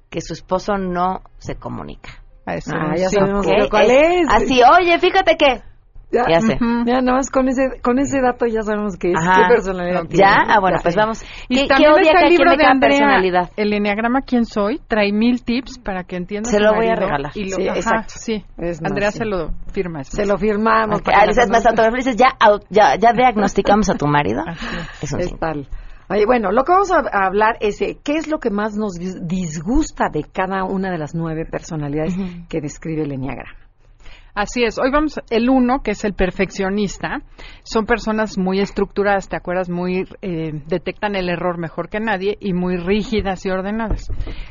que 0.09 0.23
su 0.23 0.33
esposo 0.33 0.79
no 0.79 1.21
se 1.37 1.57
comunica. 1.57 2.23
Eso, 2.55 2.73
Ah, 2.75 2.95
ya 2.97 3.09
sí. 3.09 3.17
sabemos 3.17 3.47
¿Ok? 3.47 3.71
cuál 3.71 3.91
es. 3.91 4.29
Así, 4.31 4.61
oye, 4.63 4.99
fíjate 4.99 5.37
que 5.37 5.63
Ya, 6.13 6.25
Ya 6.29 6.41
sé. 6.41 6.55
Ujú. 6.57 6.85
Ya 6.87 7.01
nada 7.03 7.19
más 7.19 7.31
con 7.31 7.47
ese, 7.49 7.81
con 7.85 8.01
ese 8.01 8.21
dato 8.21 8.45
ya 8.45 8.63
sabemos 8.63 8.97
que 8.97 9.13
es, 9.13 9.17
Ajá. 9.17 9.43
qué 9.47 9.55
personalidad 9.55 10.03
tiene. 10.09 10.25
ya, 10.25 10.43
ah, 10.49 10.59
bueno, 10.59 10.79
Ya. 10.79 10.83
pues 10.83 10.97
vamos. 10.97 11.23
Y 11.49 11.55
¿Qué, 11.55 11.63
qué 11.63 11.69
también 11.69 11.93
odia 11.93 12.03
está 12.03 12.19
que 12.19 12.19
el 12.19 12.27
a 12.27 12.31
libro 12.31 12.57
de 12.57 12.65
Andrea, 12.67 12.91
personalidad? 12.99 13.51
el 13.57 13.73
enneagrama 13.73 14.23
¿Quién 14.23 14.45
soy? 14.45 14.81
Trae 14.89 15.13
mil 15.13 15.45
tips 15.45 15.79
para 15.79 16.03
que 16.03 16.17
entiendas 16.17 16.51
Se 16.51 16.59
lo 16.59 16.75
voy 16.75 16.89
a 16.89 16.97
regalar. 16.97 17.31
y 17.37 17.49
lo- 17.49 17.57
Sí, 17.59 17.69
ajá, 17.69 17.79
exacto. 17.79 18.15
Sí, 18.17 18.45
Es 18.59 18.83
más, 18.83 18.91
Andrea 18.91 19.13
sí. 19.13 19.19
se 19.19 19.25
lo 19.25 19.51
firma. 19.73 20.01
es 20.01 20.09
Se 20.09 20.27
lo 20.27 20.37
firmamos. 20.37 20.99
Ok, 20.99 21.05
para 21.05 21.19
ah, 21.23 21.27
que 21.29 21.35
la 21.35 21.47
más 21.47 21.65
autografía, 21.67 21.97
dices, 21.99 22.17
ya, 22.17 22.37
ya, 22.71 22.97
ya 22.97 23.13
diagnosticamos 23.13 23.89
a 23.89 23.95
tu 23.95 24.09
marido. 24.09 24.43
Es 25.03 25.13
un 25.13 25.21
Es 25.21 25.39
tal. 25.39 25.69
Oye, 26.11 26.27
bueno, 26.27 26.51
lo 26.51 26.65
que 26.65 26.73
vamos 26.73 26.91
a 26.91 27.03
hablar 27.25 27.57
es 27.61 27.79
qué 27.79 28.17
es 28.17 28.27
lo 28.27 28.41
que 28.41 28.51
más 28.51 28.75
nos 28.77 28.95
dis- 28.99 29.21
disgusta 29.23 30.09
de 30.13 30.25
cada 30.25 30.65
una 30.65 30.91
de 30.91 30.99
las 30.99 31.15
nueve 31.15 31.47
personalidades 31.47 32.15
que 32.49 32.61
describe 32.61 33.03
el 33.03 33.13
Enneagrama. 33.13 33.60
Así 34.35 34.63
es. 34.63 34.79
Hoy 34.79 34.91
vamos, 34.91 35.21
el 35.31 35.51
uno, 35.51 35.83
que 35.83 35.93
es 35.93 36.05
el 36.05 36.15
perfeccionista, 36.15 37.23
son 37.63 37.87
personas 37.87 38.39
muy 38.39 38.61
estructuradas, 38.61 39.29
¿te 39.29 39.37
acuerdas? 39.37 39.69
Muy, 39.69 40.07
eh, 40.23 40.53
detectan 40.67 41.17
el 41.17 41.29
error 41.29 41.59
mejor 41.59 41.89
que 41.89 42.01
nadie 42.01 42.37
y 42.41 42.53
muy 42.53 42.77
rígidas 42.77 43.45
y 43.45 43.51
ordenadas. 43.51 44.09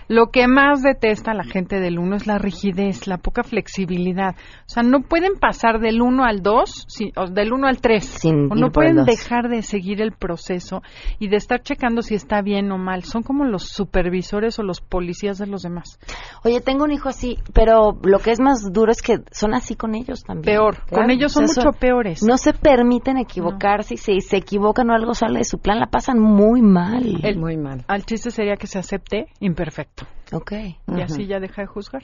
Lo 0.07 0.27
que 0.27 0.47
más 0.47 0.81
detesta 0.81 1.33
la 1.33 1.43
gente 1.43 1.79
del 1.79 1.99
uno 1.99 2.15
es 2.15 2.27
la 2.27 2.37
rigidez, 2.37 3.07
la 3.07 3.17
poca 3.17 3.43
flexibilidad. 3.43 4.35
O 4.35 4.69
sea, 4.69 4.83
no 4.83 5.01
pueden 5.01 5.33
pasar 5.39 5.79
del 5.79 6.01
uno 6.01 6.25
al 6.25 6.41
dos, 6.41 6.85
sí, 6.87 7.11
o 7.15 7.27
del 7.27 7.53
uno 7.53 7.67
al 7.67 7.79
tres. 7.79 8.05
Sin 8.05 8.51
o 8.51 8.55
no 8.55 8.71
pueden 8.71 9.05
dejar 9.05 9.49
de 9.49 9.61
seguir 9.61 10.01
el 10.01 10.11
proceso 10.11 10.81
y 11.19 11.29
de 11.29 11.37
estar 11.37 11.61
checando 11.61 12.01
si 12.01 12.15
está 12.15 12.41
bien 12.41 12.71
o 12.71 12.77
mal. 12.77 13.03
Son 13.03 13.23
como 13.23 13.45
los 13.45 13.63
supervisores 13.63 14.59
o 14.59 14.63
los 14.63 14.81
policías 14.81 15.37
de 15.37 15.47
los 15.47 15.63
demás. 15.63 15.99
Oye, 16.43 16.61
tengo 16.61 16.83
un 16.83 16.91
hijo 16.91 17.09
así, 17.09 17.37
pero 17.53 17.97
lo 18.03 18.19
que 18.19 18.31
es 18.31 18.39
más 18.39 18.71
duro 18.71 18.91
es 18.91 19.01
que 19.01 19.19
son 19.31 19.53
así 19.53 19.68
con 19.75 19.95
ellos 19.95 20.23
también. 20.23 20.55
Peor. 20.55 20.77
Con 20.91 21.09
ellos 21.11 21.31
son 21.31 21.45
O 21.45 21.47
sea, 21.47 21.63
mucho 21.65 21.77
peores. 21.79 22.23
No 22.23 22.37
se 22.37 22.53
permiten 22.53 23.17
equivocarse 23.17 23.95
y 23.95 23.97
si 23.97 24.21
se 24.21 24.37
equivocan 24.37 24.89
o 24.89 24.93
algo 24.93 25.13
sale 25.13 25.39
de 25.39 25.45
su 25.45 25.59
plan, 25.59 25.79
la 25.79 25.87
pasan 25.87 26.19
muy 26.19 26.61
mal. 26.61 27.19
El- 27.23 27.37
Muy 27.39 27.57
mal. 27.57 27.83
Al 27.87 28.05
chiste 28.05 28.31
sería 28.31 28.55
que 28.55 28.67
se 28.67 28.79
acepte 28.79 29.27
imperfecto. 29.39 30.05
Ok. 30.31 30.51
Y 30.87 31.01
así 31.01 31.25
ya 31.27 31.39
deja 31.39 31.61
de 31.61 31.67
juzgar. 31.67 32.03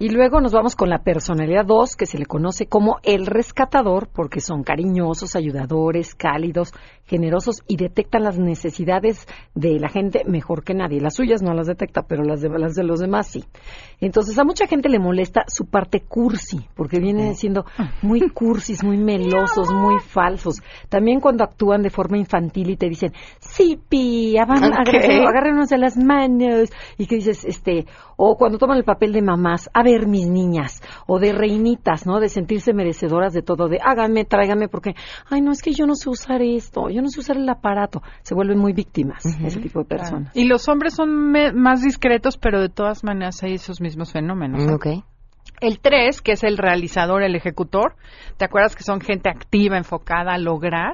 Y 0.00 0.10
luego 0.10 0.40
nos 0.40 0.52
vamos 0.52 0.76
con 0.76 0.90
la 0.90 1.02
personalidad 1.02 1.64
2, 1.66 1.96
que 1.96 2.06
se 2.06 2.18
le 2.18 2.26
conoce 2.26 2.66
como 2.66 2.98
el 3.02 3.26
rescatador, 3.26 4.08
porque 4.14 4.40
son 4.40 4.62
cariñosos, 4.62 5.34
ayudadores, 5.34 6.14
cálidos, 6.14 6.72
generosos 7.08 7.62
y 7.66 7.76
detectan 7.76 8.22
las 8.22 8.38
necesidades 8.38 9.26
de 9.54 9.80
la 9.80 9.88
gente 9.88 10.22
mejor 10.26 10.62
que 10.62 10.74
nadie. 10.74 11.00
Las 11.00 11.14
suyas 11.16 11.42
no 11.42 11.54
las 11.54 11.66
detecta, 11.66 12.02
pero 12.02 12.22
las 12.22 12.40
de, 12.40 12.48
las 12.50 12.74
de 12.74 12.84
los 12.84 13.00
demás 13.00 13.26
sí. 13.26 13.44
Entonces 14.00 14.38
a 14.38 14.44
mucha 14.44 14.66
gente 14.66 14.88
le 14.88 14.98
molesta 14.98 15.42
su 15.48 15.64
parte 15.66 16.00
cursi, 16.00 16.60
porque 16.76 17.00
vienen 17.00 17.34
siendo 17.34 17.64
muy 18.02 18.20
cursis, 18.30 18.84
muy 18.84 18.98
melosos, 18.98 19.72
muy 19.72 19.98
falsos. 20.00 20.56
También 20.88 21.20
cuando 21.20 21.44
actúan 21.44 21.82
de 21.82 21.90
forma 21.90 22.18
infantil 22.18 22.70
y 22.70 22.76
te 22.76 22.88
dicen, 22.88 23.12
sí, 23.40 23.78
pi, 23.88 24.36
avan- 24.36 24.58
Ok. 24.68 24.78
agárrenos- 24.88 25.28
agárrenos 25.28 25.68
de 25.68 25.78
las 25.78 25.96
manos. 25.96 26.70
Y 26.98 27.06
que 27.06 27.16
dices, 27.16 27.44
este, 27.44 27.86
o 28.16 28.36
cuando 28.36 28.58
toman 28.58 28.76
el 28.78 28.84
papel 28.84 29.12
de 29.12 29.22
mamás, 29.22 29.70
a 29.72 29.82
ver, 29.82 30.06
mis 30.06 30.28
niñas, 30.28 30.82
o 31.06 31.18
de 31.18 31.32
reinitas, 31.32 32.06
¿no? 32.06 32.20
De 32.20 32.28
sentirse 32.28 32.72
merecedoras 32.72 33.32
de 33.32 33.42
todo, 33.42 33.68
de 33.68 33.78
háganme, 33.82 34.24
tráigame, 34.24 34.68
porque, 34.68 34.94
ay, 35.30 35.40
no, 35.40 35.52
es 35.52 35.62
que 35.62 35.72
yo 35.72 35.86
no 35.86 35.94
sé 35.94 36.10
usar 36.10 36.42
esto, 36.42 36.88
yo 36.90 36.97
no 37.02 37.08
sé 37.08 37.20
usar 37.20 37.36
el 37.36 37.48
aparato. 37.48 38.02
Se 38.22 38.34
vuelven 38.34 38.58
muy 38.58 38.72
víctimas, 38.72 39.24
ese 39.24 39.60
tipo 39.60 39.80
de 39.80 39.84
personas. 39.84 40.36
Y 40.36 40.44
los 40.44 40.68
hombres 40.68 40.94
son 40.94 41.30
me- 41.30 41.52
más 41.52 41.82
discretos, 41.82 42.36
pero 42.38 42.60
de 42.60 42.68
todas 42.68 43.04
maneras 43.04 43.42
hay 43.42 43.54
esos 43.54 43.80
mismos 43.80 44.12
fenómenos. 44.12 44.64
¿eh? 44.64 44.72
Ok. 44.74 44.86
El 45.60 45.80
3, 45.80 46.20
que 46.22 46.32
es 46.32 46.44
el 46.44 46.56
realizador, 46.56 47.22
el 47.22 47.34
ejecutor, 47.34 47.94
¿te 48.36 48.44
acuerdas 48.44 48.76
que 48.76 48.84
son 48.84 49.00
gente 49.00 49.28
activa, 49.28 49.76
enfocada 49.76 50.32
a 50.34 50.38
lograr? 50.38 50.92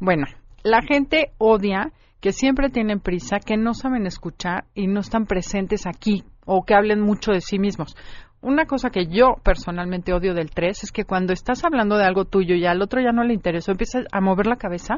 Bueno, 0.00 0.26
la 0.62 0.82
gente 0.82 1.32
odia 1.38 1.92
que 2.20 2.32
siempre 2.32 2.68
tienen 2.68 3.00
prisa, 3.00 3.38
que 3.38 3.56
no 3.56 3.74
saben 3.74 4.06
escuchar 4.06 4.64
y 4.74 4.86
no 4.86 5.00
están 5.00 5.26
presentes 5.26 5.86
aquí 5.86 6.24
o 6.44 6.62
que 6.64 6.74
hablen 6.74 7.00
mucho 7.00 7.32
de 7.32 7.40
sí 7.40 7.58
mismos. 7.58 7.96
Una 8.42 8.66
cosa 8.66 8.90
que 8.90 9.06
yo 9.06 9.36
personalmente 9.44 10.12
odio 10.12 10.34
del 10.34 10.50
3 10.50 10.82
es 10.84 10.92
que 10.92 11.04
cuando 11.04 11.32
estás 11.32 11.64
hablando 11.64 11.96
de 11.96 12.04
algo 12.04 12.24
tuyo 12.24 12.54
y 12.56 12.66
al 12.66 12.82
otro 12.82 13.00
ya 13.00 13.12
no 13.12 13.22
le 13.24 13.34
interesó, 13.34 13.70
empiezas 13.70 14.04
a 14.12 14.20
mover 14.20 14.46
la 14.46 14.56
cabeza, 14.56 14.96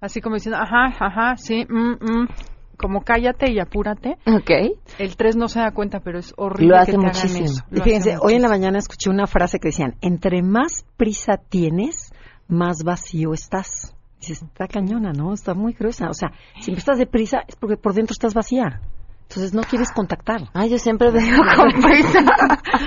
así 0.00 0.20
como 0.20 0.36
diciendo, 0.36 0.58
ajá, 0.60 0.94
ajá, 0.98 1.36
sí, 1.36 1.66
mm, 1.68 1.92
mm, 2.00 2.28
como 2.76 3.02
cállate 3.02 3.50
y 3.50 3.58
apúrate. 3.58 4.16
Ok. 4.26 4.50
El 4.98 5.16
3 5.16 5.36
no 5.36 5.48
se 5.48 5.60
da 5.60 5.70
cuenta, 5.72 6.00
pero 6.00 6.18
es 6.18 6.34
horrible 6.36 6.74
Lo 6.74 6.76
hace 6.76 6.92
que 6.92 6.98
te 6.98 7.06
hagan 7.06 7.16
muchísimo. 7.16 7.44
eso. 7.44 7.64
Y 7.70 7.76
Lo 7.76 7.84
fíjense, 7.84 8.10
hace 8.12 8.20
hoy 8.22 8.34
en 8.34 8.42
la 8.42 8.48
mañana 8.48 8.78
escuché 8.78 9.10
una 9.10 9.26
frase 9.26 9.58
que 9.58 9.68
decían, 9.68 9.96
entre 10.02 10.42
más 10.42 10.84
prisa 10.96 11.38
tienes, 11.48 12.12
más 12.48 12.82
vacío 12.84 13.32
estás. 13.32 13.94
Dices, 14.20 14.42
está 14.42 14.66
cañona, 14.66 15.12
¿no? 15.12 15.32
Está 15.32 15.54
muy 15.54 15.72
gruesa. 15.72 16.08
O 16.08 16.14
sea, 16.14 16.32
si 16.60 16.72
estás 16.72 16.98
deprisa 16.98 17.44
es 17.46 17.56
porque 17.56 17.76
por 17.76 17.94
dentro 17.94 18.12
estás 18.12 18.34
vacía. 18.34 18.80
Entonces 19.28 19.54
no 19.54 19.62
quieres 19.62 19.90
contactar. 19.92 20.42
Ay, 20.54 20.70
yo 20.70 20.78
siempre 20.78 21.10
vengo 21.10 21.42
con 21.56 21.72
prisa. 21.82 22.20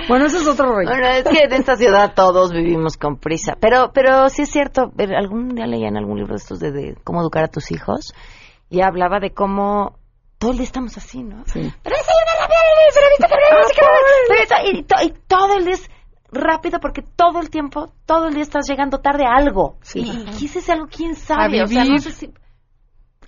Bueno, 0.08 0.26
eso 0.26 0.38
es 0.38 0.46
otro 0.46 0.66
rollo. 0.74 0.88
Bueno, 0.88 1.06
es 1.08 1.24
que 1.24 1.44
en 1.44 1.52
esta 1.52 1.76
ciudad 1.76 2.14
todos 2.14 2.52
vivimos 2.52 2.96
con 2.96 3.16
prisa. 3.18 3.56
Pero, 3.60 3.92
pero 3.92 4.28
sí 4.30 4.42
es 4.42 4.50
cierto, 4.50 4.90
algún 5.16 5.50
día 5.54 5.66
leía 5.66 5.88
en 5.88 5.96
algún 5.98 6.16
libro 6.18 6.32
de 6.34 6.38
estos 6.38 6.58
de, 6.58 6.72
de 6.72 6.96
cómo 7.04 7.20
educar 7.20 7.44
a 7.44 7.48
tus 7.48 7.70
hijos 7.70 8.14
y 8.70 8.80
hablaba 8.80 9.20
de 9.20 9.32
cómo 9.32 9.96
todo 10.38 10.52
el 10.52 10.56
día 10.56 10.64
estamos 10.64 10.96
así, 10.96 11.22
¿no? 11.22 11.44
Sí. 11.46 11.70
Pero 11.82 11.96
esto- 11.96 12.14
y, 14.72 14.82
to- 14.84 15.02
y 15.02 15.12
todo 15.26 15.54
el 15.58 15.64
día 15.64 15.74
es 15.74 15.90
rápido 16.32 16.80
porque 16.80 17.02
todo 17.02 17.40
el 17.40 17.50
tiempo, 17.50 17.92
todo 18.06 18.28
el 18.28 18.34
día 18.34 18.42
estás 18.42 18.68
llegando 18.68 18.98
tarde 18.98 19.24
a 19.26 19.34
algo. 19.36 19.76
Sí. 19.82 20.00
Y, 20.00 20.10
y 20.30 20.38
qué 20.38 20.44
es 20.46 20.56
ese 20.56 20.72
algo, 20.72 20.86
quién 20.86 21.14
sabe. 21.14 21.60
A 21.60 21.64
o 21.64 21.66
sea, 21.66 21.80
no 21.84 21.90
vivir. 21.90 22.00
sé 22.00 22.12
si... 22.12 22.32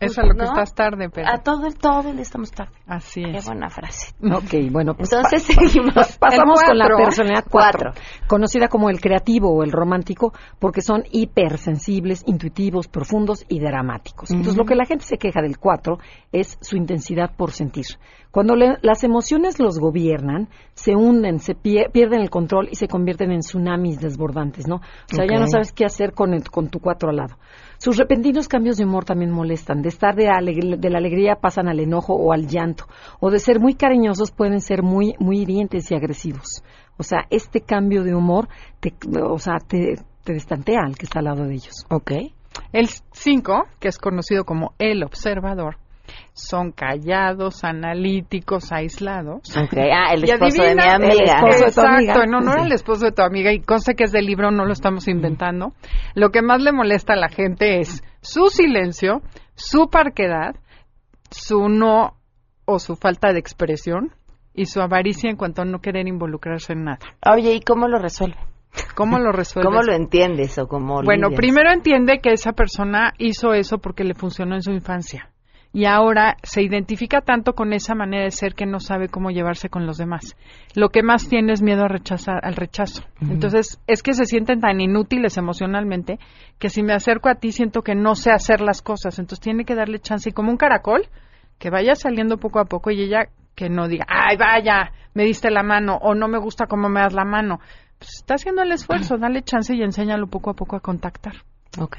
Es 0.07 0.19
a 0.19 0.23
lo 0.23 0.33
que 0.35 0.39
¿no? 0.39 0.45
estás 0.45 0.75
tarde, 0.75 1.09
pero 1.09 1.29
A 1.29 1.39
todo 1.39 1.67
el, 1.67 1.75
todo 1.77 2.09
el 2.09 2.15
día 2.15 2.23
estamos 2.23 2.51
tarde. 2.51 2.73
así 2.87 3.23
Qué 3.23 3.39
es. 3.39 3.47
buena 3.47 3.69
frase. 3.71 4.15
Ok, 4.23 4.71
bueno, 4.71 4.95
pues 4.95 5.13
Entonces 5.13 5.45
pa- 5.57 5.63
seguimos. 5.67 6.19
pasamos 6.19 6.63
con 6.63 6.77
la 6.79 6.89
personalidad 6.97 7.45
4, 7.51 7.93
conocida 8.27 8.69
como 8.69 8.91
el 8.91 9.01
creativo 9.01 9.51
o 9.55 9.63
el 9.63 9.73
romántico, 9.73 10.33
porque 10.59 10.81
son 10.83 11.05
hipersensibles, 11.11 12.23
intuitivos, 12.27 12.89
profundos 12.89 13.45
y 13.49 13.61
dramáticos. 13.61 14.31
Entonces, 14.31 14.57
lo 14.57 14.65
que 14.65 14.75
la 14.75 14.85
gente 14.87 15.05
se 15.05 15.19
queja 15.19 15.41
del 15.43 15.59
4 15.59 15.99
es 16.33 16.59
su 16.61 16.77
intensidad 16.77 17.35
por 17.37 17.51
sentir. 17.53 17.85
Cuando 18.31 18.57
le- 18.57 18.79
las 18.83 19.05
emociones 19.05 19.59
los 19.61 19.79
gobiernan, 19.79 20.49
se 20.75 20.95
hunden, 20.97 21.39
se 21.39 21.55
pie- 21.55 21.91
pierden 21.93 22.21
el 22.21 22.31
control 22.31 22.69
y 22.71 22.77
se 22.77 22.89
convierten 22.89 23.31
en 23.31 23.41
tsunamis 23.41 24.01
desbordantes, 24.01 24.67
¿no? 24.67 24.77
O 24.77 24.81
sea, 25.15 25.27
ya 25.29 25.35
Ok. 25.37 25.41
no 25.43 25.47
sabes 25.49 25.73
qué 25.73 25.85
hacer 25.85 26.13
con, 26.15 26.33
el- 26.33 26.49
con 26.51 26.69
tu 26.69 26.79
4 26.81 27.11
al 27.11 27.17
lado. 27.17 27.37
Sus 27.83 27.97
repentinos 27.97 28.47
cambios 28.47 28.77
de 28.77 28.85
humor 28.85 29.05
también 29.05 29.33
molestan. 29.33 29.83
De 29.83 29.89
estar 29.89 30.15
de, 30.15 30.27
de 30.79 30.89
la 30.89 30.99
alegría 30.99 31.41
pasan 31.41 31.67
al 31.67 31.81
enojo 31.81 32.15
o 32.15 32.33
al 32.33 32.47
llanto. 32.47 32.85
O 33.19 33.29
de 33.29 33.41
ser 33.41 33.59
muy 33.59 33.75
cariñosos 33.75 34.31
pueden 34.31 34.61
ser 34.61 34.85
muy, 34.85 35.17
muy 35.19 35.41
hirientes 35.41 35.91
y 35.91 35.97
agresivos. 35.97 36.63
O 36.97 37.03
sea, 37.03 37.27
este 37.29 37.63
cambio 37.63 38.05
de 38.05 38.15
humor 38.15 38.47
te, 38.79 38.95
o 39.21 39.37
sea, 39.41 39.57
te, 39.59 39.97
al 40.77 40.97
que 40.97 41.07
está 41.07 41.19
al 41.19 41.25
lado 41.25 41.45
de 41.45 41.55
ellos. 41.55 41.85
Ok. 41.91 42.13
El 42.73 42.87
5, 42.87 43.65
que 43.81 43.89
es 43.89 43.99
conocido 43.99 44.45
como 44.45 44.75
el 44.79 45.03
observador, 45.03 45.79
son 46.33 46.73
callados, 46.73 47.65
analíticos, 47.65 48.73
aislados. 48.73 49.41
Ok, 49.57 49.75
ah, 49.93 50.13
el 50.15 50.25
esposo 50.25 50.63
de 50.63 50.75
mi 50.75 50.83
amiga. 50.83 51.11
El 51.13 51.21
esposo 51.23 51.59
de 51.59 51.59
tu 51.59 51.67
Exacto, 51.67 51.91
amiga. 51.95 52.25
en 52.25 52.35
honor 52.35 52.59
al 52.61 52.73
esposo 52.73 53.05
de 53.07 53.13
tu 53.13 53.23
amiga, 53.23 53.53
y 53.53 53.61
consta 53.61 53.95
que 53.95 54.05
es 54.05 54.13
del 54.13 54.27
libro, 54.27 54.51
no 54.51 54.65
lo 54.65 54.73
estamos 54.73 55.09
inventando. 55.09 55.73
Lo 56.15 56.31
que 56.31 56.43
más 56.43 56.63
le 56.63 56.73
molesta 56.73 57.13
a 57.15 57.17
la 57.17 57.29
gente 57.29 57.81
es 57.81 58.03
su 58.21 58.49
silencio, 58.49 59.23
su 59.55 59.89
parquedad, 59.91 60.57
su 61.31 61.69
no 61.69 62.17
o 62.65 62.79
su 62.79 62.97
falta 62.97 63.33
de 63.33 63.39
expresión 63.41 64.13
y 64.55 64.67
su 64.67 64.81
avaricia 64.81 65.31
en 65.31 65.37
cuanto 65.37 65.63
a 65.63 65.65
no 65.65 65.81
querer 65.81 66.07
involucrarse 66.07 66.75
en 66.75 66.85
nada. 66.85 66.99
Oye, 67.31 67.55
¿y 67.55 67.61
cómo 67.61 67.89
lo 67.89 67.99
resuelve? 67.99 68.37
¿Cómo 68.95 69.19
lo 69.19 69.33
resuelves? 69.33 69.69
¿Cómo 69.71 69.83
lo 69.83 69.93
entiendes 69.93 70.59
o 70.59 70.67
cómo 70.67 71.03
Bueno, 71.03 71.29
lidias? 71.29 71.39
primero 71.41 71.71
entiende 71.73 72.21
que 72.23 72.31
esa 72.33 72.53
persona 72.53 73.13
hizo 73.19 73.53
eso 73.53 73.79
porque 73.79 74.05
le 74.05 74.15
funcionó 74.15 74.55
en 74.55 74.63
su 74.63 74.71
infancia. 74.71 75.29
Y 75.75 75.87
ahora 75.87 76.37
se 76.43 76.63
identifica 76.63 77.23
tanto 77.23 77.55
con 77.55 77.73
esa 77.73 77.95
manera 77.95 78.25
de 78.25 78.31
ser 78.31 78.55
que 78.55 78.67
no 78.67 78.79
sabe 78.79 79.09
cómo 79.09 79.31
llevarse 79.31 79.71
con 79.71 79.87
los 79.87 79.97
demás. 79.97 80.37
Lo 80.75 80.91
que 80.91 81.03
más 81.03 81.29
tiene 81.29 81.55
es 81.55 81.63
miedo 81.63 81.85
a 81.85 81.89
rechazar, 81.89 82.45
al 82.45 82.57
rechazo. 82.57 83.03
Entonces, 83.23 83.81
es 83.87 84.03
que 84.03 84.13
se 84.13 84.27
sienten 84.27 84.61
tan 84.61 84.83
inútiles 84.83 85.39
emocionalmente 85.39 86.19
que 86.59 86.69
si 86.69 86.83
me 86.83 86.93
acerco 86.93 87.31
a 87.31 87.37
ti 87.37 87.53
siento 87.53 87.81
que 87.83 87.95
no 87.95 88.15
sé 88.15 88.33
hacer 88.33 88.61
las 88.61 88.83
cosas. 88.83 89.19
Entonces, 89.19 89.41
tiene 89.41 89.65
que 89.65 89.75
darle 89.75 89.99
chance. 89.99 90.29
Y 90.29 90.33
como 90.33 90.51
un 90.51 90.59
caracol, 90.59 91.09
que 91.59 91.71
vaya 91.71 91.95
saliendo 91.95 92.37
poco 92.37 92.59
a 92.59 92.67
poco 92.67 92.91
y 92.91 93.03
ella 93.03 93.29
que 93.55 93.71
no 93.71 93.89
diga, 93.89 94.05
ay, 94.09 94.37
vaya, 94.37 94.93
me 95.15 95.25
diste 95.25 95.51
la 95.51 95.63
mano 95.63 95.97
o 96.03 96.15
no 96.15 96.29
me 96.29 96.39
gusta 96.39 96.67
cómo 96.67 96.89
me 96.89 97.01
das 97.01 97.13
la 97.13 97.25
mano. 97.25 97.61
Pues 97.99 98.11
está 98.17 98.35
haciendo 98.35 98.63
el 98.63 98.73
esfuerzo, 98.73 99.17
dale 99.19 99.43
chance 99.43 99.75
y 99.75 99.83
enséñalo 99.83 100.27
poco 100.27 100.51
a 100.51 100.55
poco 100.55 100.77
a 100.77 100.81
contactar. 100.81 101.35
Ok. 101.79 101.99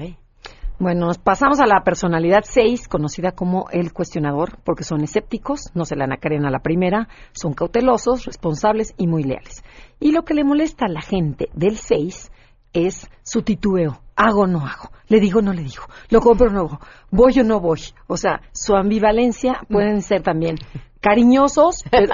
Bueno, 0.80 1.08
nos 1.08 1.18
pasamos 1.18 1.60
a 1.60 1.68
la 1.68 1.84
personalidad 1.84 2.44
6, 2.44 2.88
conocida 2.88 3.32
como 3.32 3.70
el 3.72 3.94
cuestionador, 3.94 4.58
porque 4.64 4.84
son 4.84 5.02
escépticos, 5.02 5.72
no 5.74 5.86
se 5.86 5.96
la 5.96 6.06
anacaren 6.06 6.46
a 6.46 6.52
la 6.52 6.60
primera, 6.60 7.08
son 7.32 7.54
cautelosos, 7.54 8.26
responsables 8.26 8.94
y 8.98 9.08
muy 9.08 9.24
leales. 9.24 9.64
Y 10.00 10.12
lo 10.12 10.24
que 10.24 10.34
le 10.34 10.44
molesta 10.44 10.86
a 10.86 10.92
la 10.92 11.02
gente 11.02 11.50
del 11.54 11.78
6 11.78 12.32
es 12.74 13.10
su 13.22 13.44
titubeo. 13.44 14.00
Hago 14.16 14.42
o 14.42 14.48
no 14.48 14.60
hago, 14.60 14.92
le 15.08 15.20
digo 15.20 15.40
o 15.40 15.42
no 15.42 15.54
le 15.54 15.64
digo, 15.64 15.84
lo 16.10 16.22
compro 16.22 16.48
o 16.48 16.54
no, 16.54 16.80
voy 17.10 17.40
o 17.40 17.44
no 17.44 17.60
voy. 17.60 17.80
O 18.08 18.18
sea, 18.18 18.42
su 18.52 18.76
ambivalencia 18.76 19.62
pueden 19.70 20.02
ser 20.02 20.22
también 20.22 20.58
cariñosos, 21.02 21.84
pero 21.92 22.14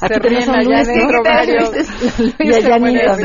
aquí 0.00 0.20
tenemos 0.20 0.66
Luis, 0.66 0.88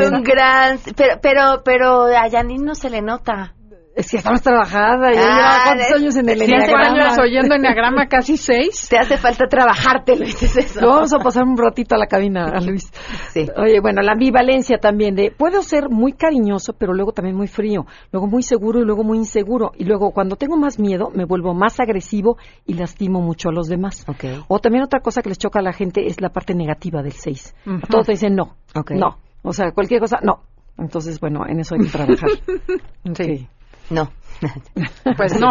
Es 0.03 0.11
un 0.11 0.23
gran... 0.23 0.79
Pero, 0.95 1.19
pero, 1.21 1.61
pero 1.63 2.05
a 2.05 2.29
Janine 2.29 2.65
no 2.65 2.75
se 2.75 2.89
le 2.89 3.01
nota. 3.01 3.55
Es 3.99 4.09
que 4.11 4.17
está 4.17 4.31
más 4.31 4.41
trabajada, 4.41 5.11
ya 5.13 5.21
Ah, 5.21 5.61
cuántos 5.65 5.91
años 5.97 6.15
en 6.15 6.29
el 6.29 6.39
Cinco 6.39 6.53
enneagrama? 6.55 7.03
años 7.03 7.17
oyendo 7.19 7.55
enneagrama, 7.55 8.05
casi 8.07 8.37
seis. 8.37 8.87
Te 8.89 8.97
hace 8.97 9.17
falta 9.17 9.45
trabajarte, 9.47 10.15
Luis, 10.15 10.41
es 10.41 10.55
eso. 10.55 10.79
Lo 10.79 10.87
vamos 10.91 11.11
a 11.13 11.17
pasar 11.19 11.43
un 11.43 11.57
ratito 11.57 11.95
a 11.95 11.97
la 11.97 12.07
cabina, 12.07 12.45
Luis. 12.65 12.89
Sí. 13.33 13.45
Oye, 13.57 13.81
bueno, 13.81 14.01
la 14.01 14.13
ambivalencia 14.13 14.77
también 14.77 15.15
de 15.15 15.31
puedo 15.37 15.61
ser 15.63 15.89
muy 15.89 16.13
cariñoso, 16.13 16.71
pero 16.79 16.93
luego 16.93 17.11
también 17.11 17.35
muy 17.35 17.47
frío, 17.47 17.85
luego 18.13 18.27
muy 18.27 18.41
seguro 18.41 18.79
y 18.79 18.85
luego 18.85 19.03
muy 19.03 19.17
inseguro. 19.17 19.71
Y 19.77 19.83
luego 19.83 20.11
cuando 20.11 20.37
tengo 20.37 20.55
más 20.55 20.79
miedo, 20.79 21.09
me 21.13 21.25
vuelvo 21.25 21.53
más 21.53 21.77
agresivo 21.81 22.37
y 22.65 22.75
lastimo 22.75 23.19
mucho 23.19 23.49
a 23.49 23.51
los 23.51 23.67
demás. 23.67 24.05
Ok. 24.07 24.23
O 24.47 24.59
también 24.59 24.85
otra 24.85 25.01
cosa 25.01 25.21
que 25.21 25.27
les 25.27 25.37
choca 25.37 25.59
a 25.59 25.61
la 25.61 25.73
gente 25.73 26.05
es 26.07 26.21
la 26.21 26.29
parte 26.29 26.55
negativa 26.55 27.01
del 27.03 27.11
6. 27.11 27.53
Ujú. 27.67 27.79
Todos 27.89 28.05
te 28.05 28.13
dicen 28.13 28.33
no, 28.33 28.55
Ok. 28.75 28.91
no. 28.91 29.17
O 29.43 29.51
sea, 29.51 29.71
cualquier 29.73 29.99
cosa, 29.99 30.19
no. 30.23 30.39
Entonces, 30.77 31.19
bueno, 31.19 31.41
en 31.45 31.59
eso 31.59 31.75
hay 31.75 31.81
que 31.81 31.89
trabajar. 31.91 32.29
Sí. 33.13 33.47
No. 33.89 34.09
Pues 35.17 35.37
no. 35.39 35.49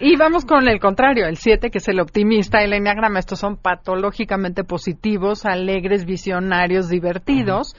Y 0.00 0.16
vamos 0.16 0.44
con 0.44 0.68
el 0.68 0.78
contrario, 0.78 1.26
el 1.26 1.36
7, 1.36 1.70
que 1.70 1.78
es 1.78 1.88
el 1.88 1.98
optimista, 1.98 2.62
el 2.62 2.72
enneagrama. 2.72 3.18
Estos 3.18 3.40
son 3.40 3.56
patológicamente 3.56 4.62
positivos, 4.62 5.44
alegres, 5.44 6.04
visionarios, 6.04 6.88
divertidos. 6.88 7.74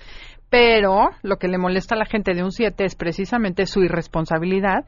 Pero 0.50 1.12
lo 1.24 1.38
que 1.38 1.48
le 1.48 1.58
molesta 1.58 1.96
a 1.96 1.98
la 1.98 2.06
gente 2.06 2.34
de 2.34 2.44
un 2.44 2.52
7 2.52 2.86
es 2.86 2.96
precisamente 2.96 3.66
su 3.66 3.84
irresponsabilidad, 3.84 4.86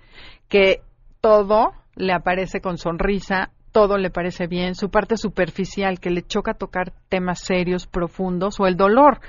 que 0.47 0.81
todo 1.21 1.71
le 1.95 2.13
aparece 2.13 2.61
con 2.61 2.77
sonrisa, 2.77 3.51
todo 3.71 3.97
le 3.97 4.09
parece 4.09 4.47
bien, 4.47 4.75
su 4.75 4.89
parte 4.89 5.17
superficial, 5.17 5.99
que 5.99 6.09
le 6.09 6.23
choca 6.23 6.53
tocar 6.53 6.93
temas 7.09 7.41
serios, 7.41 7.87
profundos, 7.87 8.59
o 8.59 8.67
el 8.67 8.77
dolor. 8.77 9.19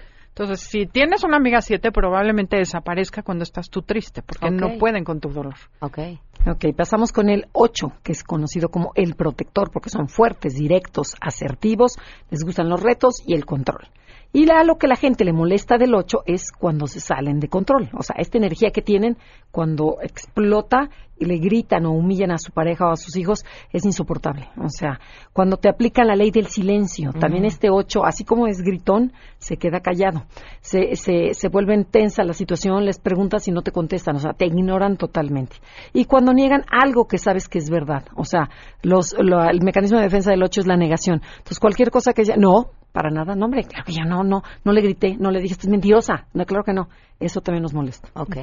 Entonces, 0.40 0.66
si 0.70 0.86
tienes 0.86 1.22
una 1.22 1.36
amiga 1.36 1.60
7, 1.60 1.92
probablemente 1.92 2.56
desaparezca 2.56 3.22
cuando 3.22 3.42
estás 3.42 3.68
tú 3.68 3.82
triste, 3.82 4.22
porque 4.22 4.50
no 4.50 4.78
pueden 4.78 5.04
con 5.04 5.20
tu 5.20 5.28
dolor. 5.28 5.56
Ok. 5.80 5.98
Ok, 6.46 6.74
pasamos 6.74 7.12
con 7.12 7.28
el 7.28 7.44
8, 7.52 7.92
que 8.02 8.12
es 8.12 8.24
conocido 8.24 8.70
como 8.70 8.92
el 8.94 9.16
protector, 9.16 9.70
porque 9.70 9.90
son 9.90 10.08
fuertes, 10.08 10.54
directos, 10.54 11.14
asertivos, 11.20 11.98
les 12.30 12.42
gustan 12.42 12.70
los 12.70 12.82
retos 12.82 13.16
y 13.26 13.34
el 13.34 13.44
control. 13.44 13.88
Y 14.32 14.46
la, 14.46 14.62
lo 14.62 14.76
que 14.78 14.86
la 14.86 14.94
gente 14.96 15.24
le 15.24 15.32
molesta 15.32 15.76
del 15.76 15.94
8 15.94 16.18
es 16.26 16.52
cuando 16.52 16.86
se 16.86 17.00
salen 17.00 17.40
de 17.40 17.48
control. 17.48 17.90
O 17.98 18.02
sea, 18.02 18.14
esta 18.18 18.38
energía 18.38 18.70
que 18.70 18.80
tienen 18.82 19.16
cuando 19.50 19.96
explota 20.02 20.88
y 21.18 21.24
le 21.26 21.38
gritan 21.38 21.84
o 21.84 21.90
humillan 21.90 22.30
a 22.30 22.38
su 22.38 22.52
pareja 22.52 22.86
o 22.86 22.92
a 22.92 22.96
sus 22.96 23.16
hijos 23.16 23.44
es 23.72 23.84
insoportable. 23.84 24.48
O 24.56 24.68
sea, 24.68 25.00
cuando 25.32 25.56
te 25.56 25.68
aplican 25.68 26.06
la 26.06 26.14
ley 26.14 26.30
del 26.30 26.46
silencio, 26.46 27.12
también 27.12 27.44
este 27.44 27.70
8, 27.70 28.04
así 28.06 28.24
como 28.24 28.46
es 28.46 28.62
gritón, 28.62 29.12
se 29.38 29.56
queda 29.56 29.80
callado. 29.80 30.22
Se, 30.60 30.94
se, 30.94 31.34
se 31.34 31.48
vuelven 31.48 31.84
tensa 31.84 32.22
la 32.22 32.32
situación, 32.32 32.84
les 32.84 33.00
preguntas 33.00 33.48
y 33.48 33.50
no 33.52 33.62
te 33.62 33.72
contestan. 33.72 34.14
O 34.16 34.20
sea, 34.20 34.32
te 34.32 34.46
ignoran 34.46 34.96
totalmente. 34.96 35.56
Y 35.92 36.04
cuando 36.04 36.32
niegan 36.32 36.62
algo 36.70 37.06
que 37.08 37.18
sabes 37.18 37.48
que 37.48 37.58
es 37.58 37.68
verdad. 37.68 38.04
O 38.14 38.24
sea, 38.24 38.48
los, 38.82 39.14
lo- 39.18 39.42
el 39.42 39.60
mecanismo 39.62 39.98
de 39.98 40.04
defensa 40.04 40.30
del 40.30 40.42
8 40.44 40.60
es 40.60 40.66
la 40.68 40.76
negación. 40.76 41.20
Entonces, 41.38 41.58
cualquier 41.58 41.90
cosa 41.90 42.12
que 42.12 42.22
diga, 42.22 42.36
no, 42.36 42.70
para 42.92 43.10
nada, 43.10 43.34
no, 43.34 43.46
hombre, 43.46 43.64
claro 43.64 43.84
que 43.84 43.92
yo 43.92 44.04
no, 44.04 44.24
no, 44.24 44.42
no 44.64 44.72
le 44.72 44.80
grité, 44.80 45.16
no 45.18 45.30
le 45.30 45.40
dije, 45.40 45.54
estás 45.54 45.70
mentirosa. 45.70 46.26
No, 46.34 46.44
claro 46.44 46.64
que 46.64 46.72
no. 46.72 46.88
Eso 47.18 47.40
también 47.40 47.62
nos 47.62 47.74
molesta. 47.74 48.08
Ok. 48.14 48.36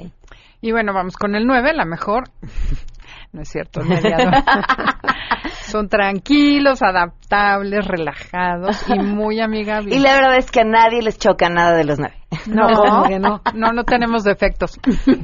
Y 0.61 0.71
bueno, 0.71 0.93
vamos 0.93 1.15
con 1.15 1.35
el 1.35 1.45
9, 1.45 1.73
la 1.73 1.85
mejor. 1.85 2.29
No 3.31 3.41
es 3.41 3.49
cierto, 3.49 3.83
mediador. 3.83 4.33
Son 5.67 5.89
tranquilos, 5.89 6.81
adaptables, 6.81 7.85
relajados 7.85 8.85
y 8.89 8.99
muy 8.99 9.41
amigables. 9.41 9.93
Y 9.93 9.99
la 9.99 10.15
verdad 10.15 10.37
es 10.37 10.49
que 10.49 10.61
a 10.61 10.63
nadie 10.63 11.01
les 11.01 11.17
choca 11.17 11.49
nada 11.49 11.75
de 11.75 11.83
los 11.83 11.99
nueve. 11.99 12.15
No, 12.45 12.67
no. 13.19 13.41
no, 13.53 13.71
no 13.73 13.83
tenemos 13.83 14.23
defectos. 14.23 14.79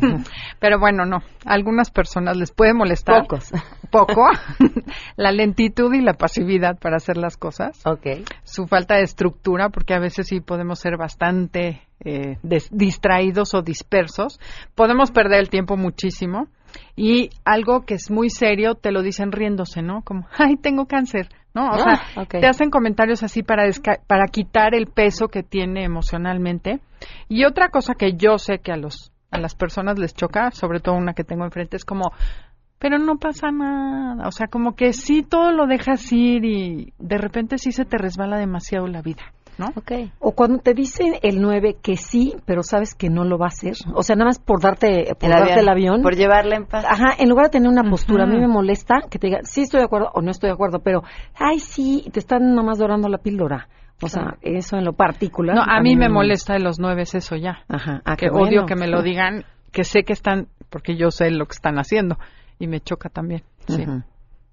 Pero 0.60 0.80
bueno, 0.80 1.06
no. 1.06 1.18
A 1.46 1.54
algunas 1.54 1.92
personas 1.92 2.38
les 2.38 2.52
puede 2.52 2.74
molestar. 2.74 3.24
Pocos. 3.24 3.52
Poco. 3.90 4.26
la 5.16 5.32
lentitud 5.32 5.94
y 5.94 6.02
la 6.02 6.14
pasividad 6.14 6.78
para 6.80 6.98
hacer 6.98 7.18
las 7.18 7.38
cosas. 7.38 7.82
Ok. 7.86 8.28
Su 8.44 8.68
falta 8.68 8.96
de 8.96 9.04
estructura, 9.04 9.70
porque 9.70 9.94
a 9.94 10.00
veces 10.00 10.28
sí 10.28 10.40
podemos 10.40 10.80
ser 10.80 10.98
bastante 10.98 11.82
eh, 12.00 12.38
distraídos 12.72 13.54
o 13.54 13.62
dispersos. 13.62 14.40
Podemos 14.76 15.12
perder 15.12 15.40
el 15.40 15.50
tiempo 15.50 15.78
muchísimo. 15.78 16.48
Y 16.96 17.30
algo 17.46 17.86
que 17.86 17.96
es 17.96 18.12
muy 18.12 18.30
serio, 18.30 18.76
te 18.76 18.92
lo 18.92 19.02
dicen 19.02 19.32
riéndose, 19.32 19.82
¿no? 19.82 20.02
Como, 20.04 20.28
ay, 20.38 20.56
tengo 20.58 20.86
cáncer, 20.86 21.30
¿no? 21.54 21.68
O 21.72 21.74
Ah, 21.74 21.80
sea, 21.80 22.24
ok. 22.24 22.30
te 22.42 22.48
hacen 22.48 22.70
comentarios 22.70 23.24
así 23.24 23.44
para, 23.44 23.64
para 24.08 24.26
quitar 24.28 24.76
el 24.76 24.88
peso 24.88 25.28
que 25.28 25.44
tiene 25.44 25.84
emocionalmente. 25.84 26.80
Y 27.30 27.46
otra 27.46 27.70
cosa 27.70 27.96
que 27.96 28.14
yo 28.14 28.38
sé 28.38 28.60
que 28.60 28.72
a, 28.72 28.78
los, 28.78 29.12
a 29.32 29.38
las 29.40 29.56
personas 29.56 29.98
les 30.00 30.14
choca, 30.14 30.52
sobre 30.52 30.80
todo 30.80 30.96
una 30.96 31.14
que 31.14 31.24
tengo 31.24 31.44
enfrente, 31.46 31.76
es 31.78 31.86
como, 31.86 32.12
pero 32.80 32.98
no 33.00 33.18
pasa 33.18 33.50
nada. 33.52 34.28
O 34.28 34.32
sea, 34.32 34.48
como 34.48 34.76
que 34.76 34.94
sí 34.94 35.24
todo 35.24 35.52
lo 35.52 35.68
dejas 35.68 36.12
ir 36.12 36.46
y 36.46 36.94
de 37.00 37.18
repente 37.18 37.58
sí 37.58 37.72
se 37.72 37.86
te 37.86 37.98
resbala 37.98 38.38
demasiado 38.38 38.88
la 38.88 39.02
vida, 39.02 39.24
¿no? 39.58 39.68
Ok. 39.76 39.92
O 40.20 40.32
cuando 40.32 40.60
te 40.60 40.74
dicen 40.74 41.16
el 41.22 41.42
9 41.42 41.78
que 41.82 41.98
sí, 41.98 42.36
pero 42.46 42.64
sabes 42.64 42.96
que 42.96 43.10
no 43.10 43.24
lo 43.24 43.38
va 43.38 43.46
a 43.46 43.50
hacer. 43.50 43.74
O 43.94 44.04
sea, 44.04 44.16
nada 44.16 44.30
más 44.30 44.40
por 44.40 44.62
darte, 44.62 45.16
por 45.20 45.30
El 45.30 45.36
darte 45.36 45.52
avión. 45.54 45.60
el 45.60 45.70
avión. 45.70 46.02
Por 46.02 46.16
llevarla 46.16 46.56
en 46.56 46.66
paz. 46.66 46.86
Ajá, 46.88 47.16
en 47.18 47.30
lugar 47.30 47.46
de 47.46 47.52
tener 47.52 47.70
una 47.70 47.90
postura, 47.90 48.24
a 48.24 48.28
mí 48.28 48.38
me 48.38 48.48
molesta 48.48 48.96
que 49.10 49.20
te 49.20 49.28
digan, 49.28 49.46
sí 49.46 49.62
estoy 49.62 49.80
de 49.80 49.86
acuerdo 49.86 50.10
o 50.14 50.22
no 50.22 50.32
estoy 50.32 50.50
de 50.50 50.54
acuerdo, 50.54 50.80
pero, 50.80 51.04
ay, 51.36 51.60
sí, 51.60 52.06
te 52.12 52.20
están 52.20 52.54
nomás 52.56 52.80
dorando 52.80 53.10
la 53.10 53.18
píldora. 53.18 53.68
O 54.02 54.10
sea, 54.10 54.38
eso 54.42 54.76
en 54.76 54.84
lo 54.84 54.94
particular. 54.94 55.56
No, 55.56 55.62
a 55.62 55.80
mí 55.82 55.96
me 55.96 56.10
molesta 56.10 56.54
de 56.54 56.60
los 56.60 56.80
nueve 56.80 57.04
es 57.04 57.16
eso 57.16 57.36
ya. 57.36 57.64
Ajá, 57.70 58.02
ah, 58.04 58.16
que 58.18 58.30
odio 58.30 58.66
que 58.66 58.76
me 58.76 58.88
lo 58.88 59.02
digan, 59.02 59.46
que 59.72 59.84
sé 59.84 60.04
que 60.04 60.14
están, 60.14 60.48
porque 60.70 60.98
yo 60.98 61.10
sé 61.12 61.32
lo 61.32 61.46
que 61.46 61.54
están 61.54 61.78
haciendo 61.78 62.18
y 62.60 62.68
me 62.68 62.82
choca 62.82 63.10
también. 63.10 63.44
Sí. 63.68 63.86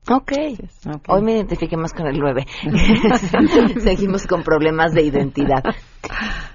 Ujú. 0.09 0.17
Ok. 0.17 0.33
Hoy 1.09 1.23
me 1.23 1.33
identifiqué 1.35 1.77
más 1.77 1.93
con 1.93 2.07
el 2.07 2.19
9. 2.19 2.47
Seguimos 3.81 4.27
con 4.27 4.43
problemas 4.43 4.93
de 4.93 5.03
identidad. 5.03 5.63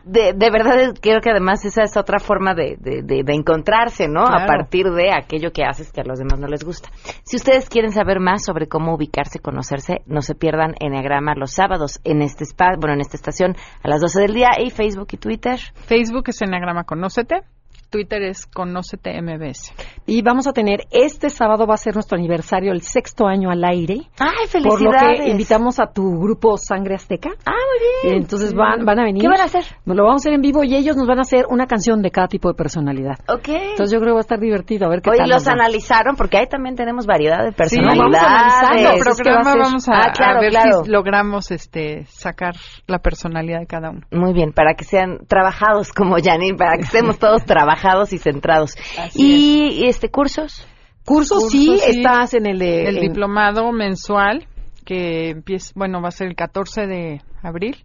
De, 0.03 0.33
de 0.33 0.51
verdad, 0.51 0.93
creo 0.99 1.21
que 1.21 1.29
además 1.29 1.63
esa 1.65 1.83
es 1.83 1.95
otra 1.97 2.19
forma 2.19 2.53
de, 2.53 2.77
de, 2.79 3.01
de, 3.03 3.23
de 3.23 3.33
encontrarse, 3.33 4.07
¿no? 4.07 4.25
A 4.25 4.45
partir 4.45 4.87
de 4.91 5.11
aquello 5.11 5.51
que 5.51 5.63
haces 5.63 5.91
que 5.91 6.01
a 6.01 6.03
los 6.03 6.19
demás 6.19 6.39
no 6.39 6.47
les 6.47 6.63
gusta. 6.63 6.89
Si 7.23 7.37
ustedes 7.37 7.69
quieren 7.69 7.91
saber 7.91 8.19
más 8.19 8.43
sobre 8.43 8.67
cómo 8.67 8.93
ubicarse, 8.93 9.39
conocerse, 9.39 10.01
no 10.05 10.21
se 10.21 10.35
pierdan 10.35 10.75
Enneagrama 10.79 11.35
los 11.35 11.51
sábados 11.51 11.99
en 12.03 12.21
este 12.21 12.43
spa, 12.45 12.75
bueno, 12.79 12.95
en 12.95 13.01
esta 13.01 13.17
estación 13.17 13.55
a 13.83 13.87
las 13.87 14.01
12 14.01 14.21
del 14.21 14.33
día 14.33 14.49
y 14.59 14.69
Facebook 14.69 15.07
y 15.11 15.17
Twitter. 15.17 15.59
Facebook 15.73 16.25
es 16.27 16.41
Enneagrama 16.41 16.83
Conócete. 16.83 17.43
Twitter 17.89 18.23
es 18.23 18.45
Conócete 18.45 19.21
MBS. 19.21 19.73
Y 20.05 20.21
vamos 20.21 20.47
a 20.47 20.53
tener, 20.53 20.81
este 20.91 21.29
sábado 21.29 21.65
va 21.65 21.75
a 21.75 21.77
ser 21.77 21.93
nuestro 21.93 22.17
aniversario, 22.17 22.71
el 22.71 22.81
sexto 22.81 23.27
año 23.27 23.49
al 23.49 23.63
aire. 23.63 24.01
¡Ay, 24.19 24.47
Por 24.51 24.61
lo 24.63 24.71
felicidades! 24.77 25.21
que 25.21 25.29
invitamos 25.29 25.79
a 25.79 25.87
tu 25.87 26.19
grupo 26.19 26.57
Sangre 26.57 26.95
Azteca. 26.95 27.29
Ah, 27.45 27.51
muy 27.51 28.09
bien. 28.11 28.21
Entonces 28.23 28.53
van, 28.53 28.85
van 28.85 28.99
a 28.99 29.03
venir. 29.03 29.21
¿Qué 29.21 29.27
van 29.29 29.39
a 29.41 29.45
hacer? 29.45 29.63
Nos 29.85 29.95
lo 29.95 30.03
vamos 30.03 30.21
a 30.21 30.23
hacer 30.23 30.33
en 30.33 30.41
vivo 30.41 30.63
y 30.63 30.75
ellos 30.75 30.95
nos 30.97 31.07
van 31.07 31.19
a 31.19 31.21
hacer 31.21 31.45
una 31.49 31.67
canción 31.67 32.01
de 32.01 32.11
cada 32.11 32.27
tipo 32.27 32.49
de 32.49 32.55
personalidad. 32.55 33.15
Ok. 33.29 33.47
Entonces 33.47 33.91
yo 33.93 33.99
creo 33.99 34.11
que 34.11 34.15
va 34.15 34.19
a 34.19 34.21
estar 34.21 34.39
divertido. 34.39 34.87
A 34.87 34.89
ver 34.89 35.01
qué 35.01 35.09
Oye, 35.11 35.19
tal. 35.19 35.29
los 35.29 35.47
analizaron 35.47 36.15
porque 36.15 36.37
ahí 36.37 36.47
también 36.47 36.75
tenemos 36.75 37.05
variedad 37.05 37.43
de 37.43 37.51
Sí, 37.51 37.55
personalidades. 37.55 38.11
vamos 38.11 38.15
analizando 38.23 38.75
el 38.75 38.97
Es 38.97 39.21
que 39.21 39.29
va 39.31 39.39
a 39.39 39.55
vamos 39.55 39.89
a, 39.89 39.91
Ah, 39.95 40.11
claro, 40.13 40.37
a 40.37 40.41
ver 40.41 40.49
claro. 40.51 40.83
si 40.83 40.91
logramos 40.91 41.51
este 41.51 42.05
sacar 42.07 42.55
la 42.87 42.99
personalidad 42.99 43.59
de 43.59 43.67
cada 43.67 43.89
uno. 43.91 44.01
Muy 44.11 44.33
bien, 44.33 44.51
para 44.51 44.73
que 44.75 44.83
sean 44.83 45.19
trabajados 45.27 45.91
como 45.93 46.15
Janine, 46.21 46.57
para 46.57 46.75
que 46.77 46.83
estemos 46.83 47.17
todos 47.17 47.43
trabajados 47.75 48.13
y 48.13 48.17
centrados. 48.17 48.75
Así 48.97 49.81
y 49.81 49.85
este 49.87 50.09
cursos. 50.09 50.67
Cursos, 51.05 51.43
Cursos, 51.43 51.51
sí, 51.51 51.77
sí. 51.79 51.97
estás 51.99 52.33
en 52.33 52.47
el 52.47 52.57
de... 52.59 52.87
El 52.87 52.97
en- 52.97 53.01
diplomado 53.03 53.71
mensual 53.71 54.47
que 54.85 55.29
empieza, 55.31 55.71
bueno, 55.75 56.01
va 56.01 56.07
a 56.07 56.11
ser 56.11 56.27
el 56.27 56.35
14 56.35 56.87
de 56.87 57.21
abril, 57.43 57.77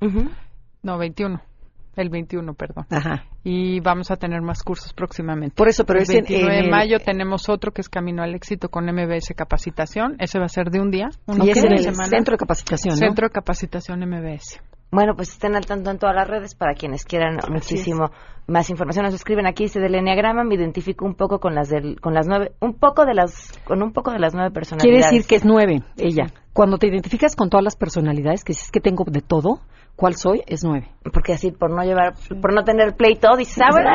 no, 0.82 0.98
21, 0.98 1.40
el 1.96 2.08
21, 2.10 2.54
perdón. 2.54 2.86
Ajá. 2.90 3.24
Y 3.44 3.80
vamos 3.80 4.10
a 4.10 4.16
tener 4.16 4.40
más 4.42 4.62
cursos 4.62 4.92
próximamente. 4.94 5.54
Por 5.54 5.68
eso, 5.68 5.84
pero 5.84 5.98
el 5.98 6.02
es 6.04 6.10
en- 6.10 6.24
29 6.24 6.54
en 6.54 6.60
de 6.60 6.64
el- 6.66 6.70
mayo 6.70 6.98
tenemos 7.00 7.48
otro 7.50 7.72
que 7.72 7.80
es 7.82 7.88
Camino 7.90 8.22
al 8.22 8.34
Éxito 8.34 8.68
con 8.70 8.86
MBS 8.86 9.34
Capacitación. 9.34 10.16
Ese 10.18 10.38
va 10.38 10.46
a 10.46 10.48
ser 10.48 10.70
de 10.70 10.80
un 10.80 10.90
día, 10.90 11.08
un 11.26 11.38
Y 11.38 11.44
día 11.44 11.52
es 11.52 11.64
en 11.64 11.72
el 11.72 11.78
semana. 11.80 12.04
centro 12.08 12.32
de 12.32 12.38
capacitación, 12.38 12.94
¿no? 12.94 12.98
Centro 12.98 13.26
de 13.28 13.32
Capacitación 13.32 14.00
MBS. 14.00 14.60
Bueno, 14.92 15.14
pues 15.14 15.30
estén 15.30 15.54
al 15.56 15.66
tanto 15.66 15.90
en 15.90 15.98
todas 15.98 16.16
las 16.16 16.26
redes 16.26 16.54
para 16.54 16.74
quienes 16.74 17.04
quieran 17.04 17.38
muchísimo 17.48 18.10
más 18.46 18.70
información. 18.70 19.04
Nos 19.04 19.14
escriben 19.14 19.46
aquí, 19.46 19.64
dice 19.64 19.80
del 19.80 19.94
Enneagrama, 19.94 20.44
me 20.44 20.54
identifico 20.54 21.04
un 21.04 21.14
poco 21.14 21.38
con 21.40 21.54
las 21.54 21.68
del, 21.68 22.00
con 22.00 22.14
las 22.14 22.26
nueve, 22.26 22.52
un 22.60 22.74
poco 22.74 23.04
de 23.06 23.14
las, 23.14 23.52
con 23.64 23.82
un 23.82 23.92
poco 23.92 24.10
de 24.10 24.18
las 24.18 24.34
nueve 24.34 24.50
Quiere 24.50 24.54
personalidades. 24.60 25.04
decir 25.12 25.26
que 25.26 25.36
es 25.36 25.44
nueve, 25.44 25.82
ella. 25.96 26.26
Cuando 26.52 26.78
te 26.78 26.88
identificas 26.88 27.36
con 27.36 27.48
todas 27.48 27.64
las 27.64 27.76
personalidades, 27.76 28.42
que 28.44 28.54
si 28.54 28.62
es 28.64 28.70
que 28.72 28.80
tengo 28.80 29.04
de 29.06 29.20
todo, 29.20 29.60
¿cuál 29.94 30.14
soy? 30.16 30.42
Es 30.46 30.64
nueve. 30.64 30.88
Porque 31.12 31.32
así, 31.34 31.52
por 31.52 31.70
no 31.70 31.82
llevar, 31.84 32.14
por 32.42 32.52
no 32.52 32.64
tener 32.64 32.96
pleito, 32.96 33.28
dices, 33.36 33.62
ah, 33.62 33.68
bueno, 33.70 33.90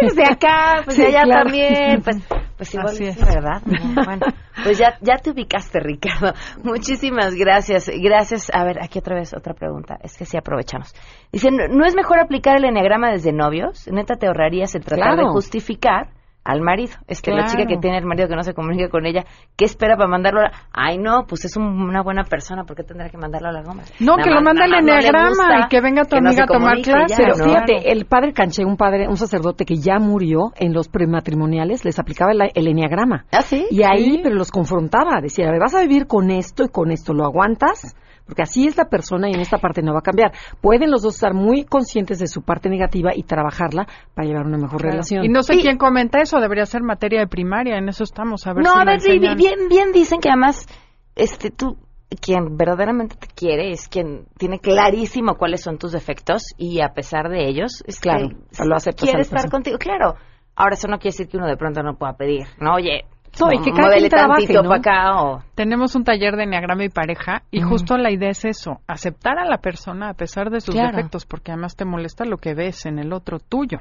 Sí. 0.00 0.16
de 0.16 0.24
acá, 0.24 0.82
pues 0.84 0.96
de 0.96 1.04
Sí, 1.04 1.08
allá 1.10 1.22
claro. 1.22 1.42
también, 1.44 2.02
pues, 2.02 2.16
pues 2.56 2.74
igual 2.74 2.88
Así 2.88 3.04
sí, 3.04 3.10
es. 3.10 3.18
¿verdad? 3.20 3.62
No, 3.64 4.04
Bueno, 4.04 4.26
pues 4.64 4.78
ya, 4.78 4.98
ya 5.00 5.16
te 5.18 5.30
ubicaste, 5.30 5.78
Ricardo. 5.80 6.32
Muchísimas 6.64 7.34
gracias. 7.34 7.88
Gracias. 8.02 8.50
A 8.52 8.64
ver, 8.64 8.82
aquí 8.82 8.98
otra 8.98 9.14
vez 9.14 9.32
otra 9.34 9.54
pregunta. 9.54 9.96
Es 10.02 10.16
que 10.18 10.24
sí 10.24 10.36
aprovechamos. 10.36 10.92
Dicen, 11.32 11.54
¿no 11.70 11.84
es 11.86 11.94
mejor 11.94 12.18
aplicar 12.18 12.56
el 12.56 12.64
enneagrama 12.64 13.10
desde 13.12 13.32
novios? 13.32 13.81
Neta, 13.90 14.16
te 14.16 14.26
ahorrarías 14.26 14.74
el 14.74 14.84
tratar 14.84 15.14
Claro. 15.14 15.28
de 15.28 15.32
justificar 15.32 16.08
al 16.44 16.60
marido. 16.60 16.94
Es 17.06 17.22
que 17.22 17.30
la 17.30 17.44
Claro. 17.44 17.52
chica 17.52 17.66
que 17.68 17.76
tiene 17.78 17.98
el 17.98 18.04
marido 18.04 18.26
que 18.26 18.34
no 18.34 18.42
se 18.42 18.52
comunica 18.52 18.88
con 18.88 19.06
ella, 19.06 19.22
¿qué 19.56 19.64
espera 19.64 19.96
para 19.96 20.08
mandarlo? 20.08 20.40
a 20.40 20.42
la- 20.44 20.52
Ay, 20.72 20.98
no, 20.98 21.24
pues 21.28 21.44
es 21.44 21.56
un- 21.56 21.80
una 21.80 22.02
buena 22.02 22.24
persona, 22.24 22.64
¿por 22.64 22.74
qué 22.76 22.82
tendrá 22.82 23.08
que 23.10 23.16
mandarlo 23.16 23.50
a 23.50 23.52
la 23.52 23.62
goma? 23.62 23.82
No, 24.00 24.16
Nada 24.16 24.24
que 24.24 24.30
lo 24.30 24.36
más- 24.42 24.44
mande 24.46 24.64
al 24.64 24.70
nada 24.70 24.82
más 24.82 24.82
no 24.82 24.92
le 24.92 24.98
enneagrama 24.98 25.28
gusta 25.28 25.66
y 25.66 25.68
que 25.68 25.80
venga 25.80 26.02
tu 26.02 26.16
que 26.16 26.20
no 26.20 26.28
amiga 26.30 26.44
se 26.48 26.52
a 26.52 26.58
tomar 26.58 26.80
clase. 26.80 27.14
Pero 27.16 27.36
¿no? 27.36 27.44
fíjate, 27.44 27.92
el 27.92 28.06
padre 28.06 28.32
Canché, 28.32 28.64
un 28.64 28.76
padre, 28.76 29.06
un 29.06 29.16
sacerdote 29.16 29.64
que 29.64 29.76
ya 29.76 30.00
murió 30.00 30.50
en 30.56 30.72
los 30.72 30.88
prematrimoniales, 30.88 31.84
les 31.84 32.00
aplicaba 32.00 32.32
el, 32.32 32.40
el 32.52 32.66
enneagrama. 32.66 33.24
¿Ah, 33.30 33.42
sí? 33.42 33.64
Y 33.70 33.84
ahí, 33.84 34.14
Sí. 34.16 34.20
pero 34.24 34.34
los 34.34 34.50
confrontaba, 34.50 35.20
decía, 35.22 35.46
a 35.46 35.52
ver, 35.52 35.60
vas 35.60 35.76
a 35.76 35.82
vivir 35.82 36.08
con 36.08 36.32
esto 36.32 36.64
y 36.64 36.68
con 36.70 36.90
esto, 36.90 37.12
¿lo 37.14 37.24
aguantas? 37.24 37.94
Porque 38.26 38.42
así 38.42 38.66
es 38.66 38.76
la 38.76 38.86
persona 38.86 39.28
y 39.28 39.34
en 39.34 39.40
esta 39.40 39.58
parte 39.58 39.82
no 39.82 39.92
va 39.92 39.98
a 39.98 40.02
cambiar. 40.02 40.32
Pueden 40.60 40.90
los 40.90 41.02
dos 41.02 41.14
estar 41.14 41.34
muy 41.34 41.64
conscientes 41.64 42.18
de 42.18 42.26
su 42.26 42.42
parte 42.42 42.68
negativa 42.68 43.10
y 43.14 43.24
trabajarla 43.24 43.86
para 44.14 44.26
llevar 44.26 44.46
una 44.46 44.58
mejor 44.58 44.82
relación. 44.82 45.24
Y 45.24 45.28
no 45.28 45.42
sé 45.42 45.60
quién 45.60 45.78
comenta 45.78 46.20
eso, 46.20 46.38
debería 46.40 46.66
ser 46.66 46.82
materia 46.82 47.20
de 47.20 47.26
primaria, 47.26 47.76
en 47.76 47.88
eso 47.88 48.04
estamos. 48.04 48.46
A 48.46 48.52
ver 48.52 48.64
no, 48.64 48.74
si 48.74 48.80
a 48.80 48.84
ver, 48.84 49.00
sí, 49.00 49.18
bien, 49.18 49.68
bien 49.68 49.92
dicen 49.92 50.20
que 50.20 50.28
además, 50.28 50.66
este, 51.14 51.50
tú, 51.50 51.76
quien 52.20 52.56
verdaderamente 52.56 53.16
te 53.16 53.28
quiere 53.28 53.70
es 53.70 53.88
quien 53.88 54.26
tiene 54.38 54.58
clarísimo 54.58 55.36
cuáles 55.36 55.62
son 55.62 55.78
tus 55.78 55.92
defectos 55.92 56.42
y 56.56 56.80
a 56.80 56.88
pesar 56.94 57.28
de 57.28 57.48
ellos, 57.48 57.82
este, 57.86 58.02
Claro, 58.02 58.28
lo 58.64 58.76
aceptas 58.76 59.04
quiere 59.04 59.22
estar 59.22 59.50
contigo. 59.50 59.78
Claro. 59.78 60.14
Ahora, 60.54 60.74
eso 60.74 60.86
no 60.86 60.98
quiere 60.98 61.12
decir 61.12 61.28
que 61.28 61.38
uno 61.38 61.46
de 61.46 61.56
pronto 61.56 61.82
no 61.82 61.96
pueda 61.96 62.14
pedir, 62.14 62.46
¿no? 62.60 62.74
Oye, 62.74 63.06
No, 63.40 63.48
y 63.52 63.62
que 63.62 63.72
cada 63.72 63.96
quien 63.96 64.08
trabaje, 64.10 64.52
¿no? 64.52 64.62
para 64.64 64.76
acá 64.76 65.22
o... 65.22 65.42
Tenemos 65.54 65.94
un 65.94 66.04
taller 66.04 66.36
de 66.36 66.44
enneagrama 66.44 66.84
y 66.84 66.88
pareja 66.90 67.42
y 67.50 67.60
justo 67.62 67.96
la 67.96 68.10
idea 68.10 68.30
es 68.30 68.44
eso, 68.44 68.80
aceptar 68.86 69.38
a 69.38 69.46
la 69.46 69.58
persona 69.58 70.10
a 70.10 70.14
pesar 70.14 70.50
de 70.50 70.60
sus 70.60 70.74
Claro. 70.74 70.96
defectos, 70.96 71.24
porque 71.24 71.50
además 71.52 71.74
te 71.74 71.84
molesta 71.84 72.24
lo 72.24 72.36
que 72.36 72.54
ves 72.54 72.84
en 72.86 72.98
el 72.98 73.12
otro 73.12 73.38
tuyo. 73.38 73.78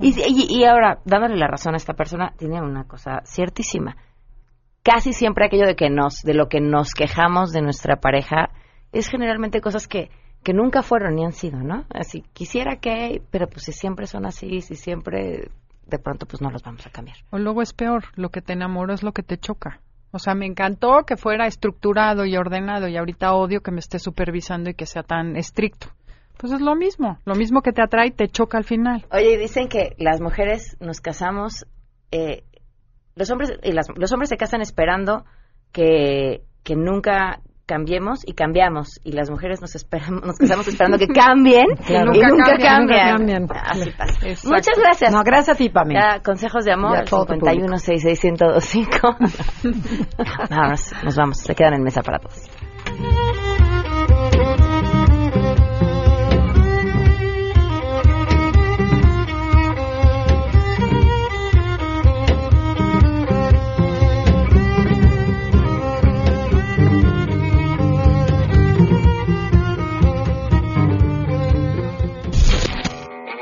Y, 0.00 0.08
y, 0.10 0.58
y 0.60 0.64
ahora, 0.64 0.98
dándole 1.04 1.36
la 1.36 1.46
razón 1.48 1.74
a 1.74 1.78
esta 1.78 1.94
persona, 1.94 2.32
tiene 2.36 2.60
una 2.60 2.84
cosa 2.84 3.22
ciertísima. 3.24 3.96
Casi 4.82 5.12
siempre 5.12 5.46
aquello 5.46 5.66
de 5.66 5.76
que 5.76 5.90
nos, 5.90 6.22
de 6.22 6.34
lo 6.34 6.48
que 6.48 6.60
nos 6.60 6.92
quejamos 6.94 7.52
de 7.52 7.62
nuestra 7.62 7.96
pareja, 7.96 8.50
es 8.92 9.08
generalmente 9.08 9.60
cosas 9.60 9.86
que, 9.86 10.10
que 10.42 10.54
nunca 10.54 10.82
fueron 10.82 11.14
ni 11.16 11.24
han 11.24 11.32
sido, 11.32 11.58
¿no? 11.58 11.84
Así, 11.92 12.22
quisiera 12.32 12.76
que, 12.76 13.22
pero 13.30 13.46
pues 13.46 13.64
si 13.64 13.72
siempre 13.72 14.06
son 14.06 14.24
así, 14.26 14.62
si 14.62 14.74
siempre, 14.74 15.50
de 15.90 15.98
pronto 15.98 16.26
pues 16.26 16.40
no 16.40 16.50
los 16.50 16.62
vamos 16.62 16.86
a 16.86 16.90
cambiar. 16.90 17.18
O 17.30 17.38
luego 17.38 17.62
es 17.62 17.72
peor, 17.72 18.04
lo 18.14 18.30
que 18.30 18.40
te 18.40 18.52
enamoró 18.52 18.94
es 18.94 19.02
lo 19.02 19.12
que 19.12 19.22
te 19.22 19.36
choca. 19.36 19.80
O 20.12 20.18
sea, 20.18 20.34
me 20.34 20.46
encantó 20.46 21.04
que 21.06 21.16
fuera 21.16 21.46
estructurado 21.46 22.24
y 22.24 22.36
ordenado 22.36 22.88
y 22.88 22.96
ahorita 22.96 23.32
odio 23.34 23.60
que 23.60 23.70
me 23.70 23.78
esté 23.78 23.98
supervisando 23.98 24.70
y 24.70 24.74
que 24.74 24.86
sea 24.86 25.02
tan 25.02 25.36
estricto. 25.36 25.88
Pues 26.36 26.52
es 26.52 26.60
lo 26.60 26.74
mismo, 26.74 27.18
lo 27.26 27.34
mismo 27.34 27.60
que 27.60 27.72
te 27.72 27.82
atrae 27.82 28.10
te 28.10 28.28
choca 28.28 28.56
al 28.56 28.64
final. 28.64 29.04
Oye, 29.12 29.34
y 29.34 29.36
dicen 29.36 29.68
que 29.68 29.94
las 29.98 30.20
mujeres 30.20 30.76
nos 30.80 31.00
casamos, 31.00 31.66
eh, 32.10 32.44
los 33.14 33.30
hombres 33.30 33.52
y 33.62 33.72
las, 33.72 33.88
los 33.94 34.10
hombres 34.12 34.30
se 34.30 34.38
casan 34.38 34.62
esperando 34.62 35.26
que, 35.70 36.42
que 36.64 36.76
nunca 36.76 37.40
cambiemos 37.70 38.26
y 38.26 38.32
cambiamos 38.32 38.98
y 39.04 39.12
las 39.12 39.30
mujeres 39.30 39.60
nos 39.60 39.76
esperamos 39.76 40.22
nos 40.24 40.36
casamos 40.36 40.66
esperando 40.66 40.98
que 40.98 41.06
cambien 41.06 41.66
Claro. 41.86 42.10
y 42.12 42.18
nunca, 42.18 42.56
cambian, 42.58 42.88
cambian. 42.88 43.42
nunca 43.42 43.54
cambian. 43.62 43.82
Así 43.82 43.90
pasa. 43.92 44.26
Exacto. 44.26 44.48
Muchas 44.56 44.78
gracias. 44.78 45.12
No, 45.12 45.22
gracias 45.22 45.54
a 45.54 45.58
ti, 45.58 45.68
Pamela. 45.68 46.16
Ya, 46.16 46.22
consejos 46.22 46.64
de 46.64 46.72
amor 46.72 46.94
Ya, 46.94 46.98
al 47.00 47.08
todo 47.08 47.26
tu 47.26 47.34
51 47.34 47.78
66125. 47.78 49.16
Vámonos, 50.50 50.92
nos 51.04 51.16
vamos, 51.16 51.38
se 51.38 51.54
quedan 51.54 51.74
en 51.74 51.82
mesa 51.84 52.02
para 52.02 52.18
todos. 52.18 52.50